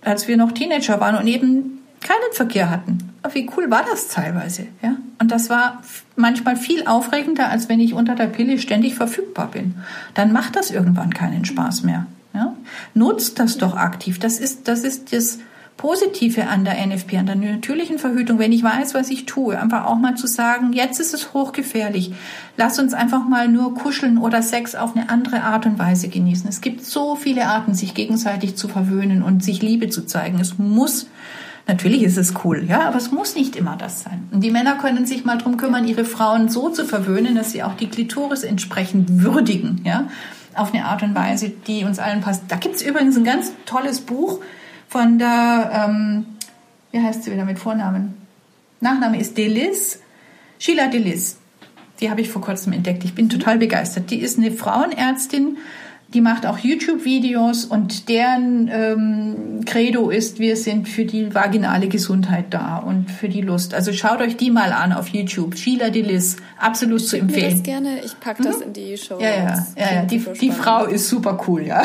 als 0.01 0.27
wir 0.27 0.35
noch 0.35 0.51
Teenager 0.51 0.99
waren 0.99 1.15
und 1.15 1.27
eben 1.27 1.79
keinen 2.01 2.33
Verkehr 2.33 2.69
hatten 2.69 3.10
wie 3.33 3.49
cool 3.55 3.69
war 3.69 3.83
das 3.89 4.07
teilweise, 4.07 4.67
ja? 4.81 4.95
Und 5.19 5.31
das 5.31 5.49
war 5.49 5.81
manchmal 6.15 6.55
viel 6.55 6.87
aufregender, 6.87 7.49
als 7.49 7.69
wenn 7.69 7.79
ich 7.79 7.93
unter 7.93 8.15
der 8.15 8.27
Pille 8.27 8.57
ständig 8.57 8.95
verfügbar 8.95 9.51
bin. 9.51 9.75
Dann 10.13 10.31
macht 10.33 10.55
das 10.55 10.71
irgendwann 10.71 11.13
keinen 11.13 11.45
Spaß 11.45 11.83
mehr, 11.83 12.07
ja? 12.33 12.55
Nutzt 12.93 13.39
das 13.39 13.57
doch 13.57 13.75
aktiv. 13.75 14.19
Das 14.19 14.39
ist, 14.39 14.67
das 14.67 14.83
ist 14.83 15.13
das 15.13 15.39
Positive 15.81 16.47
an 16.47 16.63
der 16.63 16.85
NFP, 16.85 17.17
an 17.17 17.25
der 17.25 17.35
natürlichen 17.35 17.97
Verhütung, 17.97 18.37
wenn 18.37 18.51
ich 18.51 18.61
weiß, 18.61 18.93
was 18.93 19.09
ich 19.09 19.25
tue, 19.25 19.59
einfach 19.59 19.85
auch 19.85 19.97
mal 19.97 20.15
zu 20.15 20.27
sagen, 20.27 20.73
jetzt 20.73 20.99
ist 20.99 21.13
es 21.15 21.33
hochgefährlich. 21.33 22.13
Lass 22.55 22.77
uns 22.77 22.93
einfach 22.93 23.27
mal 23.27 23.47
nur 23.47 23.73
kuscheln 23.73 24.19
oder 24.19 24.43
Sex 24.43 24.75
auf 24.75 24.95
eine 24.95 25.09
andere 25.09 25.41
Art 25.41 25.65
und 25.65 25.79
Weise 25.79 26.07
genießen. 26.07 26.47
Es 26.47 26.61
gibt 26.61 26.85
so 26.85 27.15
viele 27.15 27.47
Arten, 27.47 27.73
sich 27.73 27.95
gegenseitig 27.95 28.55
zu 28.57 28.67
verwöhnen 28.67 29.23
und 29.23 29.43
sich 29.43 29.63
Liebe 29.63 29.89
zu 29.89 30.05
zeigen. 30.05 30.39
Es 30.39 30.59
muss 30.59 31.07
Natürlich 31.67 32.03
ist 32.03 32.17
es 32.17 32.33
cool, 32.43 32.65
ja, 32.67 32.87
aber 32.87 32.97
es 32.97 33.11
muss 33.11 33.35
nicht 33.35 33.55
immer 33.55 33.77
das 33.77 34.03
sein. 34.03 34.27
Und 34.31 34.41
die 34.41 34.51
Männer 34.51 34.75
können 34.75 35.05
sich 35.05 35.25
mal 35.25 35.37
drum 35.37 35.57
kümmern, 35.57 35.87
ihre 35.87 36.05
Frauen 36.05 36.49
so 36.49 36.69
zu 36.69 36.85
verwöhnen, 36.85 37.35
dass 37.35 37.51
sie 37.51 37.63
auch 37.63 37.75
die 37.75 37.87
Klitoris 37.87 38.43
entsprechend 38.43 39.23
würdigen, 39.23 39.81
ja, 39.85 40.07
auf 40.55 40.73
eine 40.73 40.85
Art 40.85 41.03
und 41.03 41.15
Weise, 41.15 41.49
die 41.49 41.83
uns 41.83 41.99
allen 41.99 42.21
passt. 42.21 42.43
Da 42.47 42.57
gibt's 42.57 42.81
übrigens 42.81 43.15
ein 43.15 43.23
ganz 43.23 43.53
tolles 43.65 44.01
Buch 44.01 44.39
von 44.87 45.19
der, 45.19 45.87
ähm, 45.87 46.25
wie 46.91 46.99
heißt 46.99 47.23
sie 47.23 47.31
wieder 47.31 47.45
mit 47.45 47.59
Vornamen? 47.59 48.15
Nachname 48.81 49.19
ist 49.19 49.37
Delis, 49.37 49.99
Sheila 50.59 50.87
Delis. 50.87 51.37
Die 52.01 52.09
habe 52.09 52.21
ich 52.21 52.29
vor 52.29 52.41
kurzem 52.41 52.73
entdeckt. 52.73 53.03
Ich 53.03 53.13
bin 53.13 53.29
total 53.29 53.59
begeistert. 53.59 54.09
Die 54.09 54.19
ist 54.19 54.37
eine 54.37 54.51
Frauenärztin, 54.51 55.57
die 56.13 56.19
macht 56.19 56.45
auch 56.45 56.57
YouTube-Videos 56.57 57.65
und 57.65 58.09
deren 58.09 58.69
ähm, 58.71 59.61
Credo 59.65 60.09
ist, 60.09 60.39
wir 60.39 60.57
sind 60.57 60.89
für 60.89 61.05
die 61.05 61.33
vaginale 61.33 61.87
Gesundheit 61.87 62.47
da 62.49 62.77
und 62.77 63.09
für 63.09 63.29
die 63.29 63.41
Lust. 63.41 63.73
Also 63.73 63.93
schaut 63.93 64.19
euch 64.19 64.35
die 64.35 64.51
mal 64.51 64.73
an 64.73 64.91
auf 64.91 65.07
YouTube. 65.07 65.57
Sheila 65.57 65.89
Delis, 65.89 66.35
absolut 66.59 67.05
zu 67.05 67.17
empfehlen. 67.17 67.47
Ich 67.47 67.53
das 67.53 67.63
gerne, 67.63 68.03
ich 68.03 68.19
packe 68.19 68.43
das 68.43 68.57
mhm. 68.57 68.63
in 68.63 68.73
die 68.73 68.97
Show. 68.97 69.19
Ja, 69.21 69.29
ja, 69.29 69.67
ja, 69.77 69.93
ja. 69.93 70.01
Die, 70.03 70.19
die 70.19 70.51
Frau 70.51 70.85
ist 70.85 71.07
super 71.07 71.39
cool, 71.47 71.65
ja. 71.65 71.83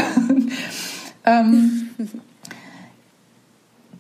ähm, 1.25 1.91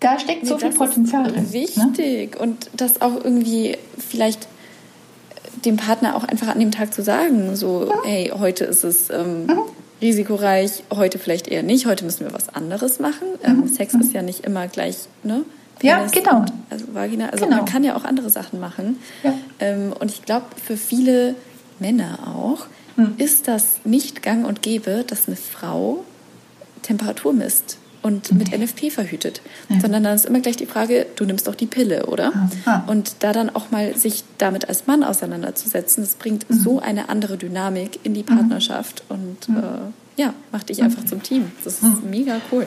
da 0.01 0.19
steckt 0.19 0.43
nee, 0.43 0.49
so 0.49 0.59
viel 0.59 0.71
Potenzial 0.71 1.31
drin. 1.31 1.53
Wichtig 1.53 2.35
ne? 2.35 2.39
und 2.41 2.69
das 2.75 3.01
auch 3.01 3.15
irgendwie 3.15 3.77
vielleicht 3.97 4.49
dem 5.65 5.77
Partner 5.77 6.17
auch 6.17 6.25
einfach 6.25 6.49
an 6.49 6.59
dem 6.59 6.73
Tag 6.73 6.93
zu 6.93 7.03
sagen, 7.03 7.55
so, 7.55 7.89
ja. 7.89 7.97
hey, 8.05 8.33
heute 8.37 8.65
ist 8.65 8.83
es 8.83 9.09
ähm, 9.11 9.47
mhm 9.47 9.62
risikoreich, 10.01 10.85
heute 10.95 11.19
vielleicht 11.19 11.49
eher 11.49 11.63
nicht, 11.63 11.87
heute 11.87 12.05
müssen 12.05 12.27
wir 12.27 12.33
was 12.33 12.49
anderes 12.49 12.99
machen. 12.99 13.29
Ähm, 13.43 13.61
mhm. 13.61 13.69
Sex 13.69 13.95
ist 13.95 14.13
ja 14.13 14.23
nicht 14.23 14.45
immer 14.45 14.69
gleich, 14.69 14.97
ne? 15.23 15.45
Penis 15.79 16.15
ja, 16.15 16.21
genau. 16.23 16.41
Und, 16.41 16.53
also 16.71 16.87
Vagina, 16.95 17.29
also 17.29 17.45
genau. 17.45 17.59
man 17.59 17.67
kann 17.67 17.85
ja 17.85 17.97
auch 17.97 18.05
andere 18.05 18.31
Sachen 18.31 18.61
machen. 18.61 18.99
Ja. 19.23 19.35
Ähm, 19.61 19.93
und 19.99 20.11
ich 20.11 20.23
glaube, 20.23 20.47
für 20.63 20.77
viele 20.77 21.35
Männer 21.79 22.19
auch 22.35 22.67
mhm. 22.97 23.15
ist 23.19 23.47
das 23.47 23.79
nicht 23.85 24.23
gang 24.23 24.47
und 24.47 24.63
gäbe, 24.63 25.05
dass 25.07 25.27
eine 25.27 25.37
Frau 25.37 26.05
Temperatur 26.83 27.33
misst 27.33 27.79
und 28.07 28.33
mit 28.33 28.53
nee. 28.53 28.59
NFP 28.59 28.90
verhütet, 28.90 29.42
ja. 29.69 29.81
sondern 29.81 30.05
dann 30.05 30.14
ist 30.14 30.27
immer 30.27 30.38
gleich 30.38 30.57
die 30.57 30.66
Frage, 30.66 31.07
du 31.16 31.25
nimmst 31.25 31.49
doch 31.49 31.57
die 31.57 31.66
Pille, 31.66 32.07
oder? 32.07 32.33
Ah. 32.64 32.85
Und 32.87 33.16
da 33.25 33.33
dann 33.33 33.51
auch 33.51 33.73
mal 33.73 33.97
sich 33.97 34.23
damit 34.38 34.69
als 34.69 34.87
Mann 34.87 35.03
auseinanderzusetzen, 35.03 36.05
das 36.05 36.14
bringt 36.14 36.49
mhm. 36.49 36.55
so 36.55 36.79
eine 36.79 37.09
andere 37.09 37.37
Dynamik 37.37 37.99
in 38.05 38.14
die 38.14 38.23
mhm. 38.23 38.27
Partnerschaft 38.27 39.03
und 39.09 39.49
mhm. 39.49 39.57
äh, 39.57 40.23
ja, 40.23 40.33
macht 40.53 40.69
dich 40.69 40.83
einfach 40.83 41.05
zum 41.05 41.23
Team. 41.23 41.51
Das 41.64 41.75
ist 41.75 41.83
mhm. 41.83 42.09
mega 42.11 42.37
cool. 42.53 42.66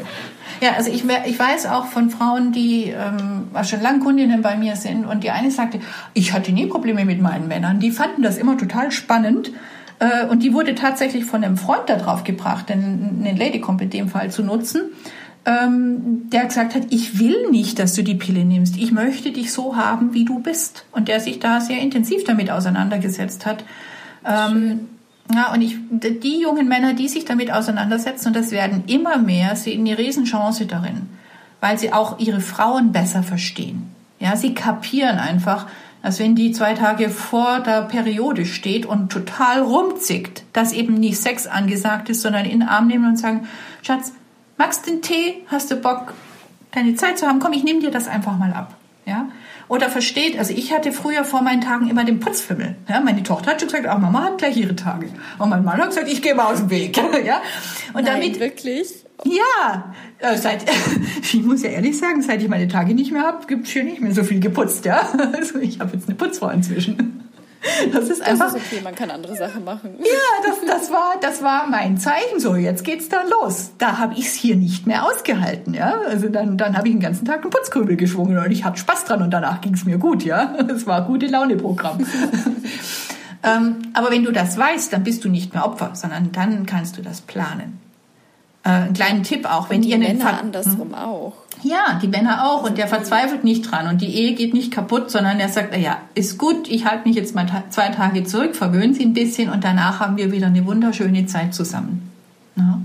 Ja, 0.62 0.74
also 0.74 0.92
ich, 0.92 1.04
ich 1.26 1.40
weiß 1.40 1.68
auch 1.68 1.86
von 1.86 2.10
Frauen, 2.10 2.52
die 2.52 2.94
ähm, 2.96 3.48
schon 3.64 3.82
lange 3.82 4.02
Kundinnen 4.02 4.42
bei 4.42 4.58
mir 4.58 4.76
sind 4.76 5.06
und 5.06 5.24
die 5.24 5.32
eine 5.32 5.52
sagte, 5.52 5.80
ich 6.14 6.34
hatte 6.34 6.52
nie 6.52 6.68
Probleme 6.68 7.06
mit 7.06 7.22
meinen 7.22 7.48
Männern. 7.48 7.80
Die 7.80 7.92
fanden 7.92 8.24
das 8.24 8.38
immer 8.38 8.58
total 8.58 8.92
spannend. 8.92 9.52
Äh, 10.00 10.28
und 10.28 10.44
die 10.44 10.54
wurde 10.54 10.76
tatsächlich 10.76 11.26
von 11.26 11.44
einem 11.44 11.58
Freund 11.58 11.90
darauf 11.90 12.24
gebracht, 12.24 12.70
den, 12.70 13.24
den 13.24 13.38
Ladycomp 13.38 13.82
in 13.82 13.90
dem 13.90 14.10
Fall 14.10 14.30
zu 14.30 14.44
nutzen 14.44 14.92
ähm, 15.50 16.30
der 16.30 16.46
gesagt 16.46 16.76
hat, 16.76 16.84
ich 16.92 17.18
will 17.18 17.50
nicht, 17.50 17.80
dass 17.80 17.96
du 17.96 18.04
die 18.04 18.14
Pille 18.14 18.46
nimmst. 18.46 18.78
Ich 18.78 18.92
möchte 18.92 19.32
dich 19.32 19.52
so 19.52 19.76
haben, 19.76 20.14
wie 20.14 20.24
du 20.24 20.40
bist. 20.40 20.86
Und 20.92 21.08
der 21.08 21.20
sich 21.20 21.40
da 21.40 21.60
sehr 21.60 21.80
intensiv 21.82 22.24
damit 22.24 22.52
auseinandergesetzt 22.52 23.48
hat. 23.48 23.64
Ähm, 24.24 24.82
ja, 25.34 25.52
und 25.52 25.62
ich, 25.62 25.78
die 25.90 26.42
jungen 26.42 26.68
Männer, 26.68 26.94
die 26.94 27.08
sich 27.08 27.26
damit 27.26 27.52
auseinandersetzen, 27.52 28.28
und 28.28 28.36
das 28.36 28.52
werden 28.52 28.84
immer 28.88 29.18
mehr, 29.18 29.56
sehen 29.56 29.88
eine 29.88 29.98
Riesenchance 29.98 30.68
darin, 30.68 31.10
weil 31.62 31.80
sie 31.80 31.94
auch 31.94 32.20
ihre 32.20 32.42
Frauen 32.42 32.92
besser 32.92 33.24
verstehen. 33.24 33.90
Ja, 34.20 34.36
sie 34.36 34.54
kapieren 34.54 35.18
einfach, 35.18 35.66
dass 36.04 36.20
wenn 36.20 36.36
die 36.36 36.52
zwei 36.52 36.74
Tage 36.76 37.10
vor 37.10 37.60
der 37.60 37.84
Periode 37.84 38.46
steht 38.46 38.86
und 38.86 39.12
total 39.12 39.62
rumzickt, 39.62 40.44
dass 40.54 40.74
eben 40.74 40.94
nicht 40.96 41.18
Sex 41.18 41.48
angesagt 41.48 42.10
ist, 42.10 42.22
sondern 42.22 42.46
in 42.46 42.60
den 42.60 42.70
Arm 42.70 42.88
nehmen 42.88 43.08
und 43.08 43.18
sagen, 43.18 43.48
Schatz, 43.82 44.14
magst 44.60 44.86
den 44.86 45.02
Tee? 45.02 45.44
Hast 45.48 45.72
du 45.72 45.76
Bock, 45.78 46.14
deine 46.72 46.94
Zeit 46.94 47.18
zu 47.18 47.26
haben? 47.26 47.40
Komm, 47.40 47.54
ich 47.54 47.64
nehme 47.64 47.80
dir 47.80 47.90
das 47.90 48.08
einfach 48.08 48.38
mal 48.38 48.54
ab. 48.54 48.76
Ja? 49.08 49.28
oder 49.70 49.88
versteht, 49.90 50.38
also 50.38 50.52
ich 50.52 50.74
hatte 50.74 50.92
früher 50.92 51.24
vor 51.24 51.44
meinen 51.44 51.62
Tagen 51.62 51.90
immer 51.90 52.04
den 52.04 52.20
Putzfimmel. 52.20 52.76
Ja, 52.90 53.00
meine 53.02 53.22
Tochter 53.22 53.52
hat 53.52 53.62
schon 53.62 53.70
gesagt, 53.70 53.88
ach, 53.88 54.00
Mama 54.00 54.24
hat 54.24 54.40
gleich 54.40 54.58
ihre 54.58 54.76
Tage. 54.76 55.10
Und 55.38 55.50
mein 55.50 55.64
Mann 55.64 55.78
hat 55.78 55.90
gesagt, 55.90 56.12
ich 56.12 56.24
gehe 56.24 56.34
mal 56.34 56.52
aus 56.52 56.58
dem 56.58 56.72
Weg. 56.72 56.98
ja, 57.26 57.42
und 57.94 58.04
Nein, 58.04 58.22
damit 58.22 58.40
wirklich. 58.40 59.06
Ja, 59.26 59.94
äh, 60.18 60.36
seit, 60.38 60.66
ich 61.22 61.44
muss 61.44 61.62
ja 61.62 61.70
ehrlich 61.70 61.98
sagen, 61.98 62.22
seit 62.24 62.42
ich 62.42 62.50
meine 62.50 62.68
Tage 62.68 62.96
nicht 62.96 63.12
mehr 63.12 63.22
habe, 63.22 63.46
gibt 63.46 63.68
es 63.68 63.74
hier 63.74 63.84
nicht 63.84 64.02
mehr 64.02 64.14
so 64.14 64.24
viel 64.24 64.40
geputzt. 64.40 64.86
Ja, 64.86 65.08
also 65.34 65.60
ich 65.60 65.80
habe 65.80 65.96
jetzt 65.96 66.08
eine 66.08 66.16
Putzfrau 66.16 66.50
inzwischen. 66.50 67.19
Das 67.94 68.10
ist 68.10 68.22
einfach. 68.22 68.54
Das 68.54 68.62
ist 68.62 68.68
okay, 68.72 68.82
man 68.84 68.96
kann 68.96 69.12
andere 69.12 69.36
Sachen 69.36 69.64
machen. 69.64 69.96
Ja, 70.00 70.46
das, 70.46 70.58
das, 70.66 70.92
war, 70.92 71.16
das 71.22 71.44
war 71.44 71.68
mein 71.68 71.98
Zeichen. 71.98 72.40
So, 72.40 72.56
jetzt 72.56 72.84
geht's 72.84 73.10
dann 73.10 73.28
los. 73.30 73.72
Da 73.78 73.98
habe 73.98 74.14
ich 74.14 74.28
es 74.28 74.34
hier 74.34 74.56
nicht 74.56 74.88
mehr 74.88 75.06
ausgehalten. 75.06 75.74
Ja? 75.74 76.00
Also 76.08 76.30
dann, 76.30 76.58
dann 76.58 76.78
habe 76.78 76.88
ich 76.88 76.94
den 76.94 77.02
ganzen 77.02 77.26
Tag 77.26 77.42
einen 77.42 77.50
Putzkürbel 77.50 77.96
geschwungen 77.96 78.38
und 78.38 78.52
ich 78.52 78.64
hatte 78.64 78.80
Spaß 78.80 79.06
dran 79.06 79.22
und 79.22 79.32
danach 79.32 79.62
ging 79.62 79.74
es 79.74 79.86
mir 79.86 79.98
gut. 79.98 80.24
Ja, 80.24 80.56
Es 80.70 80.88
war 80.88 81.06
gute 81.06 81.28
Laune-Programm. 81.28 82.00
ähm, 83.44 83.76
aber 83.94 84.12
wenn 84.12 84.24
du 84.24 84.32
das 84.32 84.58
weißt, 84.58 84.94
dann 84.94 85.04
bist 85.04 85.24
du 85.24 85.30
nicht 85.30 85.54
mehr 85.54 85.66
Opfer, 85.66 85.92
sondern 85.94 86.32
dann 86.32 86.66
kannst 86.66 86.98
du 86.98 87.02
das 87.02 87.22
planen. 87.22 87.80
Äh, 88.64 88.70
einen 88.70 88.94
kleinen 88.94 89.24
Tipp 89.24 89.46
auch, 89.46 89.70
wenn 89.70 89.78
und 89.78 89.86
die 89.86 89.92
ihr 89.92 89.98
Männer 89.98 90.22
Ver 90.22 90.40
andersrum 90.40 90.90
hm? 90.90 90.96
auch. 90.96 91.34
Ja, 91.64 92.00
die 92.02 92.08
Männer 92.08 92.46
auch 92.46 92.64
und 92.64 92.78
der 92.78 92.88
verzweifelt 92.88 93.44
nicht 93.44 93.70
dran 93.70 93.88
und 93.88 94.02
die 94.02 94.14
Ehe 94.14 94.34
geht 94.34 94.54
nicht 94.54 94.72
kaputt, 94.72 95.12
sondern 95.12 95.40
er 95.40 95.50
sagt, 95.50 95.76
ja, 95.78 95.98
ist 96.16 96.38
gut, 96.38 96.70
ich 96.70 96.86
halte 96.86 97.08
mich 97.08 97.18
jetzt 97.18 97.36
mal 97.36 97.48
zwei 97.70 97.90
Tage 97.90 98.24
zurück, 98.24 98.56
verwöhne 98.56 98.94
sie 98.94 99.04
ein 99.04 99.14
bisschen 99.14 99.50
und 99.50 99.64
danach 99.64 100.00
haben 100.00 100.16
wir 100.16 100.32
wieder 100.32 100.48
eine 100.48 100.66
wunderschöne 100.66 101.26
Zeit 101.26 101.54
zusammen. 101.54 102.12
Ja. 102.56 102.80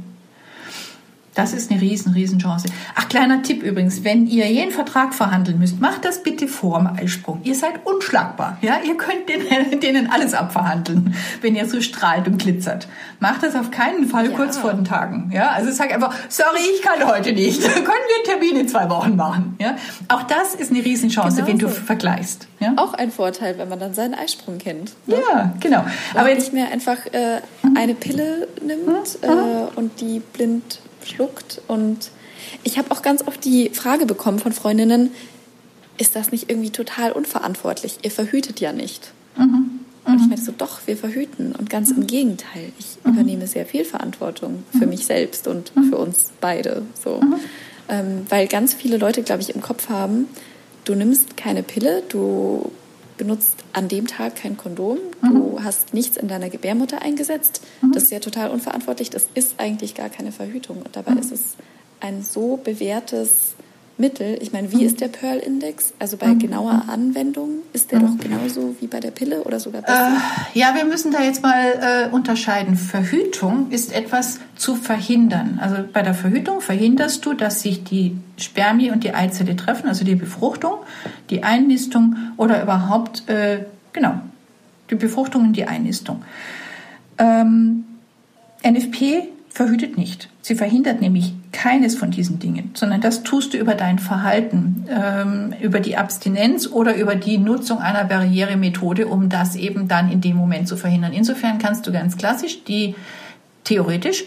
Das 1.34 1.52
ist 1.52 1.70
eine 1.70 1.80
riesen, 1.80 2.12
riesen 2.12 2.38
Chance. 2.38 2.68
Ach, 2.94 3.08
kleiner 3.08 3.42
Tipp 3.42 3.62
übrigens, 3.62 4.04
wenn 4.04 4.26
ihr 4.26 4.46
jeden 4.46 4.70
Vertrag 4.70 5.14
verhandeln 5.14 5.58
müsst, 5.58 5.80
macht 5.80 6.04
das 6.04 6.22
bitte 6.22 6.46
vor 6.46 6.78
dem 6.78 6.86
Eisprung. 6.86 7.40
Ihr 7.42 7.56
seid 7.56 7.84
unschlagbar. 7.84 8.58
Ja, 8.62 8.78
ihr 8.86 8.96
könnt 8.96 9.28
denen, 9.28 9.80
denen 9.80 10.10
alles 10.10 10.32
abverhandeln, 10.34 11.14
wenn 11.40 11.56
ihr 11.56 11.66
so 11.66 11.80
strahlt 11.80 12.28
und 12.28 12.38
glitzert. 12.38 12.86
Macht 13.18 13.42
das 13.42 13.56
auf 13.56 13.72
keinen 13.72 14.06
Fall 14.06 14.30
ja. 14.30 14.36
kurz 14.36 14.58
vor 14.58 14.72
den 14.72 14.84
Tagen. 14.84 15.30
Ja, 15.34 15.50
also 15.50 15.72
sag 15.72 15.92
einfach, 15.92 16.14
sorry, 16.28 16.60
ich 16.74 16.82
kann 16.82 17.04
heute 17.06 17.32
nicht. 17.32 17.60
Können 17.74 17.84
wir 17.84 18.32
einen 18.32 18.40
Termin 18.40 18.60
in 18.60 18.68
zwei 18.68 18.88
Wochen 18.88 19.16
machen? 19.16 19.56
Ja, 19.60 19.76
auch 20.08 20.22
das 20.22 20.54
ist 20.54 20.70
eine 20.70 20.84
Riesenchance, 20.84 21.36
genau 21.36 21.48
wenn 21.48 21.58
du 21.58 21.68
vergleichst. 21.68 22.46
Ja? 22.60 22.74
Auch 22.76 22.94
ein 22.94 23.10
Vorteil, 23.10 23.58
wenn 23.58 23.68
man 23.68 23.80
dann 23.80 23.92
seinen 23.92 24.14
Eisprung 24.14 24.58
kennt. 24.58 24.92
Ne? 25.06 25.16
Ja, 25.16 25.52
genau. 25.58 25.84
Aber 26.14 26.28
jetzt 26.28 26.42
nicht 26.42 26.52
mehr 26.52 26.70
einfach 26.70 27.06
äh, 27.06 27.40
eine 27.74 27.94
Pille 27.94 28.46
nimmt 28.64 28.86
mhm. 28.86 29.28
äh, 29.28 29.78
und 29.78 30.00
die 30.00 30.20
blind 30.20 30.80
schluckt. 31.06 31.60
Und 31.68 32.10
ich 32.62 32.78
habe 32.78 32.90
auch 32.90 33.02
ganz 33.02 33.26
oft 33.26 33.44
die 33.44 33.70
Frage 33.70 34.06
bekommen 34.06 34.38
von 34.38 34.52
Freundinnen, 34.52 35.10
ist 35.98 36.16
das 36.16 36.32
nicht 36.32 36.50
irgendwie 36.50 36.70
total 36.70 37.12
unverantwortlich? 37.12 37.98
Ihr 38.02 38.10
verhütet 38.10 38.60
ja 38.60 38.72
nicht. 38.72 39.12
Mhm. 39.36 39.80
Und 40.04 40.16
ich 40.16 40.22
mhm. 40.22 40.28
meinte 40.28 40.44
so, 40.44 40.52
doch, 40.56 40.86
wir 40.86 40.96
verhüten. 40.96 41.52
Und 41.52 41.70
ganz 41.70 41.90
im 41.90 42.06
Gegenteil, 42.06 42.72
ich 42.78 42.98
mhm. 43.04 43.12
übernehme 43.12 43.46
sehr 43.46 43.66
viel 43.66 43.84
Verantwortung 43.84 44.64
für 44.72 44.84
mhm. 44.84 44.90
mich 44.90 45.06
selbst 45.06 45.46
und 45.46 45.74
mhm. 45.76 45.90
für 45.90 45.96
uns 45.96 46.32
beide. 46.40 46.82
So. 47.02 47.20
Mhm. 47.20 47.34
Ähm, 47.88 48.26
weil 48.28 48.48
ganz 48.48 48.74
viele 48.74 48.96
Leute, 48.96 49.22
glaube 49.22 49.42
ich, 49.42 49.54
im 49.54 49.60
Kopf 49.60 49.88
haben, 49.88 50.26
du 50.84 50.94
nimmst 50.94 51.36
keine 51.36 51.62
Pille, 51.62 52.02
du 52.08 52.70
benutzt 53.16 53.56
an 53.72 53.88
dem 53.88 54.06
Tag 54.06 54.36
kein 54.36 54.56
Kondom, 54.56 54.98
du 55.22 55.28
mhm. 55.28 55.64
hast 55.64 55.94
nichts 55.94 56.16
in 56.16 56.28
deiner 56.28 56.50
Gebärmutter 56.50 57.02
eingesetzt. 57.02 57.60
Mhm. 57.80 57.92
Das 57.92 58.04
ist 58.04 58.10
ja 58.10 58.20
total 58.20 58.50
unverantwortlich. 58.50 59.10
Das 59.10 59.28
ist 59.34 59.54
eigentlich 59.58 59.94
gar 59.94 60.08
keine 60.08 60.32
Verhütung. 60.32 60.78
Und 60.78 60.96
dabei 60.96 61.12
mhm. 61.12 61.18
ist 61.18 61.32
es 61.32 61.56
ein 62.00 62.22
so 62.22 62.56
bewährtes 62.56 63.54
Mittel. 63.96 64.38
Ich 64.40 64.52
meine, 64.52 64.72
wie 64.72 64.84
ist 64.84 65.00
der 65.00 65.08
Pearl-Index? 65.08 65.94
Also 65.98 66.16
bei 66.16 66.28
mhm. 66.28 66.40
genauer 66.40 66.84
Anwendung 66.88 67.58
ist 67.72 67.92
der 67.92 68.00
mhm. 68.00 68.06
doch 68.06 68.24
genauso 68.24 68.74
wie 68.80 68.88
bei 68.88 68.98
der 68.98 69.12
Pille 69.12 69.44
oder 69.44 69.60
sogar 69.60 69.82
besser? 69.82 70.16
Äh, 70.54 70.58
ja, 70.58 70.74
wir 70.74 70.84
müssen 70.84 71.12
da 71.12 71.22
jetzt 71.22 71.42
mal 71.42 72.08
äh, 72.10 72.12
unterscheiden. 72.12 72.76
Verhütung 72.76 73.70
ist 73.70 73.92
etwas 73.92 74.40
zu 74.56 74.74
verhindern. 74.74 75.58
Also 75.62 75.84
bei 75.92 76.02
der 76.02 76.14
Verhütung 76.14 76.60
verhinderst 76.60 77.24
du, 77.24 77.34
dass 77.34 77.62
sich 77.62 77.84
die 77.84 78.16
Spermie 78.36 78.90
und 78.90 79.04
die 79.04 79.14
Eizelle 79.14 79.54
treffen, 79.54 79.88
also 79.88 80.04
die 80.04 80.16
Befruchtung, 80.16 80.78
die 81.30 81.44
Einnistung 81.44 82.16
oder 82.36 82.62
überhaupt, 82.62 83.28
äh, 83.28 83.64
genau, 83.92 84.20
die 84.90 84.96
Befruchtung 84.96 85.42
und 85.42 85.52
die 85.52 85.66
Einnistung. 85.66 86.24
Ähm, 87.18 87.84
NFP 88.64 89.28
verhütet 89.54 89.96
nicht. 89.96 90.28
Sie 90.42 90.56
verhindert 90.56 91.00
nämlich 91.00 91.32
keines 91.52 91.94
von 91.94 92.10
diesen 92.10 92.40
Dingen, 92.40 92.72
sondern 92.74 93.00
das 93.00 93.22
tust 93.22 93.54
du 93.54 93.56
über 93.56 93.76
dein 93.76 94.00
Verhalten, 94.00 94.84
ähm, 94.90 95.54
über 95.62 95.78
die 95.78 95.96
Abstinenz 95.96 96.66
oder 96.66 96.96
über 96.96 97.14
die 97.14 97.38
Nutzung 97.38 97.78
einer 97.78 98.04
Barrieremethode, 98.04 99.06
um 99.06 99.28
das 99.28 99.54
eben 99.54 99.86
dann 99.86 100.10
in 100.10 100.20
dem 100.20 100.36
Moment 100.36 100.66
zu 100.66 100.76
verhindern. 100.76 101.12
Insofern 101.12 101.58
kannst 101.58 101.86
du 101.86 101.92
ganz 101.92 102.16
klassisch 102.16 102.64
die 102.64 102.96
theoretisch 103.62 104.24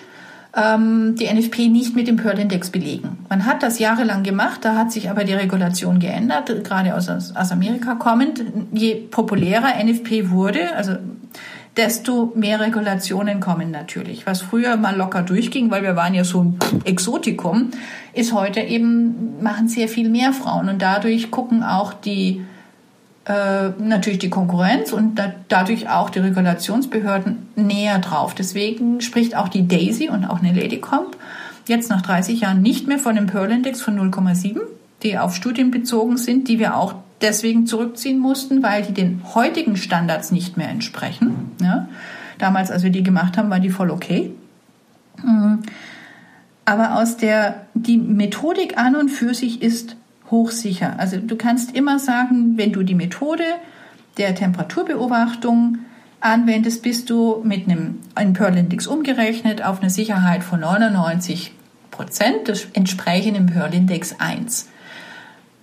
ähm, 0.55 1.15
die 1.19 1.25
NFP 1.25 1.67
nicht 1.67 1.93
mit 1.93 2.07
dem 2.07 2.15
Pearl-Index 2.15 2.69
belegen. 2.69 3.25
Man 3.29 3.45
hat 3.45 3.61
das 3.63 3.79
jahrelang 3.79 4.23
gemacht, 4.23 4.61
da 4.63 4.75
hat 4.75 4.93
sich 4.93 5.09
aber 5.09 5.25
die 5.25 5.33
Regulation 5.33 5.99
geändert, 5.99 6.63
gerade 6.63 6.95
aus, 6.95 7.09
aus 7.09 7.51
Amerika 7.51 7.95
kommend. 7.95 8.41
Je 8.71 8.95
populärer 8.95 9.83
NFP 9.83 10.29
wurde, 10.29 10.73
also 10.75 10.93
desto 11.77 12.33
mehr 12.35 12.59
Regulationen 12.59 13.39
kommen 13.39 13.71
natürlich. 13.71 14.25
Was 14.25 14.41
früher 14.41 14.75
mal 14.77 14.95
locker 14.95 15.21
durchging, 15.21 15.69
weil 15.69 15.83
wir 15.83 15.95
waren 15.95 16.13
ja 16.13 16.23
so 16.23 16.43
ein 16.43 16.59
Exotikum, 16.83 17.69
ist 18.13 18.33
heute 18.33 18.59
eben, 18.61 19.41
machen 19.41 19.67
sehr 19.67 19.87
viel 19.87 20.09
mehr 20.09 20.33
Frauen 20.33 20.69
und 20.69 20.81
dadurch 20.81 21.29
gucken 21.29 21.63
auch 21.63 21.93
die, 21.93 22.43
äh, 23.25 23.69
natürlich 23.79 24.19
die 24.19 24.31
Konkurrenz 24.31 24.91
und 24.91 25.15
da, 25.15 25.33
dadurch 25.47 25.87
auch 25.87 26.09
die 26.09 26.19
Regulationsbehörden 26.19 27.49
näher 27.55 27.99
drauf. 27.99 28.33
Deswegen 28.33 28.99
spricht 29.01 29.35
auch 29.35 29.47
die 29.47 29.67
Daisy 29.67 30.09
und 30.09 30.25
auch 30.25 30.39
eine 30.41 30.53
Ladycomp 30.53 31.15
jetzt 31.67 31.89
nach 31.89 32.01
30 32.01 32.41
Jahren 32.41 32.61
nicht 32.61 32.87
mehr 32.87 32.99
von 32.99 33.15
dem 33.15 33.27
Pearl 33.27 33.51
Index 33.51 33.81
von 33.81 33.99
0,7, 33.99 34.59
die 35.03 35.17
auf 35.17 35.35
Studien 35.35 35.69
bezogen 35.69 36.17
sind, 36.17 36.47
die 36.47 36.59
wir 36.59 36.75
auch 36.75 36.95
deswegen 37.21 37.65
zurückziehen 37.65 38.19
mussten, 38.19 38.63
weil 38.63 38.83
die 38.83 38.93
den 38.93 39.21
heutigen 39.33 39.77
Standards 39.77 40.31
nicht 40.31 40.57
mehr 40.57 40.69
entsprechen. 40.69 41.51
Ja? 41.61 41.87
Damals, 42.37 42.71
als 42.71 42.83
wir 42.83 42.91
die 42.91 43.03
gemacht 43.03 43.37
haben, 43.37 43.49
war 43.49 43.59
die 43.59 43.69
voll 43.69 43.89
okay. 43.89 44.31
Mhm. 45.23 45.59
Aber 46.65 46.99
aus 46.99 47.17
der, 47.17 47.65
die 47.73 47.97
Methodik 47.97 48.77
an 48.77 48.95
und 48.95 49.09
für 49.09 49.33
sich 49.33 49.61
ist 49.61 49.95
hochsicher. 50.29 50.99
Also 50.99 51.17
du 51.17 51.35
kannst 51.37 51.75
immer 51.75 51.97
sagen, 51.99 52.57
wenn 52.57 52.73
du 52.73 52.83
die 52.83 52.95
Methode 52.95 53.43
der 54.17 54.35
Temperaturbeobachtung 54.35 55.79
anwendest, 56.19 56.83
bist 56.83 57.09
du 57.09 57.41
mit 57.43 57.69
einem, 57.69 57.99
einem 58.15 58.33
Pearl 58.33 58.57
Index 58.57 58.87
umgerechnet 58.87 59.63
auf 59.63 59.79
eine 59.79 59.89
Sicherheit 59.89 60.43
von 60.43 60.59
99 60.59 61.53
Prozent. 61.91 62.49
Das 62.49 62.67
entsprechen 62.73 63.35
im 63.35 63.45
Pearl 63.45 63.73
Index 63.73 64.19
1. 64.19 64.67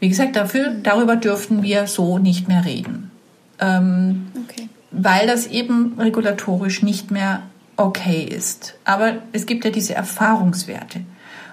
Wie 0.05 0.11
gesagt, 0.11 0.37
dafür, 0.37 0.69
darüber 0.83 1.17
dürften 1.17 1.63
wir 1.63 1.87
so 1.87 2.19
nicht 2.19 2.47
mehr 2.47 2.67
reden. 2.67 3.11
Ähm, 3.59 4.27
okay. 4.45 4.69
Weil 4.91 5.27
das 5.27 5.47
eben 5.47 5.95
regulatorisch 5.99 6.83
nicht 6.83 7.11
mehr 7.11 7.41
okay 7.79 8.23
ist. 8.23 8.75
Aber 8.85 9.15
es 9.33 9.47
gibt 9.47 9.65
ja 9.65 9.71
diese 9.71 9.95
Erfahrungswerte. 9.95 11.01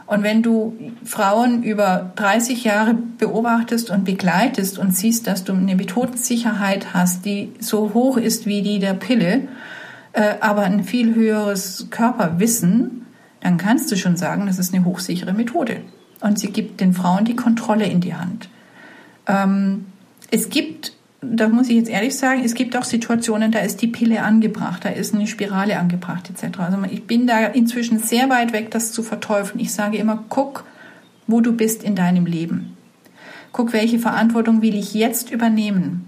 Und 0.06 0.24
wenn 0.24 0.43
du 0.43 0.78
Frauen 1.06 1.64
über 1.64 2.12
30 2.18 2.66
Jahre 2.66 2.97
beobachtest 3.18 3.89
und 3.89 4.04
begleitest 4.04 4.78
und 4.78 4.93
siehst, 4.93 5.28
dass 5.28 5.45
du 5.45 5.54
eine 5.54 5.78
Methodensicherheit 5.78 6.93
hast, 6.93 7.24
die 7.24 7.54
so 7.62 7.93
hoch 7.93 8.18
ist 8.18 8.47
wie 8.47 8.64
die 8.64 8.80
der 8.80 8.95
Pille, 8.95 9.47
äh, 10.12 10.34
aber 10.41 10.64
ein 10.64 10.84
viel 10.84 11.16
höheres 11.16 11.88
Körperwissen, 11.89 13.06
dann 13.39 13.56
kannst 13.56 13.89
du 13.93 13.95
schon 13.95 14.18
sagen, 14.18 14.45
das 14.45 14.60
ist 14.60 14.74
eine 14.74 14.84
hochsichere 14.84 15.32
Methode 15.32 15.78
und 16.22 16.39
sie 16.39 16.51
gibt 16.51 16.80
den 16.80 16.93
Frauen 16.93 17.26
die 17.26 17.36
Kontrolle 17.36 17.86
in 17.86 17.99
die 17.99 18.15
Hand. 18.15 18.49
Ähm, 19.28 19.86
es 20.30 20.49
gibt, 20.49 20.93
da 21.22 21.49
muss 21.49 21.69
ich 21.69 21.76
jetzt 21.76 21.89
ehrlich 21.89 22.15
sagen, 22.15 22.43
es 22.43 22.53
gibt 22.53 22.78
auch 22.78 22.84
Situationen, 22.84 23.51
da 23.51 23.59
ist 23.59 23.82
die 23.82 23.88
Pille 23.88 24.24
angebracht, 24.24 24.86
da 24.86 24.89
ist 24.89 25.13
eine 25.13 25.28
Spirale 25.28 25.78
angebracht 25.78 26.30
etc. 26.30 26.59
Also 26.59 26.78
ich 26.89 27.05
bin 27.05 27.28
da 27.28 27.47
inzwischen 27.47 27.99
sehr 27.99 28.30
weit 28.30 28.53
weg, 28.53 28.72
das 28.72 28.91
zu 28.91 29.03
verteufeln. 29.03 29.59
Ich 29.59 29.74
sage 29.74 29.97
immer, 29.97 30.24
guck, 30.30 30.63
wo 31.28 31.41
du 31.41 31.53
bist 31.53 31.84
in 31.84 31.95
deinem 31.95 32.26
Leben. 32.26 32.78
Guck, 33.51 33.74
welche 33.74 33.99
Verantwortung 33.99 34.61
will 34.61 34.76
ich 34.76 34.93
jetzt 34.93 35.32
übernehmen? 35.32 36.05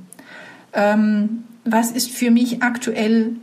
Ähm, 0.72 1.44
was 1.66 1.92
ist 1.92 2.12
für 2.12 2.32
mich 2.32 2.64
aktuell 2.64 3.36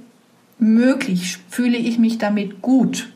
möglich? 0.58 1.38
Fühle 1.48 1.76
ich 1.76 1.98
mich 1.98 2.18
damit 2.18 2.62
gut? 2.62 3.10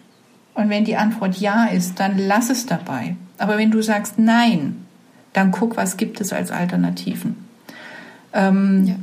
Und 0.55 0.68
wenn 0.68 0.84
die 0.84 0.96
Antwort 0.96 1.36
ja 1.38 1.66
ist, 1.66 1.98
dann 2.00 2.18
lass 2.18 2.50
es 2.50 2.66
dabei. 2.66 3.16
Aber 3.39 3.59
wenn 3.59 3.70
du 3.70 3.82
sagst 3.82 4.18
nein, 4.18 4.85
dann 5.32 5.51
guck, 5.51 5.76
was 5.76 5.97
gibt 5.97 6.20
es 6.20 6.32
als 6.32 6.51
Alternativen. 6.51 7.37
Ähm, 8.32 8.85
ja. 8.87 8.95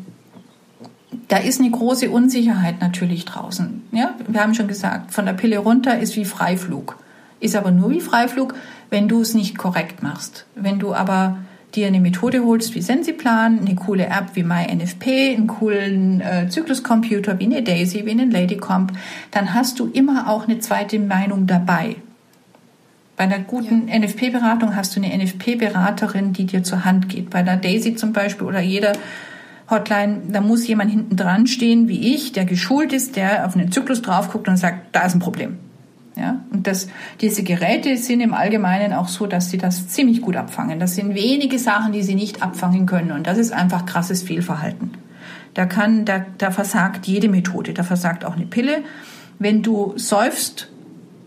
Da 1.28 1.38
ist 1.38 1.60
eine 1.60 1.72
große 1.72 2.10
Unsicherheit 2.10 2.82
natürlich 2.82 3.26
draußen. 3.26 3.84
Ja, 3.92 4.16
wir 4.28 4.42
haben 4.42 4.54
schon 4.54 4.68
gesagt, 4.68 5.14
von 5.14 5.26
der 5.26 5.34
Pille 5.34 5.60
runter 5.60 6.00
ist 6.00 6.16
wie 6.16 6.26
Freiflug. 6.26 6.98
Ist 7.40 7.56
aber 7.56 7.72
nur 7.72 7.90
wie 7.90 8.02
Freiflug, 8.02 8.54
wenn 8.90 9.08
du 9.08 9.22
es 9.22 9.34
nicht 9.34 9.58
korrekt 9.58 10.04
machst. 10.04 10.46
Wenn 10.56 10.80
du 10.80 10.94
aber 10.94 11.38
dir 11.76 11.88
eine 11.88 12.00
Methode 12.00 12.44
holst 12.44 12.76
wie 12.76 12.82
Sensiplan, 12.82 13.60
eine 13.60 13.76
coole 13.76 14.06
App 14.06 14.32
wie 14.36 14.44
MyNFP, 14.44 15.36
einen 15.36 15.48
coolen 15.48 16.22
äh, 16.22 16.48
Zykluscomputer 16.50 17.40
wie 17.40 17.46
eine 17.46 17.64
Daisy, 17.64 18.06
wie 18.06 18.12
einen 18.12 18.32
Ladycomp, 18.32 18.94
dann 19.32 19.54
hast 19.54 19.80
du 19.80 19.88
immer 19.88 20.30
auch 20.30 20.48
eine 20.48 20.60
zweite 20.60 21.00
Meinung 21.00 21.48
dabei. 21.48 21.96
Bei 23.22 23.26
einer 23.26 23.44
guten 23.44 23.88
ja. 23.88 24.00
NFP-Beratung 24.00 24.76
hast 24.76 24.96
du 24.96 25.00
eine 25.00 25.16
NFP-Beraterin, 25.16 26.34
die 26.34 26.48
dir 26.48 26.64
zur 26.64 26.86
Hand 26.86 27.08
geht. 27.08 27.30
Bei 27.30 27.44
der 27.44 27.56
Daisy 27.56 27.94
zum 27.94 28.14
Beispiel 28.14 28.48
oder 28.48 28.62
jeder 28.62 28.94
Hotline, 29.70 30.24
da 30.30 30.42
muss 30.42 30.68
jemand 30.68 30.90
hinten 30.90 31.18
dran 31.18 31.46
stehen, 31.46 31.88
wie 31.88 32.16
ich, 32.16 32.32
der 32.32 32.46
geschult 32.46 32.94
ist, 32.94 33.18
der 33.18 33.46
auf 33.46 33.56
einen 33.56 33.72
Zyklus 33.72 34.02
drauf 34.02 34.32
guckt 34.32 34.48
und 34.48 34.58
sagt, 34.58 34.96
da 34.96 35.04
ist 35.04 35.14
ein 35.14 35.20
Problem. 35.20 35.60
Ja, 36.16 36.42
und 36.52 36.66
das, 36.66 36.88
diese 37.22 37.44
Geräte 37.44 37.96
sind 37.96 38.22
im 38.22 38.34
Allgemeinen 38.34 38.92
auch 38.92 39.08
so, 39.08 39.28
dass 39.28 39.52
sie 39.52 39.60
das 39.60 39.88
ziemlich 39.88 40.24
gut 40.24 40.36
abfangen. 40.36 40.80
Das 40.80 40.96
sind 40.96 41.14
wenige 41.14 41.60
Sachen, 41.60 41.92
die 41.94 42.02
sie 42.02 42.16
nicht 42.16 42.42
abfangen 42.42 42.88
können. 42.88 43.12
Und 43.12 43.28
das 43.28 43.38
ist 43.38 43.54
einfach 43.54 43.86
krasses 43.86 44.24
Fehlverhalten. 44.24 44.96
Da 45.54 45.68
kann, 45.68 46.06
da, 46.06 46.26
da 46.40 46.50
versagt 46.50 47.06
jede 47.06 47.30
Methode. 47.30 47.76
Da 47.76 47.84
versagt 47.84 48.26
auch 48.26 48.36
eine 48.36 48.48
Pille. 48.48 48.78
Wenn 49.38 49.62
du 49.62 49.94
säufst, 49.96 50.71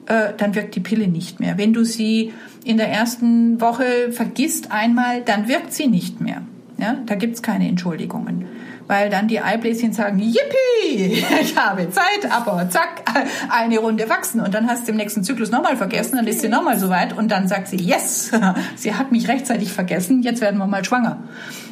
äh, 0.07 0.33
dann 0.37 0.55
wirkt 0.55 0.75
die 0.75 0.81
Pille 0.81 1.09
nicht 1.09 1.41
mehr. 1.41 1.59
Wenn 1.59 1.73
du 1.73 1.85
sie 1.85 2.33
in 2.65 2.77
der 2.77 2.89
ersten 2.89 3.61
Woche 3.61 4.13
vergisst 4.13 4.71
einmal, 4.71 5.23
dann 5.23 5.49
wirkt 5.49 5.73
sie 5.73 5.87
nicht 5.87 6.21
mehr. 6.21 6.43
Ja, 6.79 6.97
da 7.07 7.15
gibt's 7.15 7.43
keine 7.43 7.69
Entschuldigungen. 7.69 8.47
Weil 8.87 9.09
dann 9.09 9.29
die 9.29 9.41
Eibläschen 9.41 9.93
sagen, 9.93 10.19
yippie, 10.19 11.25
ich 11.41 11.57
habe 11.57 11.89
Zeit, 11.91 12.31
aber 12.31 12.69
zack, 12.69 13.03
eine 13.49 13.79
Runde 13.79 14.09
wachsen. 14.09 14.41
Und 14.41 14.53
dann 14.55 14.69
hast 14.69 14.87
du 14.87 14.93
im 14.93 14.99
nächsten 14.99 15.25
Zyklus 15.25 15.51
nochmal 15.51 15.77
vergessen, 15.77 16.17
dann 16.17 16.27
ist 16.27 16.41
sie 16.41 16.49
nochmal 16.49 16.79
so 16.79 16.91
weit 16.91 17.17
und 17.17 17.31
dann 17.31 17.49
sagt 17.49 17.69
sie, 17.69 17.77
yes, 17.77 18.31
sie 18.77 18.95
hat 18.95 19.13
mich 19.13 19.29
rechtzeitig 19.29 19.73
vergessen, 19.73 20.23
jetzt 20.23 20.41
werden 20.41 20.59
wir 20.59 20.67
mal 20.67 20.85
schwanger. 20.85 21.23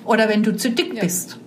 Oder 0.05 0.29
wenn 0.29 0.43
du 0.43 0.57
zu 0.57 0.71
dick 0.71 0.99
bist, 1.01 1.39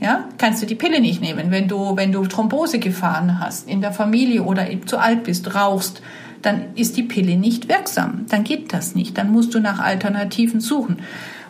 ja, 0.00 0.28
kannst 0.38 0.62
du 0.62 0.66
die 0.66 0.76
Pille 0.76 1.00
nicht 1.00 1.20
nehmen. 1.20 1.50
Wenn 1.50 1.66
du, 1.66 1.96
wenn 1.96 2.12
du 2.12 2.24
Thrombose 2.26 2.78
gefahren 2.78 3.40
hast 3.40 3.68
in 3.68 3.80
der 3.80 3.92
Familie 3.92 4.44
oder 4.44 4.66
zu 4.86 4.98
alt 4.98 5.24
bist, 5.24 5.54
rauchst, 5.54 6.02
dann 6.42 6.74
ist 6.74 6.96
die 6.96 7.02
Pille 7.02 7.36
nicht 7.36 7.68
wirksam. 7.68 8.26
Dann 8.28 8.44
geht 8.44 8.72
das 8.72 8.94
nicht. 8.94 9.18
Dann 9.18 9.30
musst 9.30 9.54
du 9.54 9.60
nach 9.60 9.80
Alternativen 9.80 10.60
suchen. 10.60 10.98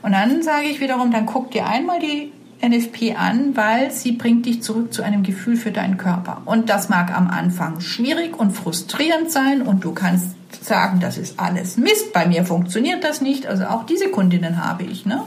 Und 0.03 0.13
dann 0.13 0.43
sage 0.43 0.67
ich 0.67 0.81
wiederum, 0.81 1.11
dann 1.11 1.27
guck 1.27 1.51
dir 1.51 1.67
einmal 1.67 1.99
die 2.01 2.33
NFP 2.67 3.15
an, 3.17 3.57
weil 3.57 3.91
sie 3.91 4.13
bringt 4.13 4.47
dich 4.47 4.63
zurück 4.63 4.93
zu 4.93 5.03
einem 5.03 5.23
Gefühl 5.23 5.57
für 5.57 5.71
deinen 5.71 5.97
Körper. 5.97 6.43
Und 6.45 6.69
das 6.71 6.89
mag 6.89 7.17
am 7.17 7.29
Anfang 7.29 7.81
schwierig 7.81 8.39
und 8.39 8.51
frustrierend 8.51 9.31
sein 9.31 9.63
und 9.63 9.85
du 9.85 9.93
kannst 9.93 10.37
sagen, 10.65 10.99
das 11.01 11.19
ist 11.19 11.39
alles 11.39 11.77
Mist, 11.77 12.13
bei 12.13 12.27
mir 12.27 12.45
funktioniert 12.45 13.05
das 13.05 13.21
nicht. 13.21 13.47
Also 13.47 13.65
auch 13.65 13.87
diese 13.87 14.09
Kundinnen 14.09 14.65
habe 14.65 14.85
ich, 14.85 15.07
ne? 15.07 15.23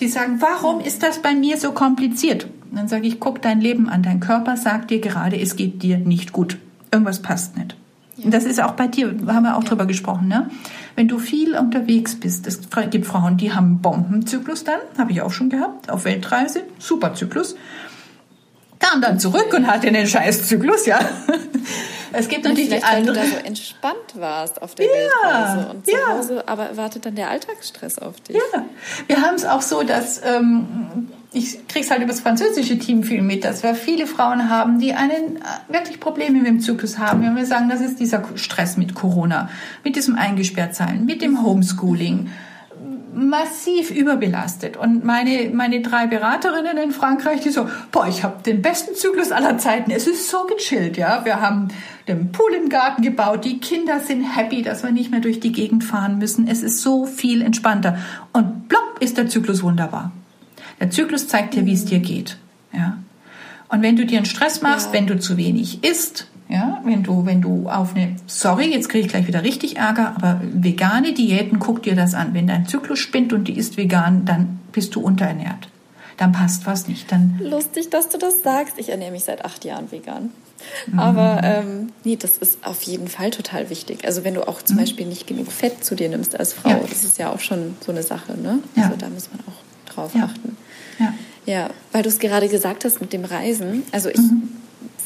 Die 0.00 0.08
sagen, 0.08 0.40
warum 0.40 0.80
ist 0.80 1.02
das 1.02 1.22
bei 1.22 1.34
mir 1.34 1.58
so 1.58 1.72
kompliziert? 1.72 2.44
Und 2.70 2.76
dann 2.76 2.88
sage 2.88 3.06
ich, 3.06 3.20
guck 3.20 3.40
dein 3.42 3.60
Leben 3.60 3.88
an, 3.88 4.02
dein 4.02 4.20
Körper 4.20 4.56
sagt 4.56 4.90
dir 4.90 5.00
gerade, 5.00 5.38
es 5.40 5.56
geht 5.56 5.82
dir 5.82 5.98
nicht 5.98 6.32
gut. 6.32 6.58
Irgendwas 6.90 7.22
passt 7.22 7.56
nicht. 7.56 7.76
Ja. 8.22 8.30
Das 8.30 8.44
ist 8.44 8.60
auch 8.60 8.72
bei 8.72 8.88
dir, 8.88 9.08
haben 9.26 9.44
wir 9.44 9.56
auch 9.56 9.62
ja. 9.62 9.68
drüber 9.68 9.86
gesprochen, 9.86 10.28
ne? 10.28 10.50
Wenn 10.94 11.08
du 11.08 11.18
viel 11.18 11.56
unterwegs 11.56 12.16
bist, 12.16 12.46
es 12.46 12.60
gibt 12.90 13.06
Frauen, 13.06 13.36
die 13.36 13.52
haben 13.52 13.80
Bombenzyklus 13.80 14.64
dann, 14.64 14.80
habe 14.98 15.12
ich 15.12 15.22
auch 15.22 15.32
schon 15.32 15.48
gehabt, 15.48 15.90
auf 15.90 16.04
Weltreise, 16.04 16.64
super 16.78 17.14
Zyklus. 17.14 17.56
Kam 18.78 19.00
dann 19.00 19.18
zurück 19.18 19.54
und 19.54 19.66
hatte 19.66 19.86
einen 19.86 20.06
Scheißzyklus, 20.06 20.86
ja. 20.86 21.00
Es 22.14 22.28
gibt 22.28 22.44
natürlich 22.44 22.68
die 22.68 22.82
andere. 22.82 23.16
Weil 23.16 23.24
du 23.24 23.30
da 23.30 23.38
so 23.38 23.46
entspannt 23.46 23.96
warst 24.14 24.60
auf 24.60 24.74
der 24.74 24.86
ja, 24.86 24.92
Weltreise 24.92 25.68
und 25.70 25.86
zu 25.86 25.92
ja. 25.92 26.08
Hause, 26.08 26.44
aber 26.46 26.76
wartet 26.76 27.06
dann 27.06 27.14
der 27.14 27.30
Alltagsstress 27.30 27.98
auf 27.98 28.20
dich. 28.20 28.36
Ja, 28.36 28.64
wir 29.06 29.22
haben 29.22 29.34
es 29.34 29.46
auch 29.46 29.62
so, 29.62 29.82
dass 29.82 30.20
ähm, 30.22 31.08
ich 31.32 31.66
krieg's 31.66 31.90
halt 31.90 32.00
über 32.00 32.10
das 32.10 32.20
französische 32.20 32.78
Team 32.78 33.02
viel 33.02 33.22
mit, 33.22 33.44
dass 33.44 33.62
wir 33.62 33.74
viele 33.74 34.06
Frauen 34.06 34.50
haben, 34.50 34.78
die 34.78 34.92
einen 34.92 35.36
äh, 35.36 35.72
wirklich 35.72 35.98
Probleme 36.00 36.38
mit 36.38 36.46
dem 36.46 36.60
Zyklus 36.60 36.98
haben. 36.98 37.22
Wenn 37.22 37.36
wir 37.36 37.46
sagen, 37.46 37.68
das 37.68 37.80
ist 37.80 38.00
dieser 38.00 38.22
Stress 38.34 38.76
mit 38.76 38.94
Corona, 38.94 39.48
mit 39.84 39.96
diesem 39.96 40.16
Eingesperrtsein, 40.16 41.04
mit 41.04 41.22
dem 41.22 41.42
Homeschooling, 41.42 42.28
massiv 43.14 43.90
überbelastet. 43.90 44.76
Und 44.76 45.04
meine, 45.04 45.50
meine 45.52 45.82
drei 45.82 46.06
Beraterinnen 46.06 46.78
in 46.78 46.92
Frankreich, 46.92 47.40
die 47.40 47.50
so, 47.50 47.68
boah, 47.90 48.08
ich 48.08 48.24
habe 48.24 48.42
den 48.42 48.62
besten 48.62 48.94
Zyklus 48.94 49.32
aller 49.32 49.58
Zeiten. 49.58 49.90
Es 49.90 50.06
ist 50.06 50.30
so 50.30 50.44
gechillt, 50.44 50.96
ja. 50.96 51.24
Wir 51.24 51.40
haben 51.40 51.68
den 52.08 52.32
Pool 52.32 52.52
im 52.54 52.68
Garten 52.68 53.02
gebaut. 53.02 53.44
Die 53.44 53.58
Kinder 53.58 54.00
sind 54.00 54.22
happy, 54.22 54.62
dass 54.62 54.82
wir 54.82 54.92
nicht 54.92 55.10
mehr 55.10 55.20
durch 55.20 55.40
die 55.40 55.52
Gegend 55.52 55.84
fahren 55.84 56.18
müssen. 56.18 56.48
Es 56.48 56.62
ist 56.62 56.80
so 56.80 57.04
viel 57.04 57.42
entspannter. 57.42 57.98
Und 58.32 58.68
plopp 58.68 58.96
ist 59.00 59.18
der 59.18 59.28
Zyklus 59.28 59.62
wunderbar. 59.62 60.10
Der 60.82 60.90
Zyklus 60.90 61.28
zeigt 61.28 61.54
dir, 61.54 61.64
wie 61.64 61.74
es 61.74 61.84
dir 61.84 62.00
geht. 62.00 62.38
Ja. 62.72 62.98
Und 63.68 63.82
wenn 63.82 63.94
du 63.94 64.04
dir 64.04 64.16
einen 64.16 64.26
Stress 64.26 64.62
machst, 64.62 64.88
ja. 64.88 64.94
wenn 64.94 65.06
du 65.06 65.16
zu 65.16 65.36
wenig 65.36 65.84
isst, 65.84 66.26
ja, 66.48 66.82
wenn 66.84 67.04
du, 67.04 67.24
wenn 67.24 67.40
du 67.40 67.68
auf 67.68 67.94
eine, 67.94 68.16
sorry, 68.26 68.72
jetzt 68.72 68.88
kriege 68.88 69.06
ich 69.06 69.12
gleich 69.12 69.28
wieder 69.28 69.44
richtig 69.44 69.76
Ärger, 69.76 70.16
aber 70.16 70.40
vegane 70.52 71.12
Diäten, 71.12 71.60
guck 71.60 71.84
dir 71.84 71.94
das 71.94 72.14
an. 72.14 72.34
Wenn 72.34 72.48
dein 72.48 72.66
Zyklus 72.66 72.98
spinnt 72.98 73.32
und 73.32 73.44
die 73.44 73.56
ist 73.56 73.76
vegan, 73.76 74.24
dann 74.24 74.58
bist 74.72 74.96
du 74.96 75.00
unterernährt. 75.00 75.68
Dann 76.16 76.32
passt 76.32 76.66
was 76.66 76.88
nicht. 76.88 77.12
Dann 77.12 77.38
Lustig, 77.40 77.88
dass 77.90 78.08
du 78.08 78.18
das 78.18 78.42
sagst. 78.42 78.74
Ich 78.78 78.88
ernähre 78.88 79.12
mich 79.12 79.22
seit 79.22 79.44
acht 79.44 79.64
Jahren 79.64 79.92
vegan. 79.92 80.30
Mhm. 80.88 80.98
Aber 80.98 81.40
ähm, 81.44 81.92
nee, 82.02 82.16
das 82.16 82.38
ist 82.38 82.66
auf 82.66 82.82
jeden 82.82 83.06
Fall 83.06 83.30
total 83.30 83.70
wichtig. 83.70 84.04
Also 84.04 84.24
wenn 84.24 84.34
du 84.34 84.48
auch 84.48 84.62
zum 84.62 84.76
mhm. 84.76 84.80
Beispiel 84.80 85.06
nicht 85.06 85.28
genug 85.28 85.52
Fett 85.52 85.84
zu 85.84 85.94
dir 85.94 86.08
nimmst 86.08 86.38
als 86.38 86.54
Frau, 86.54 86.70
ja. 86.70 86.80
das 86.88 87.04
ist 87.04 87.18
ja 87.18 87.30
auch 87.30 87.40
schon 87.40 87.76
so 87.86 87.92
eine 87.92 88.02
Sache. 88.02 88.36
Ne? 88.36 88.58
Ja. 88.74 88.86
Also 88.86 88.96
da 88.96 89.08
muss 89.08 89.28
man 89.30 89.40
auch 89.46 89.92
drauf 89.92 90.12
ja. 90.14 90.24
achten. 90.24 90.56
Ja. 90.98 91.14
ja, 91.46 91.70
weil 91.92 92.02
du 92.02 92.08
es 92.08 92.18
gerade 92.18 92.48
gesagt 92.48 92.84
hast 92.84 93.00
mit 93.00 93.12
dem 93.12 93.24
Reisen. 93.24 93.82
Also 93.92 94.08
ich 94.08 94.18
mhm 94.18 94.48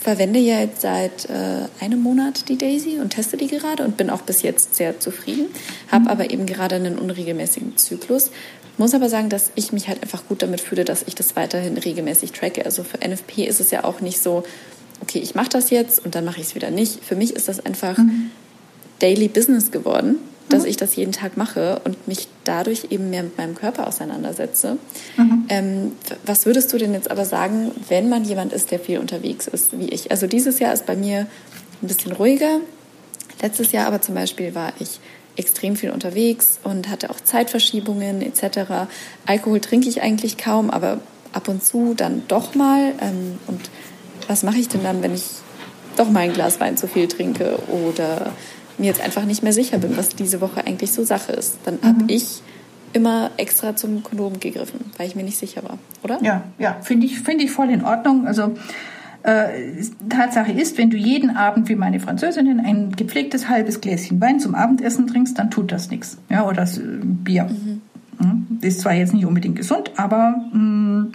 verwende 0.07 0.39
ja 0.39 0.61
jetzt 0.61 0.83
seit 0.83 1.29
äh, 1.29 1.67
einem 1.81 2.01
Monat 2.01 2.49
die 2.49 2.57
Daisy 2.57 3.01
und 3.01 3.11
teste 3.11 3.37
die 3.37 3.49
gerade 3.49 3.85
und 3.85 3.97
bin 3.97 4.09
auch 4.09 4.23
bis 4.23 4.43
jetzt 4.43 4.77
sehr 4.77 5.01
zufrieden, 5.01 5.47
habe 5.91 6.05
mhm. 6.05 6.11
aber 6.11 6.31
eben 6.31 6.47
gerade 6.47 6.77
einen 6.77 6.97
unregelmäßigen 6.97 7.77
Zyklus. 7.77 8.31
Muss 8.79 8.95
aber 8.95 9.09
sagen, 9.09 9.31
dass 9.31 9.51
ich 9.57 9.73
mich 9.73 9.89
halt 9.89 10.01
einfach 10.05 10.29
gut 10.29 10.43
damit 10.43 10.61
fühle, 10.61 10.85
dass 10.85 11.03
ich 11.09 11.17
das 11.17 11.35
weiterhin 11.35 11.77
regelmäßig 11.77 12.31
tracke. 12.31 12.65
Also 12.65 12.85
für 12.85 12.99
NFP 12.99 13.47
ist 13.49 13.59
es 13.59 13.73
ja 13.73 13.83
auch 13.83 14.01
nicht 14.01 14.23
so, 14.23 14.45
okay, 15.03 15.19
ich 15.19 15.35
mache 15.35 15.49
das 15.49 15.71
jetzt 15.71 16.05
und 16.05 16.15
dann 16.15 16.25
mache 16.25 16.41
ich 16.41 16.47
es 16.47 16.55
wieder 16.55 16.71
nicht. 16.71 17.05
Für 17.05 17.17
mich 17.17 17.35
ist 17.35 17.49
das 17.49 17.67
einfach 17.67 17.99
mhm. 17.99 18.31
Daily 19.01 19.27
Business 19.27 19.73
geworden 19.73 20.21
dass 20.57 20.65
mhm. 20.65 20.71
ich 20.71 20.77
das 20.77 20.97
jeden 20.97 21.13
Tag 21.13 21.37
mache 21.37 21.81
und 21.85 22.09
mich 22.09 22.29
dadurch 22.45 22.89
eben 22.91 23.11
mehr 23.11 23.23
mit 23.23 23.37
meinem 23.39 23.55
Körper 23.55 23.87
auseinandersetze. 23.87 24.79
Mhm. 25.17 25.45
Ähm, 25.49 25.93
was 26.25 26.47
würdest 26.47 26.73
du 26.73 26.79
denn 26.79 26.95
jetzt 26.95 27.11
aber 27.11 27.25
sagen, 27.25 27.71
wenn 27.89 28.09
man 28.09 28.25
jemand 28.25 28.53
ist, 28.53 28.71
der 28.71 28.81
viel 28.81 28.99
unterwegs 28.99 29.47
ist, 29.47 29.79
wie 29.79 29.89
ich? 29.89 30.11
Also 30.11 30.27
dieses 30.27 30.59
Jahr 30.59 30.73
ist 30.73 30.87
bei 30.87 30.97
mir 30.97 31.27
ein 31.83 31.89
bisschen 31.89 32.13
ruhiger. 32.13 32.61
Letztes 33.43 33.73
Jahr 33.73 33.87
aber 33.87 34.01
zum 34.01 34.15
Beispiel 34.15 34.55
war 34.55 34.73
ich 34.79 34.99
extrem 35.37 35.77
viel 35.77 35.91
unterwegs 35.91 36.59
und 36.65 36.89
hatte 36.89 37.11
auch 37.11 37.21
Zeitverschiebungen 37.21 38.23
etc. 38.23 38.89
Alkohol 39.27 39.61
trinke 39.61 39.89
ich 39.89 40.01
eigentlich 40.01 40.39
kaum, 40.39 40.71
aber 40.71 41.01
ab 41.33 41.49
und 41.49 41.63
zu 41.63 41.95
dann 41.95 42.23
doch 42.29 42.55
mal. 42.55 42.95
Ähm, 43.01 43.39
und 43.47 43.61
was 44.27 44.43
mache 44.43 44.57
ich 44.57 44.69
denn 44.69 44.83
dann, 44.83 45.03
wenn 45.03 45.15
ich 45.15 45.25
doch 45.97 46.11
mal 46.11 46.21
ein 46.21 46.33
Glas 46.33 46.61
Wein 46.61 46.77
zu 46.77 46.89
viel 46.89 47.09
trinke 47.09 47.59
oder 47.69 48.33
mir 48.79 48.87
jetzt 48.87 49.01
einfach 49.01 49.25
nicht 49.25 49.43
mehr 49.43 49.53
sicher 49.53 49.79
bin, 49.79 49.97
was 49.97 50.11
diese 50.11 50.41
Woche 50.41 50.67
eigentlich 50.67 50.93
so 50.93 51.05
Sache 51.05 51.33
ist, 51.33 51.59
dann 51.65 51.79
mhm. 51.81 51.87
habe 51.87 52.05
ich 52.09 52.43
immer 52.93 53.31
extra 53.37 53.77
zum 53.77 54.03
Kondom 54.03 54.41
gegriffen, 54.41 54.81
weil 54.97 55.07
ich 55.07 55.17
mir 55.17 55.23
nicht 55.23 55.39
sicher 55.39 55.63
war, 55.63 55.79
oder? 56.03 56.19
Ja, 56.23 56.45
ja, 56.59 56.77
finde 56.83 57.07
ich, 57.07 57.21
finde 57.21 57.45
ich 57.45 57.51
voll 57.51 57.71
in 57.71 57.85
Ordnung. 57.85 58.27
Also 58.27 58.55
äh, 59.23 59.83
Tatsache 60.09 60.53
ist, 60.53 60.79
wenn 60.79 60.89
du 60.91 60.97
jeden 60.97 61.37
Abend 61.37 61.69
wie 61.69 61.75
meine 61.75 62.01
Französinnen 62.01 62.61
ein 62.61 62.93
gepflegtes 62.93 63.49
halbes 63.49 63.81
Gläschen 63.81 64.21
Wein 64.21 64.41
zum 64.41 64.55
Abendessen 64.55 65.07
trinkst, 65.07 65.39
dann 65.39 65.51
tut 65.51 65.73
das 65.73 65.91
nichts. 65.91 66.19
Ja, 66.31 66.45
oder 66.45 66.57
das 66.57 66.79
äh, 66.79 66.83
Bier. 67.03 67.45
Mhm. 67.45 67.83
Hm? 68.19 68.47
Ist 68.63 68.81
zwar 68.81 68.95
jetzt 68.95 69.13
nicht 69.13 69.27
unbedingt 69.27 69.57
gesund, 69.57 69.91
aber 69.97 70.37
mh, 70.53 70.53
hm, 70.53 71.13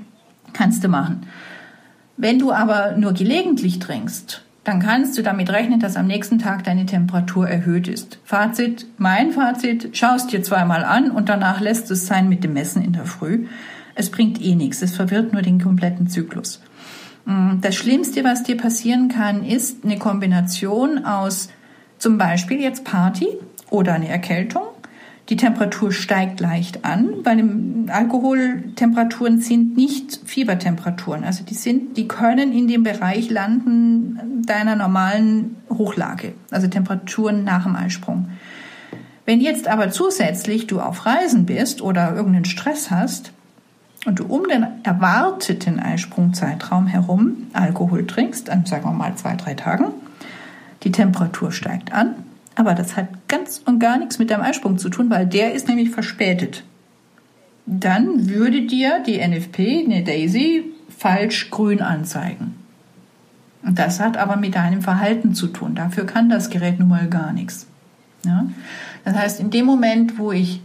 kannst 0.54 0.84
du 0.84 0.88
machen. 0.88 1.22
Wenn 2.18 2.38
du 2.38 2.52
aber 2.52 2.98
nur 2.98 3.14
gelegentlich 3.14 3.80
trinkst, 3.80 4.44
dann 4.64 4.80
kannst 4.80 5.18
du 5.18 5.24
damit 5.24 5.50
rechnen, 5.50 5.80
dass 5.80 5.96
am 5.96 6.06
nächsten 6.06 6.38
Tag 6.38 6.64
deine 6.64 6.86
Temperatur 6.86 7.48
erhöht 7.48 7.88
ist. 7.88 8.20
Fazit, 8.24 8.86
mein 8.98 9.32
Fazit, 9.32 9.98
schaust 9.98 10.32
dir 10.32 10.44
zweimal 10.44 10.84
an 10.84 11.10
und 11.10 11.30
danach 11.30 11.62
lässt 11.62 11.90
es 11.90 12.06
sein 12.06 12.30
mit 12.30 12.44
dem 12.44 12.54
Messen 12.54 12.84
in 12.84 12.94
der 12.94 13.06
Früh. 13.06 13.48
Es 13.96 14.12
bringt 14.12 14.42
eh 14.42 14.56
nichts, 14.56 14.82
es 14.82 14.96
verwirrt 14.96 15.34
nur 15.34 15.42
den 15.42 15.60
kompletten 15.60 16.08
Zyklus. 16.08 16.62
Mm, 17.26 17.60
das 17.62 17.76
Schlimmste, 17.76 18.24
was 18.24 18.44
dir 18.44 18.56
passieren 18.56 19.10
kann, 19.10 19.44
ist 19.44 19.84
eine 19.84 19.98
Kombination 19.98 21.06
aus 21.06 21.50
zum 21.98 22.18
Beispiel 22.18 22.62
jetzt 22.62 22.84
Party 22.84 23.28
oder 23.70 23.94
eine 23.94 24.10
Erkältung 24.10 24.64
die 25.32 25.38
Temperatur 25.38 25.94
steigt 25.94 26.42
leicht 26.42 26.84
an, 26.84 27.24
weil 27.24 27.42
Alkoholtemperaturen 27.88 29.40
sind 29.40 29.78
nicht 29.78 30.20
Fiebertemperaturen. 30.26 31.24
Also 31.24 31.46
die 31.46 31.54
sind, 31.54 31.96
die 31.96 32.10
können 32.10 32.52
in 32.52 32.68
dem 32.68 32.84
Bereich 32.84 33.30
landen 33.30 34.44
deiner 34.46 34.76
normalen 34.76 35.56
Hochlage, 35.70 36.34
also 36.52 36.68
Temperaturen 36.68 37.46
nach 37.46 37.64
dem 37.64 37.78
Eisprung. 37.78 38.28
Wenn 39.26 39.40
jetzt 39.40 39.70
aber 39.70 39.90
zusätzlich 39.90 40.68
du 40.68 40.82
auf 40.82 41.06
Reisen 41.06 41.46
bist 41.46 41.82
oder 41.82 42.14
irgendeinen 42.14 42.44
Stress 42.44 42.92
hast 42.92 43.32
und 44.06 44.20
du 44.20 44.26
um 44.26 44.50
den 44.50 44.66
erwarteten 44.84 45.80
Eisprungzeitraum 45.80 46.88
herum 46.88 47.48
Alkohol 47.54 48.06
trinkst, 48.06 48.50
an 48.50 48.66
sagen 48.66 48.84
wir 48.84 48.92
mal 48.92 49.16
zwei, 49.16 49.38
drei 49.38 49.54
Tagen, 49.54 49.94
die 50.84 50.92
Temperatur 50.92 51.54
steigt 51.54 51.94
an, 51.94 52.16
aber 52.56 52.74
das 52.74 52.96
hat 52.96 53.08
ganz 53.28 53.62
und 53.66 53.80
gar 53.80 53.98
nichts 53.98 54.20
mit 54.20 54.30
deinem 54.30 54.42
Eisprung 54.42 54.78
zu 54.78 54.90
tun, 54.90 55.10
weil 55.10 55.26
der 55.26 55.54
ist 55.54 55.68
nämlich 55.68 55.90
verspätet. 55.90 56.64
Dann 57.66 58.30
würde 58.30 58.64
dir 58.64 59.02
die 59.06 59.26
NFP, 59.26 59.86
eine 59.86 60.04
Daisy, 60.04 60.66
falsch 60.98 61.50
grün 61.50 61.82
anzeigen. 61.82 62.56
Das 63.64 64.00
hat 64.00 64.18
aber 64.18 64.38
mit 64.38 64.56
deinem 64.56 64.82
Verhalten 64.82 65.34
zu 65.36 65.48
tun. 65.48 65.76
Dafür 65.76 66.06
kann 66.06 66.30
das 66.30 66.50
Gerät 66.50 66.80
nun 66.80 66.90
mal 66.90 67.08
gar 67.08 67.32
nichts. 67.32 67.68
Ja? 68.26 68.46
Das 69.06 69.16
heißt, 69.16 69.40
in 69.40 69.52
dem 69.52 69.66
Moment, 69.66 70.18
wo 70.18 70.32
ich 70.32 70.62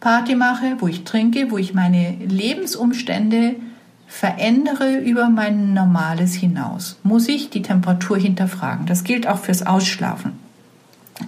Party 0.00 0.34
mache, 0.34 0.76
wo 0.78 0.88
ich 0.88 1.04
trinke, 1.04 1.50
wo 1.50 1.58
ich 1.58 1.74
meine 1.74 2.16
Lebensumstände 2.20 3.56
verändere 4.06 4.98
über 4.98 5.28
mein 5.28 5.72
Normales 5.72 6.34
hinaus, 6.34 6.98
muss 7.04 7.28
ich 7.28 7.50
die 7.50 7.62
Temperatur 7.62 8.18
hinterfragen. 8.18 8.86
Das 8.86 9.04
gilt 9.04 9.28
auch 9.28 9.38
fürs 9.38 9.64
Ausschlafen. 9.64 10.32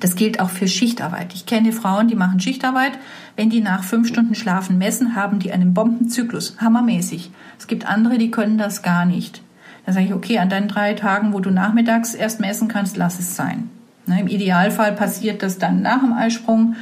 Das 0.01 0.17
gilt 0.17 0.41
auch 0.41 0.51
für 0.51 0.69
Schichtarbeit. 0.69 1.35
Ich 1.35 1.47
kenne 1.47 1.73
Frauen, 1.73 2.09
die 2.09 2.15
machen 2.15 2.41
Schichtarbeit. 2.41 2.93
Wenn 3.37 3.51
die 3.51 3.61
nach 3.61 3.85
fünf 3.85 4.09
Stunden 4.09 4.35
Schlafen 4.35 4.79
messen, 4.79 5.15
haben 5.15 5.39
die 5.39 5.53
einen 5.53 5.75
Bombenzyklus. 5.75 6.57
Hammermäßig. 6.59 7.31
Es 7.59 7.67
gibt 7.67 7.87
andere, 7.87 8.19
die 8.19 8.31
können 8.31 8.59
das 8.59 8.83
gar 8.83 9.05
nicht. 9.05 9.43
Da 9.87 9.93
sage 9.93 10.07
ich, 10.07 10.15
okay, 10.15 10.39
an 10.39 10.49
deinen 10.49 10.69
drei 10.69 10.95
Tagen, 10.95 11.33
wo 11.33 11.41
du 11.41 11.51
nachmittags 11.51 12.15
erst 12.15 12.41
messen 12.41 12.69
kannst, 12.69 12.97
lass 12.97 13.19
es 13.19 13.37
sein. 13.37 13.69
Ne, 14.07 14.21
Im 14.21 14.29
Idealfall 14.29 14.93
passiert 14.93 15.43
das 15.43 15.59
dann 15.59 15.83
nach 15.83 16.01
dem 16.01 16.13
Eisprung. 16.13 16.75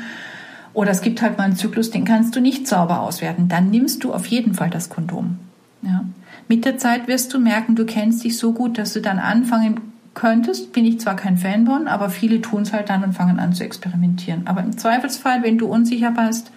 Oder 0.73 0.91
es 0.91 1.03
gibt 1.03 1.21
halt 1.21 1.37
mal 1.37 1.45
einen 1.45 1.57
Zyklus, 1.57 1.91
den 1.91 2.05
kannst 2.05 2.37
du 2.37 2.41
nicht 2.41 2.69
sauber 2.69 3.01
auswerten. 3.01 3.49
Dann 3.49 3.71
nimmst 3.71 4.05
du 4.05 4.13
auf 4.13 4.27
jeden 4.27 4.55
Fall 4.55 4.71
das 4.71 4.89
Kondom. 4.89 5.39
Ja. 5.83 6.05
Mit 6.49 6.65
der 6.65 6.79
Zeit 6.79 7.09
wirst 7.09 7.33
du 7.33 7.39
merken, 7.39 7.75
du 7.75 7.87
kennst 7.87 8.23
dich 8.25 8.37
so 8.39 8.53
gut, 8.53 8.79
dass 8.79 8.93
du 8.93 9.01
dann 9.01 9.19
anfangen 9.19 9.81
könntest. 10.15 10.73
Bin 10.73 10.85
ich 10.85 11.01
zwar 11.01 11.17
kein 11.17 11.37
Fan 11.37 11.67
von, 11.67 11.89
aber 11.89 12.11
viele 12.11 12.41
tun 12.41 12.63
es 12.63 12.73
halt 12.73 12.89
dann 12.89 13.05
und 13.05 13.13
fangen 13.13 13.39
an 13.39 13.53
zu 13.53 13.65
experimentieren. 13.65 14.47
Aber 14.47 14.63
im 14.63 14.77
Zweifelsfall, 14.77 15.43
wenn 15.43 15.59
du 15.59 15.67
unsicher 15.67 16.11
bist, 16.11 16.51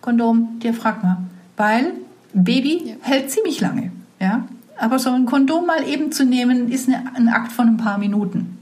Kondom, 0.00 0.60
dir 0.60 0.74
frag 0.74 1.02
mal. 1.02 1.18
Weil 1.56 1.92
Baby 2.32 2.82
ja. 2.84 2.94
hält 3.00 3.30
ziemlich 3.30 3.60
lange. 3.60 3.90
Ja. 4.20 4.44
Aber 4.76 4.98
so 4.98 5.10
ein 5.10 5.26
Kondom 5.26 5.66
mal 5.66 5.86
eben 5.88 6.12
zu 6.12 6.24
nehmen, 6.24 6.70
ist 6.70 6.88
eine, 6.88 7.02
ein 7.16 7.28
Akt 7.28 7.52
von 7.52 7.66
ein 7.66 7.76
paar 7.76 7.98
Minuten. 7.98 8.58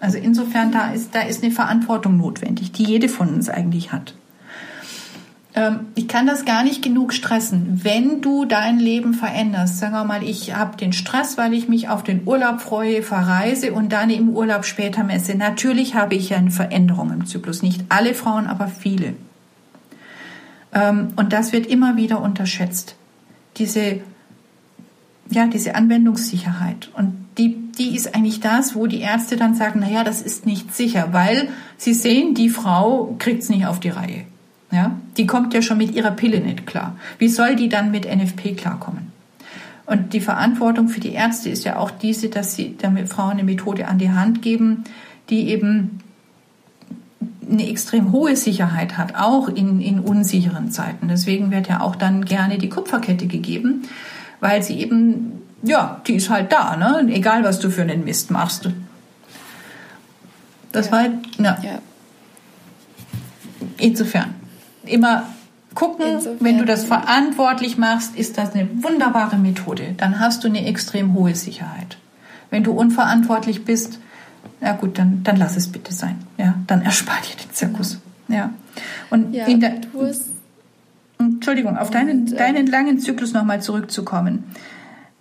Also 0.00 0.16
insofern, 0.16 0.72
da 0.72 0.92
ist, 0.92 1.14
da 1.14 1.20
ist 1.20 1.42
eine 1.42 1.52
Verantwortung 1.52 2.16
notwendig, 2.16 2.72
die 2.72 2.84
jede 2.84 3.10
von 3.10 3.28
uns 3.28 3.50
eigentlich 3.50 3.92
hat. 3.92 4.14
Ähm, 5.54 5.86
ich 5.94 6.06
kann 6.06 6.26
das 6.26 6.44
gar 6.44 6.62
nicht 6.62 6.82
genug 6.82 7.12
stressen. 7.12 7.80
Wenn 7.82 8.20
du 8.20 8.44
dein 8.44 8.78
Leben 8.78 9.14
veränderst, 9.14 9.78
sagen 9.78 9.92
wir 9.92 10.04
mal, 10.04 10.22
ich 10.22 10.54
habe 10.54 10.76
den 10.76 10.92
Stress, 10.92 11.38
weil 11.38 11.52
ich 11.54 11.68
mich 11.68 11.88
auf 11.88 12.02
den 12.04 12.26
Urlaub 12.26 12.60
freue, 12.60 13.02
verreise 13.02 13.72
und 13.72 13.92
dann 13.92 14.10
im 14.10 14.30
Urlaub 14.30 14.64
später 14.64 15.02
messe. 15.02 15.36
Natürlich 15.36 15.94
habe 15.94 16.14
ich 16.14 16.34
eine 16.34 16.50
Veränderung 16.50 17.12
im 17.12 17.26
Zyklus. 17.26 17.62
Nicht 17.62 17.84
alle 17.88 18.14
Frauen, 18.14 18.46
aber 18.46 18.68
viele. 18.68 19.14
Ähm, 20.72 21.08
und 21.16 21.32
das 21.32 21.52
wird 21.52 21.66
immer 21.66 21.96
wieder 21.96 22.20
unterschätzt. 22.20 22.94
Diese, 23.56 24.00
ja, 25.28 25.46
diese 25.48 25.74
Anwendungssicherheit. 25.74 26.90
Und 26.94 27.26
die, 27.38 27.56
die 27.76 27.96
ist 27.96 28.14
eigentlich 28.14 28.38
das, 28.38 28.76
wo 28.76 28.86
die 28.86 29.00
Ärzte 29.00 29.36
dann 29.36 29.56
sagen, 29.56 29.80
naja, 29.80 30.04
das 30.04 30.22
ist 30.22 30.46
nicht 30.46 30.74
sicher, 30.74 31.08
weil 31.12 31.48
sie 31.76 31.94
sehen, 31.94 32.34
die 32.34 32.50
Frau 32.50 33.16
kriegt 33.18 33.42
es 33.42 33.48
nicht 33.48 33.66
auf 33.66 33.80
die 33.80 33.88
Reihe. 33.88 34.26
Die 35.20 35.26
kommt 35.26 35.52
ja 35.52 35.60
schon 35.60 35.76
mit 35.76 35.94
ihrer 35.94 36.12
Pille 36.12 36.40
nicht 36.40 36.66
klar. 36.66 36.96
Wie 37.18 37.28
soll 37.28 37.54
die 37.54 37.68
dann 37.68 37.90
mit 37.90 38.06
NFP 38.06 38.56
klarkommen? 38.56 39.12
Und 39.84 40.14
die 40.14 40.20
Verantwortung 40.22 40.88
für 40.88 41.00
die 41.00 41.12
Ärzte 41.12 41.50
ist 41.50 41.64
ja 41.64 41.76
auch 41.76 41.90
diese, 41.90 42.30
dass 42.30 42.54
sie 42.54 42.74
damit 42.80 43.10
Frauen 43.10 43.32
eine 43.32 43.44
Methode 43.44 43.86
an 43.86 43.98
die 43.98 44.08
Hand 44.08 44.40
geben, 44.40 44.84
die 45.28 45.50
eben 45.50 46.00
eine 47.46 47.68
extrem 47.68 48.12
hohe 48.12 48.34
Sicherheit 48.34 48.96
hat, 48.96 49.14
auch 49.14 49.48
in, 49.48 49.82
in 49.82 50.00
unsicheren 50.00 50.70
Zeiten. 50.70 51.08
Deswegen 51.08 51.50
wird 51.50 51.68
ja 51.68 51.82
auch 51.82 51.96
dann 51.96 52.24
gerne 52.24 52.56
die 52.56 52.70
Kupferkette 52.70 53.26
gegeben, 53.26 53.82
weil 54.40 54.62
sie 54.62 54.80
eben 54.80 55.42
ja, 55.62 56.00
die 56.06 56.14
ist 56.14 56.30
halt 56.30 56.50
da, 56.50 56.76
ne? 56.78 57.12
Egal, 57.12 57.44
was 57.44 57.60
du 57.60 57.68
für 57.68 57.82
einen 57.82 58.04
Mist 58.04 58.30
machst. 58.30 58.70
Das 60.72 60.86
ja. 60.86 60.92
war 60.92 60.98
halt, 61.00 61.12
ja. 61.38 61.58
ja. 61.62 61.78
Insofern, 63.76 64.39
immer 64.90 65.24
gucken, 65.74 66.06
Insofern, 66.06 66.44
wenn 66.44 66.58
du 66.58 66.64
das 66.64 66.84
verantwortlich 66.84 67.78
machst, 67.78 68.16
ist 68.16 68.38
das 68.38 68.54
eine 68.54 68.68
wunderbare 68.82 69.36
Methode. 69.36 69.94
Dann 69.96 70.20
hast 70.20 70.44
du 70.44 70.48
eine 70.48 70.66
extrem 70.66 71.14
hohe 71.14 71.34
Sicherheit. 71.34 71.96
Wenn 72.50 72.64
du 72.64 72.72
unverantwortlich 72.72 73.64
bist, 73.64 73.98
ja 74.60 74.72
gut, 74.72 74.98
dann, 74.98 75.22
dann 75.22 75.36
lass 75.36 75.56
es 75.56 75.68
bitte 75.68 75.92
sein. 75.92 76.16
Ja, 76.38 76.54
dann 76.66 76.82
erspar 76.82 77.16
dir 77.22 77.36
den 77.42 77.52
Zirkus. 77.52 77.98
Ja. 78.28 78.50
Und 79.10 79.32
ja, 79.32 79.46
in 79.46 79.60
der, 79.60 79.74
Entschuldigung, 81.18 81.76
auf 81.76 81.90
deinen, 81.90 82.22
und, 82.22 82.32
äh, 82.32 82.36
deinen 82.36 82.66
langen 82.66 82.98
Zyklus 82.98 83.32
nochmal 83.32 83.62
zurückzukommen. 83.62 84.44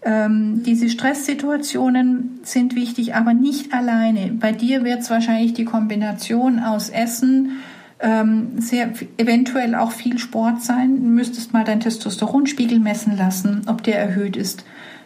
Ähm, 0.01 0.63
diese 0.63 0.89
Stresssituationen 0.89 2.39
sind 2.43 2.75
wichtig, 2.75 3.15
aber 3.15 3.33
nicht 3.33 3.73
alleine. 3.73 4.31
Bei 4.31 4.53
dir 4.53 4.83
wird 4.83 5.01
es 5.01 5.09
wahrscheinlich 5.09 5.53
die 5.53 5.65
Kombination 5.65 6.59
aus 6.59 6.89
Essen, 6.89 7.59
ähm, 7.99 8.59
sehr 8.59 8.91
eventuell 9.17 9.75
auch 9.75 9.91
viel 9.91 10.17
Sport 10.17 10.61
sein. 10.61 10.95
Du 10.95 11.09
müsstest 11.09 11.53
mal 11.53 11.63
deinen 11.63 11.81
Testosteronspiegel 11.81 12.79
messen 12.79 13.17
lassen, 13.17 13.63
ob 13.67 13.83
der 13.83 13.99
erhöht 13.99 14.37
ist. 14.37 14.63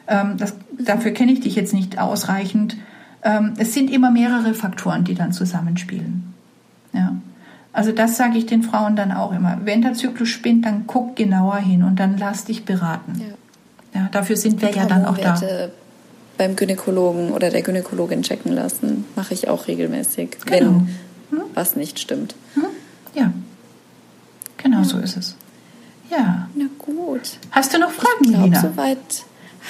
Ähm, 0.07 0.35
das, 0.37 0.55
dafür 0.77 1.11
kenne 1.11 1.31
ich 1.31 1.39
dich 1.39 1.55
jetzt 1.55 1.73
nicht 1.73 1.99
ausreichend. 1.99 2.77
Ähm, 3.23 3.53
es 3.57 3.73
sind 3.73 3.89
immer 3.89 4.11
mehrere 4.11 4.53
Faktoren, 4.53 5.03
die 5.03 5.15
dann 5.15 5.31
zusammenspielen. 5.31 6.33
Ja. 6.93 7.15
Also 7.71 7.91
das 7.91 8.17
sage 8.17 8.37
ich 8.37 8.45
den 8.45 8.61
Frauen 8.61 8.95
dann 8.95 9.11
auch 9.11 9.31
immer. 9.31 9.59
Wenn 9.63 9.81
der 9.81 9.93
Zyklus 9.93 10.29
spinnt, 10.29 10.65
dann 10.65 10.83
guck 10.85 11.15
genauer 11.15 11.57
hin 11.57 11.83
und 11.83 11.99
dann 11.99 12.17
lass 12.17 12.45
dich 12.45 12.65
beraten. 12.65 13.13
Ja. 13.19 13.33
Ja, 13.93 14.09
dafür 14.11 14.35
sind 14.35 14.61
wir 14.61 14.71
ja 14.71 14.85
dann 14.85 15.05
auch 15.05 15.17
da. 15.17 15.39
Beim 16.35 16.55
Gynäkologen 16.55 17.31
oder 17.31 17.51
der 17.51 17.61
Gynäkologin 17.61 18.23
checken 18.23 18.51
lassen, 18.53 19.05
mache 19.15 19.35
ich 19.35 19.49
auch 19.49 19.67
regelmäßig, 19.67 20.37
genau. 20.45 20.51
wenn 20.51 20.65
hm? 21.29 21.41
was 21.53 21.75
nicht 21.75 21.99
stimmt. 21.99 22.35
Hm? 22.55 22.62
Ja, 24.83 24.91
genau 24.91 25.01
ja. 25.01 25.07
so 25.07 25.17
ist 25.17 25.17
es. 25.17 25.35
Ja. 26.09 26.47
Na 26.55 26.65
gut. 26.77 27.37
Hast 27.51 27.73
du 27.73 27.79
noch 27.79 27.91
Fragen, 27.91 28.23
ich 28.23 28.29
glaub, 28.29 28.43
Lina? 28.43 28.61
Soweit 28.61 29.25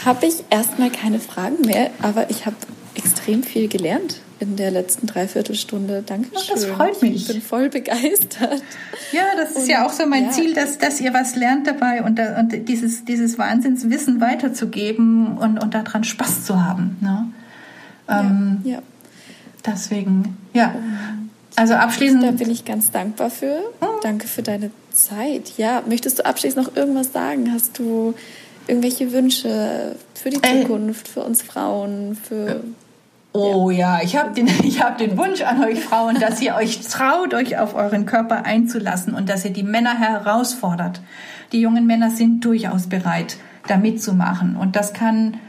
habe 0.05 0.25
ich 0.25 0.43
erstmal 0.49 0.89
keine 0.89 1.19
Fragen 1.19 1.61
mehr, 1.65 1.91
aber 2.01 2.29
ich 2.29 2.45
habe 2.45 2.55
extrem 2.95 3.43
viel 3.43 3.67
gelernt 3.67 4.21
in 4.39 4.55
der 4.55 4.71
letzten 4.71 5.07
Dreiviertelstunde. 5.07 6.03
Dankeschön. 6.05 6.55
Das 6.55 6.65
freut 6.65 7.01
mich. 7.01 7.15
Ich 7.15 7.27
bin 7.27 7.41
voll 7.41 7.69
begeistert. 7.69 8.61
Ja, 9.11 9.23
das 9.37 9.51
ist 9.51 9.63
und, 9.63 9.69
ja 9.69 9.85
auch 9.85 9.91
so 9.91 10.05
mein 10.05 10.25
ja. 10.25 10.31
Ziel, 10.31 10.53
dass, 10.53 10.77
dass 10.77 10.99
ihr 10.99 11.13
was 11.13 11.35
lernt 11.35 11.67
dabei 11.67 12.03
und, 12.03 12.19
und 12.19 12.67
dieses, 12.67 13.05
dieses 13.05 13.37
Wahnsinnswissen 13.37 14.19
weiterzugeben 14.19 15.37
und, 15.37 15.59
und 15.63 15.73
daran 15.73 16.03
Spaß 16.03 16.45
zu 16.45 16.63
haben. 16.63 16.97
Ne? 16.99 17.27
Ähm, 18.09 18.61
ja, 18.63 18.71
ja. 18.71 18.81
Deswegen, 19.65 20.37
ja. 20.53 20.75
Also 21.55 21.75
abschließend. 21.75 22.23
Da 22.23 22.31
bin 22.31 22.49
ich 22.49 22.65
ganz 22.65 22.91
dankbar 22.91 23.29
für. 23.29 23.55
Hm. 23.79 23.87
Danke 24.01 24.27
für 24.27 24.41
deine 24.41 24.71
Zeit. 24.93 25.53
Ja, 25.57 25.83
möchtest 25.87 26.19
du 26.19 26.25
abschließend 26.25 26.65
noch 26.65 26.75
irgendwas 26.75 27.11
sagen? 27.11 27.51
Hast 27.51 27.77
du 27.79 28.13
irgendwelche 28.67 29.11
Wünsche 29.11 29.95
für 30.13 30.29
die 30.29 30.41
äh. 30.41 30.61
Zukunft, 30.61 31.07
äh, 31.07 31.11
für 31.11 31.21
uns 31.21 31.41
Frauen, 31.41 32.15
für 32.15 32.63
Oh 33.35 33.71
ja, 33.71 33.99
ich 34.03 34.15
habe 34.15 34.31
den, 34.33 34.47
hab 34.79 34.99
den 34.99 35.17
Wunsch 35.17 35.41
an 35.41 35.63
euch 35.63 35.79
Frauen, 35.79 36.19
dass 36.19 36.39
ihr 36.39 36.55
euch 36.55 36.81
traut, 36.81 37.33
euch 37.33 37.57
auf 37.57 37.73
euren 37.73 38.05
Körper 38.05 38.45
einzulassen 38.45 39.15
und 39.15 39.27
dass 39.27 39.43
ihr 39.43 39.51
die 39.51 39.63
Männer 39.63 39.97
herausfordert. 39.97 41.01
Die 41.51 41.59
jungen 41.59 41.87
Männer 41.87 42.11
sind 42.11 42.45
durchaus 42.45 42.87
bereit, 42.87 43.37
da 43.67 43.77
mitzumachen. 43.77 44.55
Und 44.55 44.75
das 44.75 44.93
kann, 44.93 45.39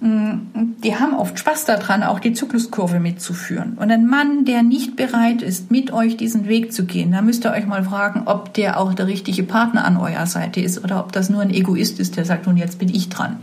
die 0.00 0.96
haben 0.96 1.14
oft 1.14 1.38
Spaß 1.38 1.64
daran, 1.64 2.02
auch 2.02 2.18
die 2.18 2.32
Zykluskurve 2.32 3.00
mitzuführen. 3.00 3.74
Und 3.76 3.90
ein 3.90 4.06
Mann, 4.06 4.44
der 4.44 4.62
nicht 4.62 4.96
bereit 4.96 5.42
ist, 5.42 5.70
mit 5.70 5.92
euch 5.92 6.16
diesen 6.16 6.48
Weg 6.48 6.72
zu 6.72 6.84
gehen, 6.84 7.12
da 7.12 7.22
müsst 7.22 7.44
ihr 7.44 7.52
euch 7.52 7.66
mal 7.66 7.84
fragen, 7.84 8.22
ob 8.26 8.52
der 8.54 8.78
auch 8.78 8.94
der 8.94 9.06
richtige 9.06 9.44
Partner 9.44 9.84
an 9.84 9.96
eurer 9.96 10.26
Seite 10.26 10.60
ist 10.60 10.82
oder 10.82 11.00
ob 11.00 11.12
das 11.12 11.30
nur 11.30 11.40
ein 11.40 11.50
Egoist 11.50 12.00
ist, 12.00 12.16
der 12.16 12.24
sagt, 12.24 12.46
nun 12.46 12.56
jetzt 12.56 12.78
bin 12.78 12.88
ich 12.88 13.08
dran. 13.08 13.38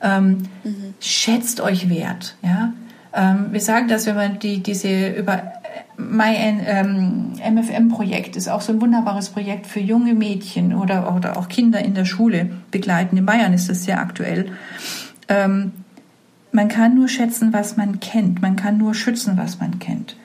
Ähm, 0.00 0.38
mhm. 0.64 0.94
Schätzt 1.00 1.60
euch 1.60 1.88
wert, 1.88 2.36
ja 2.42 2.72
ähm, 3.14 3.48
wir 3.50 3.60
sagen 3.60 3.88
das, 3.88 4.06
wenn 4.06 4.16
man 4.16 4.38
die, 4.38 4.62
diese 4.62 5.10
über 5.10 5.42
mein 5.96 6.60
ähm, 6.66 7.32
MFM-Projekt 7.54 8.36
ist 8.36 8.48
auch 8.48 8.60
so 8.60 8.72
ein 8.72 8.80
wunderbares 8.80 9.28
Projekt 9.28 9.66
für 9.66 9.80
junge 9.80 10.14
Mädchen 10.14 10.74
oder, 10.74 11.14
oder 11.14 11.36
auch 11.36 11.48
Kinder 11.48 11.80
in 11.80 11.94
der 11.94 12.04
Schule 12.04 12.50
begleiten. 12.70 13.16
In 13.16 13.26
Bayern 13.26 13.52
ist 13.52 13.68
das 13.68 13.84
sehr 13.84 14.00
aktuell. 14.00 14.52
Ähm, 15.32 15.72
man 16.52 16.68
kann 16.68 16.94
nur 16.94 17.08
schätzen, 17.08 17.52
was 17.52 17.76
man 17.76 18.00
kennt. 18.00 18.42
Man 18.42 18.56
kann 18.56 18.76
nur 18.76 18.94
schützen, 18.94 19.38
was 19.38 19.58
man 19.58 19.78
kennt. 19.78 20.16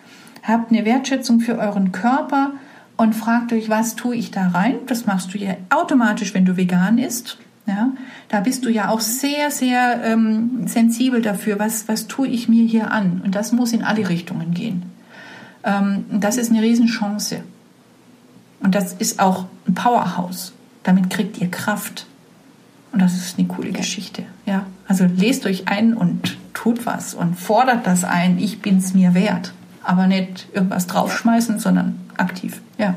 Habt 0.43 0.71
eine 0.71 0.83
Wertschätzung 0.83 1.39
für 1.39 1.57
euren 1.57 1.91
Körper 1.91 2.51
und 2.97 3.15
fragt 3.15 3.53
euch, 3.53 3.69
was 3.69 3.95
tue 3.95 4.15
ich 4.15 4.31
da 4.31 4.49
rein? 4.49 4.75
Das 4.87 5.05
machst 5.05 5.33
du 5.33 5.37
ja 5.37 5.55
automatisch, 5.69 6.33
wenn 6.33 6.45
du 6.45 6.57
vegan 6.57 6.97
isst. 6.97 7.37
Ja, 7.65 7.91
da 8.29 8.39
bist 8.39 8.63
du 8.63 8.69
ja 8.69 8.89
auch 8.89 9.01
sehr, 9.01 9.51
sehr 9.51 10.01
ähm, 10.05 10.67
sensibel 10.67 11.21
dafür, 11.21 11.59
was, 11.59 11.89
was 11.89 12.07
tue 12.07 12.27
ich 12.27 12.47
mir 12.47 12.65
hier 12.65 12.91
an. 12.91 13.21
Und 13.23 13.35
das 13.35 13.51
muss 13.51 13.73
in 13.73 13.83
alle 13.83 14.07
Richtungen 14.07 14.53
gehen. 14.53 14.83
Ähm, 15.65 16.05
das 16.11 16.37
ist 16.37 16.49
eine 16.49 16.61
Riesenchance. 16.61 17.43
Und 18.61 18.73
das 18.73 18.93
ist 18.93 19.19
auch 19.19 19.47
ein 19.67 19.73
Powerhouse. 19.73 20.53
Damit 20.83 21.09
kriegt 21.09 21.39
ihr 21.39 21.51
Kraft. 21.51 22.07
Und 22.93 23.01
das 23.01 23.15
ist 23.15 23.37
eine 23.37 23.47
coole. 23.47 23.71
Geschichte. 23.71 24.23
Ja, 24.45 24.65
also 24.87 25.05
lest 25.05 25.45
euch 25.45 25.67
ein 25.67 25.93
und 25.93 26.37
tut 26.53 26.85
was 26.85 27.13
und 27.13 27.35
fordert 27.35 27.85
das 27.85 28.03
ein. 28.03 28.39
Ich 28.39 28.61
bin's 28.61 28.93
mir 28.93 29.13
wert. 29.13 29.53
Aber 29.83 30.07
nicht 30.07 30.47
irgendwas 30.53 30.87
draufschmeißen, 30.87 31.59
sondern 31.59 31.99
aktiv. 32.17 32.61
Ja. 32.77 32.95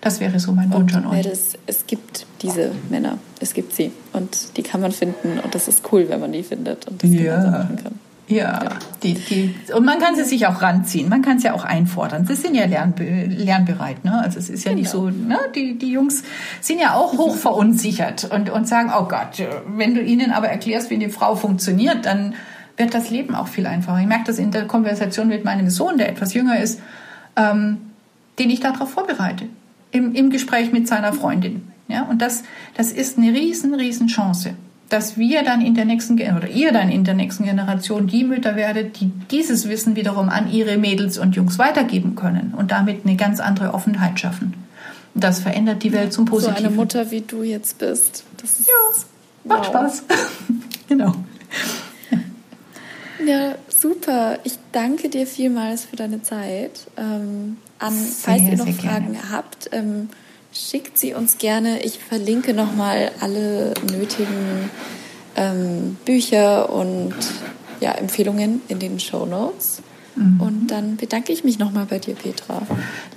Das 0.00 0.20
wäre 0.20 0.38
so 0.38 0.52
mein 0.52 0.72
Wunsch 0.72 0.94
an 0.94 1.06
euch. 1.06 1.28
Das, 1.28 1.58
es 1.66 1.86
gibt 1.86 2.26
diese 2.42 2.70
Männer, 2.88 3.18
es 3.40 3.52
gibt 3.52 3.74
sie 3.74 3.90
und 4.12 4.56
die 4.56 4.62
kann 4.62 4.80
man 4.80 4.92
finden 4.92 5.40
und 5.42 5.54
das 5.54 5.66
ist 5.66 5.92
cool, 5.92 6.06
wenn 6.08 6.20
man 6.20 6.30
die 6.30 6.44
findet 6.44 6.86
und 6.86 7.02
das 7.02 7.10
ja. 7.10 7.50
machen 7.50 7.76
kann. 7.82 8.00
Ja. 8.28 8.60
Die, 9.02 9.14
die, 9.14 9.54
und 9.74 9.86
man 9.86 9.98
kann 9.98 10.14
sie 10.16 10.24
sich 10.24 10.46
auch 10.46 10.60
ranziehen, 10.60 11.08
man 11.08 11.22
kann 11.22 11.38
sie 11.38 11.46
ja 11.46 11.54
auch 11.54 11.64
einfordern. 11.64 12.26
Sie 12.26 12.34
sind 12.34 12.54
ja 12.54 12.66
lernbe 12.66 13.04
lernbereit, 13.04 14.04
ne? 14.04 14.20
Also 14.20 14.38
es 14.38 14.50
ist 14.50 14.64
ja 14.64 14.70
genau. 14.70 14.80
nicht 14.80 14.90
so, 14.90 15.08
ne? 15.08 15.38
Die, 15.54 15.78
die 15.78 15.92
Jungs 15.92 16.24
sind 16.60 16.80
ja 16.80 16.94
auch 16.94 17.14
hoch 17.16 17.36
verunsichert 17.36 18.28
und, 18.30 18.50
und 18.50 18.68
sagen, 18.68 18.92
oh 18.94 19.04
Gott, 19.04 19.42
wenn 19.66 19.94
du 19.94 20.02
ihnen 20.02 20.30
aber 20.30 20.48
erklärst, 20.48 20.90
wie 20.90 20.96
eine 20.96 21.08
Frau 21.08 21.36
funktioniert, 21.36 22.04
dann 22.04 22.34
wird 22.76 22.92
das 22.92 23.10
Leben 23.10 23.34
auch 23.34 23.48
viel 23.48 23.66
einfacher. 23.66 24.00
Ich 24.00 24.06
merke 24.06 24.24
das 24.24 24.38
in 24.38 24.50
der 24.50 24.66
Konversation 24.66 25.28
mit 25.28 25.44
meinem 25.44 25.70
Sohn, 25.70 25.96
der 25.96 26.10
etwas 26.10 26.34
jünger 26.34 26.60
ist, 26.60 26.80
ähm, 27.36 27.78
den 28.38 28.50
ich 28.50 28.60
darauf 28.60 28.90
vorbereite 28.90 29.46
im, 29.90 30.14
im 30.14 30.30
Gespräch 30.30 30.72
mit 30.72 30.86
seiner 30.86 31.12
Freundin. 31.12 31.72
Ja, 31.88 32.02
und 32.02 32.20
das, 32.20 32.44
das 32.76 32.92
ist 32.92 33.16
eine 33.16 33.32
riesen, 33.32 33.74
riesen 33.74 34.08
Chance, 34.08 34.54
dass 34.88 35.18
wir 35.18 35.42
dann 35.42 35.60
in 35.60 35.74
der 35.74 35.84
nächsten, 35.84 36.14
oder 36.14 36.48
ihr 36.48 36.72
dann 36.72 36.90
in 36.90 37.04
der 37.04 37.14
nächsten 37.14 37.44
Generation 37.44 38.06
die 38.06 38.24
Mütter 38.24 38.56
werdet, 38.56 39.00
die 39.00 39.10
dieses 39.30 39.68
Wissen 39.68 39.96
wiederum 39.96 40.28
an 40.28 40.50
ihre 40.50 40.78
Mädels 40.78 41.18
und 41.18 41.36
Jungs 41.36 41.58
weitergeben 41.58 42.14
können 42.14 42.54
und 42.56 42.70
damit 42.70 43.04
eine 43.04 43.16
ganz 43.16 43.40
andere 43.40 43.74
Offenheit 43.74 44.18
schaffen. 44.18 44.54
Das 45.14 45.40
verändert 45.40 45.82
die 45.82 45.92
Welt 45.92 46.12
zum 46.12 46.24
Positiven. 46.24 46.62
So 46.62 46.66
eine 46.66 46.76
Mutter, 46.76 47.10
wie 47.10 47.20
du 47.20 47.42
jetzt 47.42 47.78
bist. 47.78 48.24
Das 48.40 48.60
ist, 48.60 48.68
ja, 48.68 49.04
macht 49.44 49.60
wow. 49.60 49.66
Spaß. 49.66 50.02
genau. 50.88 51.14
Ja, 53.26 53.56
super. 53.68 54.38
Ich 54.44 54.58
danke 54.72 55.08
dir 55.08 55.26
vielmals 55.26 55.84
für 55.84 55.96
deine 55.96 56.22
Zeit. 56.22 56.86
Ähm, 56.96 57.56
an, 57.78 57.92
falls 57.92 58.42
ihr 58.42 58.56
noch 58.56 58.68
Fragen 58.68 59.12
gerne. 59.12 59.30
habt, 59.30 59.70
ähm, 59.72 60.08
schickt 60.52 60.98
sie 60.98 61.14
uns 61.14 61.38
gerne. 61.38 61.82
Ich 61.82 61.98
verlinke 61.98 62.54
nochmal 62.54 63.10
alle 63.20 63.74
nötigen 63.90 64.70
ähm, 65.36 65.96
Bücher 66.04 66.72
und 66.72 67.14
ja, 67.80 67.92
Empfehlungen 67.92 68.60
in 68.68 68.78
den 68.78 68.98
Show 68.98 69.26
Notes. 69.26 69.82
Mhm. 70.18 70.40
Und 70.40 70.66
dann 70.68 70.96
bedanke 70.96 71.32
ich 71.32 71.44
mich 71.44 71.58
nochmal 71.58 71.86
bei 71.88 71.98
dir, 71.98 72.14
Petra. 72.14 72.62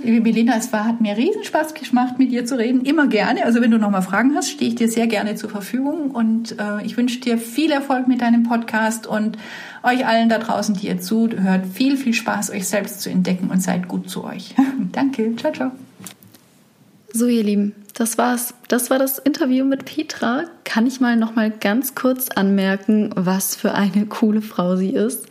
Liebe 0.04 0.22
Melina, 0.22 0.56
es 0.58 0.72
war, 0.72 0.86
hat 0.86 1.02
mir 1.02 1.18
riesen 1.18 1.44
Spaß 1.44 1.74
gemacht, 1.74 2.20
mit 2.20 2.32
dir 2.32 2.46
zu 2.46 2.58
reden. 2.58 2.86
Immer 2.86 3.08
gerne. 3.08 3.46
Also 3.46 3.62
wenn 3.62 3.72
du 3.72 3.78
nochmal 3.78 4.04
Fragen 4.04 4.36
hast, 4.36 4.50
stehe 4.52 4.70
ich 4.70 4.76
dir 4.76 4.90
sehr 4.90 5.08
gerne 5.08 5.36
zur 5.36 5.50
Verfügung. 5.50 6.12
Und 6.12 6.60
äh, 6.60 6.86
ich 6.86 6.98
wünsche 6.98 7.20
dir 7.20 7.38
viel 7.38 7.72
Erfolg 7.72 8.08
mit 8.08 8.22
deinem 8.22 8.44
Podcast 8.44 9.08
und 9.08 9.38
euch 9.84 10.06
allen 10.06 10.30
da 10.30 10.38
draußen, 10.38 10.76
die 10.76 10.88
ihr 10.88 11.00
zuhört, 11.02 11.66
viel, 11.74 11.98
viel 11.98 12.14
Spaß, 12.14 12.52
euch 12.52 12.68
selbst 12.68 13.02
zu 13.02 13.10
entdecken 13.10 13.50
und 13.50 13.62
seid 13.62 13.88
gut 13.88 14.10
zu 14.10 14.24
euch. 14.24 14.54
Danke. 14.92 15.36
Ciao, 15.38 15.52
ciao. 15.52 15.72
So, 17.14 17.28
ihr 17.28 17.44
Lieben, 17.44 17.76
das 17.94 18.18
war's. 18.18 18.54
Das 18.70 18.90
war 18.90 18.98
das 18.98 19.20
Interview 19.20 19.66
mit 19.66 19.84
Petra. 19.84 20.46
Kann 20.64 20.88
ich 20.88 21.02
mal 21.02 21.18
noch 21.18 21.36
mal 21.36 21.52
ganz 21.52 21.94
kurz 21.94 22.30
anmerken, 22.30 23.10
was 23.16 23.56
für 23.56 23.74
eine 23.74 24.06
coole 24.10 24.42
Frau 24.42 24.78
sie 24.78 24.92
ist. 24.92 25.28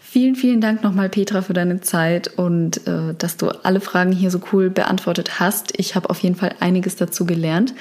Vielen, 0.00 0.36
vielen 0.36 0.62
Dank 0.62 0.82
nochmal, 0.82 1.10
Petra, 1.10 1.42
für 1.42 1.52
deine 1.52 1.82
Zeit 1.82 2.38
und 2.38 2.86
äh, 2.86 3.12
dass 3.18 3.36
du 3.36 3.48
alle 3.62 3.80
Fragen 3.80 4.10
hier 4.10 4.30
so 4.30 4.40
cool 4.52 4.70
beantwortet 4.70 5.38
hast. 5.38 5.78
Ich 5.78 5.94
habe 5.96 6.08
auf 6.08 6.20
jeden 6.20 6.34
Fall 6.34 6.54
einiges 6.60 6.96
dazu 6.96 7.26
gelernt. 7.26 7.74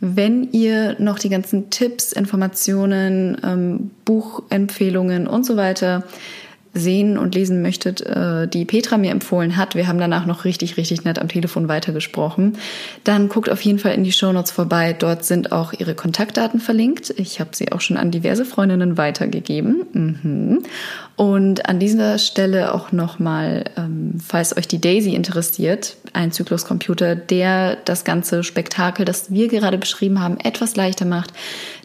Wenn 0.00 0.52
ihr 0.52 0.96
noch 0.98 1.18
die 1.18 1.30
ganzen 1.30 1.70
Tipps, 1.70 2.12
Informationen, 2.12 3.38
ähm, 3.42 3.90
Buchempfehlungen 4.04 5.26
und 5.26 5.46
so 5.46 5.56
weiter 5.56 6.04
sehen 6.72 7.18
und 7.18 7.34
lesen 7.34 7.62
möchtet, 7.62 8.00
äh, 8.02 8.46
die 8.46 8.64
Petra 8.64 8.96
mir 8.96 9.10
empfohlen 9.10 9.56
hat, 9.56 9.74
wir 9.74 9.88
haben 9.88 9.98
danach 9.98 10.26
noch 10.26 10.44
richtig, 10.44 10.76
richtig 10.76 11.04
nett 11.04 11.18
am 11.18 11.28
Telefon 11.28 11.68
weitergesprochen, 11.68 12.56
dann 13.04 13.28
guckt 13.28 13.50
auf 13.50 13.60
jeden 13.62 13.78
Fall 13.78 13.94
in 13.94 14.04
die 14.04 14.12
Shownotes 14.12 14.52
vorbei. 14.52 14.92
Dort 14.92 15.24
sind 15.24 15.50
auch 15.50 15.72
ihre 15.72 15.94
Kontaktdaten 15.94 16.60
verlinkt. 16.60 17.12
Ich 17.16 17.40
habe 17.40 17.50
sie 17.54 17.72
auch 17.72 17.80
schon 17.80 17.96
an 17.96 18.10
diverse 18.10 18.44
Freundinnen 18.44 18.96
weitergegeben. 18.96 19.82
Mhm. 19.92 20.62
Und 21.16 21.68
an 21.68 21.78
dieser 21.80 22.18
Stelle 22.18 22.72
auch 22.72 22.92
nochmal, 22.92 23.64
ähm, 23.76 24.14
falls 24.24 24.56
euch 24.56 24.68
die 24.68 24.80
Daisy 24.80 25.14
interessiert, 25.14 25.96
ein 26.12 26.32
Zykluscomputer, 26.32 27.14
der 27.14 27.76
das 27.84 28.04
ganze 28.04 28.42
Spektakel, 28.42 29.04
das 29.04 29.30
wir 29.30 29.48
gerade 29.48 29.76
beschrieben 29.76 30.20
haben, 30.20 30.38
etwas 30.38 30.76
leichter 30.76 31.04
macht, 31.04 31.32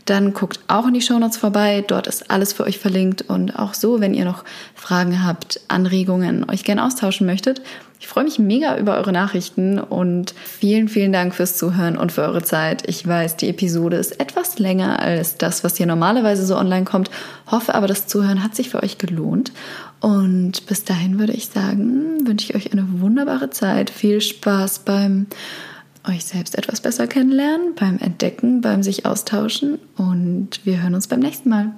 dann 0.06 0.34
guckt 0.34 0.60
auch 0.68 0.88
in 0.88 0.94
die 0.94 1.02
Shownotes 1.02 1.38
vorbei. 1.38 1.84
Dort 1.86 2.06
ist 2.06 2.30
alles 2.30 2.54
für 2.54 2.64
euch 2.64 2.78
verlinkt. 2.78 3.24
Und 3.24 3.58
auch 3.58 3.74
so, 3.74 4.00
wenn 4.00 4.14
ihr 4.14 4.26
noch 4.26 4.44
Fragen 4.76 5.26
habt, 5.26 5.60
Anregungen, 5.68 6.48
euch 6.50 6.64
gerne 6.64 6.86
austauschen 6.86 7.26
möchtet. 7.26 7.62
Ich 8.00 8.08
freue 8.08 8.26
mich 8.26 8.38
mega 8.38 8.78
über 8.78 8.98
eure 8.98 9.12
Nachrichten 9.12 9.80
und 9.80 10.36
vielen, 10.44 10.90
vielen 10.90 11.12
Dank 11.12 11.34
fürs 11.34 11.58
Zuhören 11.58 11.98
und 11.98 12.12
für 12.12 12.22
eure 12.22 12.44
Zeit. 12.44 12.88
Ich 12.88 13.08
weiß, 13.08 13.38
die 13.38 13.50
Episode 13.50 13.98
ist 13.98 14.20
etwas 14.20 14.60
länger 14.60 15.00
als 15.00 15.38
das, 15.38 15.64
was 15.64 15.78
hier 15.78 15.88
normalerweise 15.88 16.46
so 16.46 16.56
online 16.56 16.86
kommt. 16.86 17.10
Hoffe 17.50 17.74
aber, 17.74 17.88
das 17.88 18.06
Zuhören 18.06 18.44
hat 18.44 18.56
sich 18.56 18.70
für 18.70 18.84
euch 18.84 19.00
gelohnt. 19.00 19.54
Und 20.02 20.68
bis 20.68 20.84
dahin 20.84 21.18
würde 21.18 21.34
ich 21.34 21.48
sagen, 21.48 22.28
wünsche 22.28 22.50
ich 22.50 22.56
euch 22.56 22.72
eine 22.72 22.86
wunderbare 23.02 23.50
Zeit. 23.50 23.90
Viel 23.90 24.22
Spaß 24.22 24.80
beim 24.80 25.26
euch 26.08 26.26
selbst 26.26 26.58
etwas 26.58 26.82
besser 26.82 27.08
kennenlernen, 27.08 27.76
beim 27.76 27.98
Entdecken, 28.00 28.62
beim 28.62 28.84
sich 28.84 29.06
austauschen 29.06 29.80
und 29.98 30.66
wir 30.66 30.82
hören 30.82 30.96
uns 30.96 31.08
beim 31.08 31.20
nächsten 31.20 31.50
Mal. 31.50 31.74